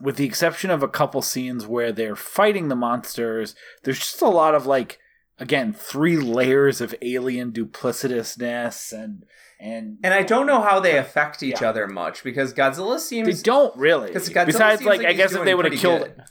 [0.02, 4.28] with the exception of a couple scenes where they're fighting the monsters, there's just a
[4.28, 5.00] lot of like
[5.40, 9.26] again three layers of alien duplicitousness and
[9.60, 11.70] and and I don't know how they affect each yeah.
[11.70, 14.12] other much because Godzilla seems they don't really.
[14.14, 16.24] Besides, like, like I guess if they would have killed, good.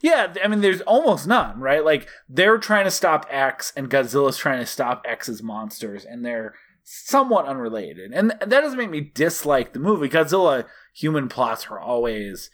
[0.00, 1.84] Yeah, I mean, there's almost none, right?
[1.84, 6.54] Like they're trying to stop X, and Godzilla's trying to stop X's monsters, and they're
[6.84, 8.12] somewhat unrelated.
[8.12, 10.08] And that doesn't make me dislike the movie.
[10.08, 12.48] Godzilla human plots are always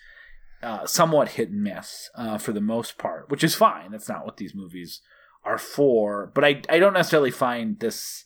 [0.63, 3.93] uh, somewhat hit and miss uh, for the most part, which is fine.
[3.93, 5.03] That's not what these movies
[5.45, 6.31] are for.
[6.35, 8.25] But I I don't necessarily find this.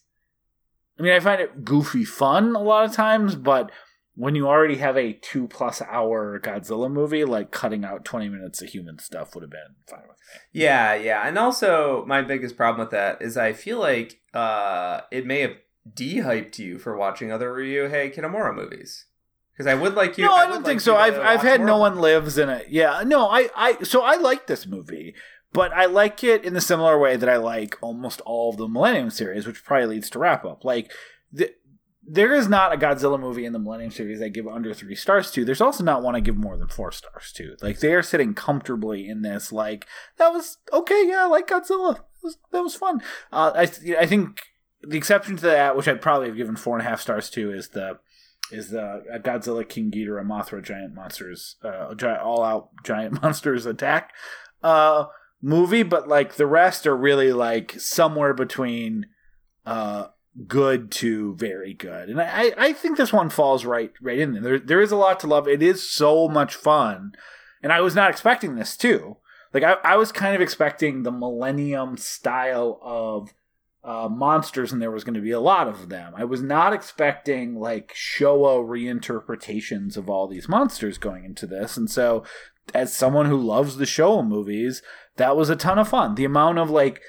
[0.98, 3.70] I mean, I find it goofy fun a lot of times, but
[4.18, 8.60] when you already have a two plus hour Godzilla movie, like cutting out 20 minutes
[8.60, 10.62] of human stuff would have been fine with me.
[10.62, 11.22] Yeah, yeah.
[11.24, 15.52] And also, my biggest problem with that is I feel like uh, it may have
[15.94, 19.06] de-hyped you for watching other Ryuhei Kitamura movies.
[19.52, 20.24] Because I would like you.
[20.24, 20.96] No, I, I don't think so.
[20.96, 22.68] I've I've had No One Lives in it.
[22.70, 25.16] Yeah, no, I I so I like this movie,
[25.58, 28.68] but I like it in the similar way that I like almost all of the
[28.68, 30.64] Millennium series, which probably leads to wrap up.
[30.64, 30.92] Like
[31.32, 31.52] the,
[32.06, 35.32] there is not a Godzilla movie in the Millennium series I give under three stars
[35.32, 35.44] to.
[35.44, 37.56] There's also not one I give more than four stars to.
[37.60, 39.50] Like they are sitting comfortably in this.
[39.50, 41.08] Like that was okay.
[41.08, 41.96] Yeah, I like Godzilla.
[41.96, 43.02] That was, that was fun.
[43.32, 43.62] Uh, I
[43.98, 44.40] I think
[44.82, 47.52] the exception to that, which I'd probably have given four and a half stars to,
[47.52, 47.98] is the
[48.52, 54.12] is the Godzilla King Ghidorah Mothra Giant Monsters uh, all out giant monsters attack
[54.62, 55.04] uh
[55.40, 55.82] movie.
[55.82, 59.06] But like the rest are really like somewhere between.
[59.66, 60.08] Uh,
[60.46, 62.08] good to very good.
[62.08, 64.42] And I, I think this one falls right right in there.
[64.42, 64.58] there.
[64.58, 65.48] There is a lot to love.
[65.48, 67.12] It is so much fun.
[67.62, 69.16] And I was not expecting this too.
[69.52, 73.34] Like I, I was kind of expecting the millennium style of
[73.82, 76.12] uh, monsters and there was going to be a lot of them.
[76.16, 81.76] I was not expecting like Showa reinterpretations of all these monsters going into this.
[81.76, 82.24] And so
[82.74, 84.82] as someone who loves the Showa movies,
[85.16, 86.14] that was a ton of fun.
[86.14, 87.02] The amount of like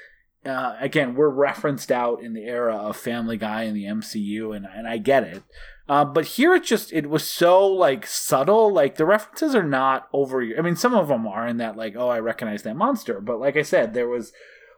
[0.44, 4.66] uh, again, we're referenced out in the era of Family Guy and the MCU, and
[4.66, 5.42] and I get it.
[5.88, 8.72] Uh, but here it just it was so like subtle.
[8.72, 10.42] Like the references are not over.
[10.42, 13.20] I mean, some of them are in that like, oh, I recognize that monster.
[13.20, 14.32] But like I said, there was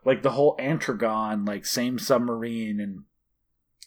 [0.05, 3.05] like the whole Atragon, like same submarine, and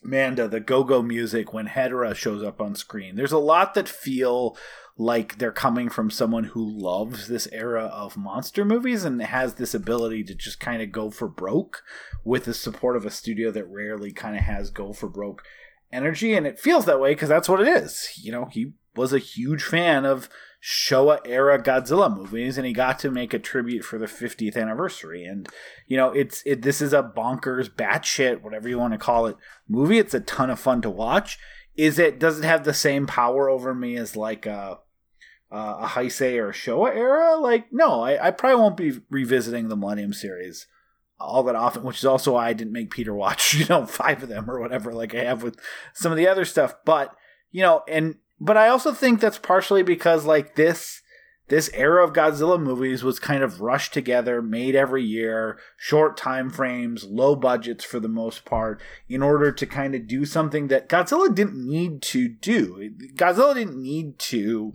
[0.03, 3.15] Manda, the go-go music when Hedorah shows up on screen.
[3.15, 4.55] There's a lot that feel
[4.97, 9.73] like they're coming from someone who loves this era of monster movies and has this
[9.73, 11.84] ability to just kind of go for broke
[12.23, 15.43] with the support of a studio that rarely kind of has go for broke
[15.91, 19.11] energy and it feels that way because that's what it is you know he was
[19.11, 20.30] a huge fan of
[20.65, 25.23] Showa era Godzilla movies, and he got to make a tribute for the 50th anniversary.
[25.23, 25.47] And
[25.85, 26.63] you know, it's it.
[26.63, 29.38] This is a bonkers, batshit, whatever you want to call it,
[29.69, 29.99] movie.
[29.99, 31.38] It's a ton of fun to watch.
[31.76, 32.19] Is it?
[32.19, 34.80] Does it have the same power over me as like a
[35.56, 37.38] uh, a Heisei or a Showa era.
[37.38, 40.68] Like, no, I, I probably won't be revisiting the Millennium series
[41.18, 44.22] all that often, which is also why I didn't make Peter watch, you know, five
[44.22, 45.57] of them or whatever, like I have with
[45.94, 46.76] some of the other stuff.
[46.84, 47.15] But,
[47.52, 51.02] you know, and, but I also think that's partially because, like, this,
[51.48, 56.49] this era of Godzilla movies was kind of rushed together, made every year, short time
[56.49, 60.90] frames, low budgets for the most part, in order to kind of do something that
[60.90, 62.91] Godzilla didn't need to do.
[63.15, 64.73] Godzilla didn't need to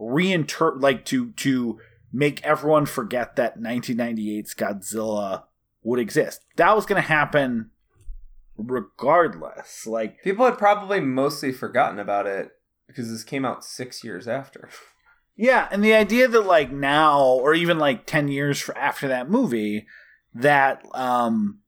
[0.00, 1.78] reinterpret like to to
[2.12, 5.44] make everyone forget that 1998's Godzilla
[5.82, 6.44] would exist.
[6.56, 7.70] That was going to happen
[8.56, 9.86] regardless.
[9.86, 12.52] Like people had probably mostly forgotten about it
[12.86, 14.70] because this came out 6 years after.
[15.36, 19.86] Yeah, and the idea that like now or even like 10 years after that movie
[20.34, 21.60] that um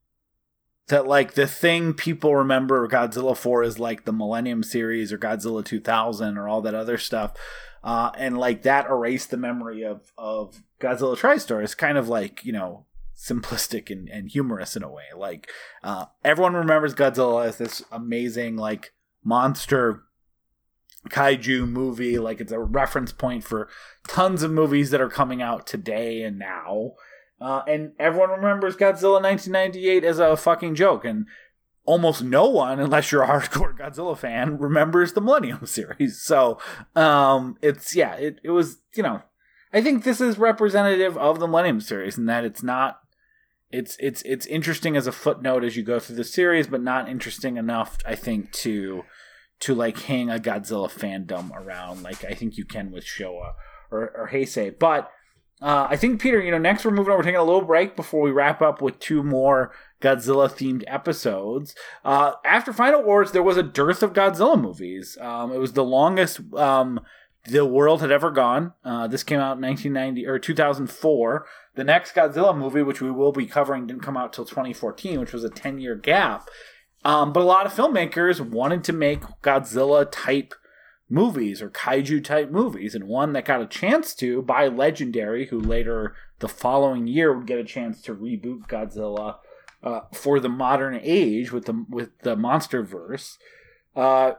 [0.88, 5.64] that like the thing people remember Godzilla for is like the Millennium series or Godzilla
[5.64, 7.32] 2000 or all that other stuff
[7.86, 11.62] uh, and like that erased the memory of of Godzilla TriStar.
[11.62, 12.84] It's kind of like you know
[13.16, 15.04] simplistic and, and humorous in a way.
[15.16, 15.48] Like
[15.84, 18.92] uh, everyone remembers Godzilla as this amazing like
[19.22, 20.02] monster
[21.10, 22.18] kaiju movie.
[22.18, 23.68] Like it's a reference point for
[24.08, 26.94] tons of movies that are coming out today and now.
[27.40, 31.26] Uh, and everyone remembers Godzilla 1998 as a fucking joke, and
[31.86, 36.20] almost no one, unless you're a hardcore Godzilla fan, remembers the Millennium series.
[36.20, 36.58] So,
[36.94, 39.22] um, it's yeah, it, it was you know,
[39.72, 43.00] I think this is representative of the Millennium series in that it's not.
[43.70, 47.08] It's it's it's interesting as a footnote as you go through the series, but not
[47.08, 49.02] interesting enough, I think, to
[49.60, 53.54] to like hang a Godzilla fandom around like I think you can with Showa
[53.90, 54.78] or, or Heisei.
[54.78, 55.10] But
[55.60, 57.18] uh, I think Peter, you know, next we're moving on.
[57.18, 61.74] We're taking a little break before we wrap up with two more Godzilla themed episodes.
[62.04, 65.16] Uh, after Final Wars, there was a dearth of Godzilla movies.
[65.20, 67.00] Um, it was the longest um,
[67.46, 68.72] the world had ever gone.
[68.84, 71.46] Uh, this came out in 1990 or 2004.
[71.74, 75.32] The next Godzilla movie, which we will be covering, didn't come out till 2014, which
[75.32, 76.48] was a 10 year gap.
[77.04, 80.54] Um, but a lot of filmmakers wanted to make Godzilla type
[81.08, 85.60] movies or kaiju type movies, and one that got a chance to by Legendary, who
[85.60, 89.36] later the following year would get a chance to reboot Godzilla
[89.86, 93.36] uh, for the modern age with the with the MonsterVerse.
[93.94, 94.32] Uh,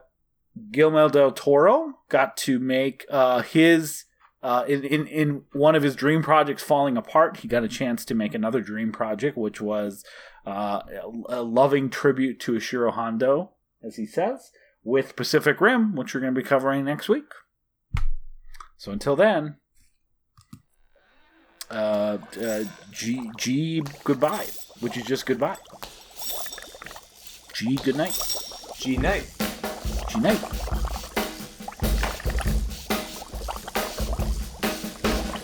[0.72, 4.06] Guillermo del Toro got to make uh, his
[4.44, 7.38] uh, in, in in one of his dream projects falling apart.
[7.38, 10.03] He got a chance to make another dream project, which was
[10.45, 10.82] uh,
[11.30, 13.49] a loving tribute to Ishiro Honda,
[13.82, 14.52] as he says,
[14.84, 17.32] with Pacific Rim, which we're going to be covering next week.
[18.78, 19.56] So until then,
[21.72, 24.48] uh, uh, G G goodbye,
[24.80, 25.58] which is just goodbye.
[27.54, 28.18] G good night.
[28.80, 29.26] G night.
[30.10, 30.40] G night.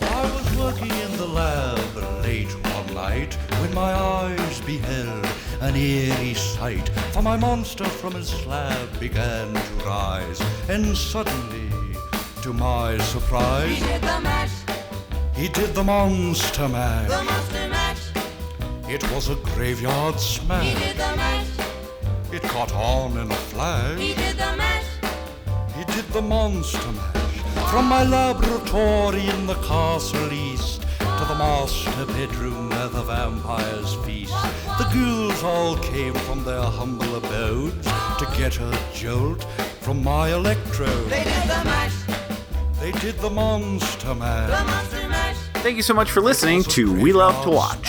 [0.02, 5.26] I was working in the lab late one night when my eyes beheld
[5.60, 6.88] an eerie sight.
[7.12, 11.70] For my monster from his slab began to rise, and suddenly,
[12.42, 14.52] to my surprise, He did the mash,
[15.34, 17.08] he did the monster mash.
[17.08, 17.63] the monster mash.
[18.94, 20.64] It was a graveyard smash.
[20.66, 21.46] He did the mash,
[22.32, 23.98] It caught on in a flash.
[23.98, 24.84] he did the mash.
[25.76, 32.06] He did the monster mash from my laboratory in the castle east to the master
[32.06, 34.32] bedroom where the vampires feast.
[34.78, 37.86] The ghouls all came from their humble abodes
[38.20, 39.42] to get a jolt
[39.80, 41.08] from my electrode.
[41.10, 41.96] They did the mash,
[42.80, 44.50] They did the monster mash.
[44.50, 45.36] the monster mash.
[45.64, 47.88] Thank you so much for listening to We Love to Watch.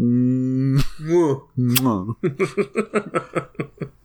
[0.00, 0.80] Mm.
[1.56, 2.16] Mwah.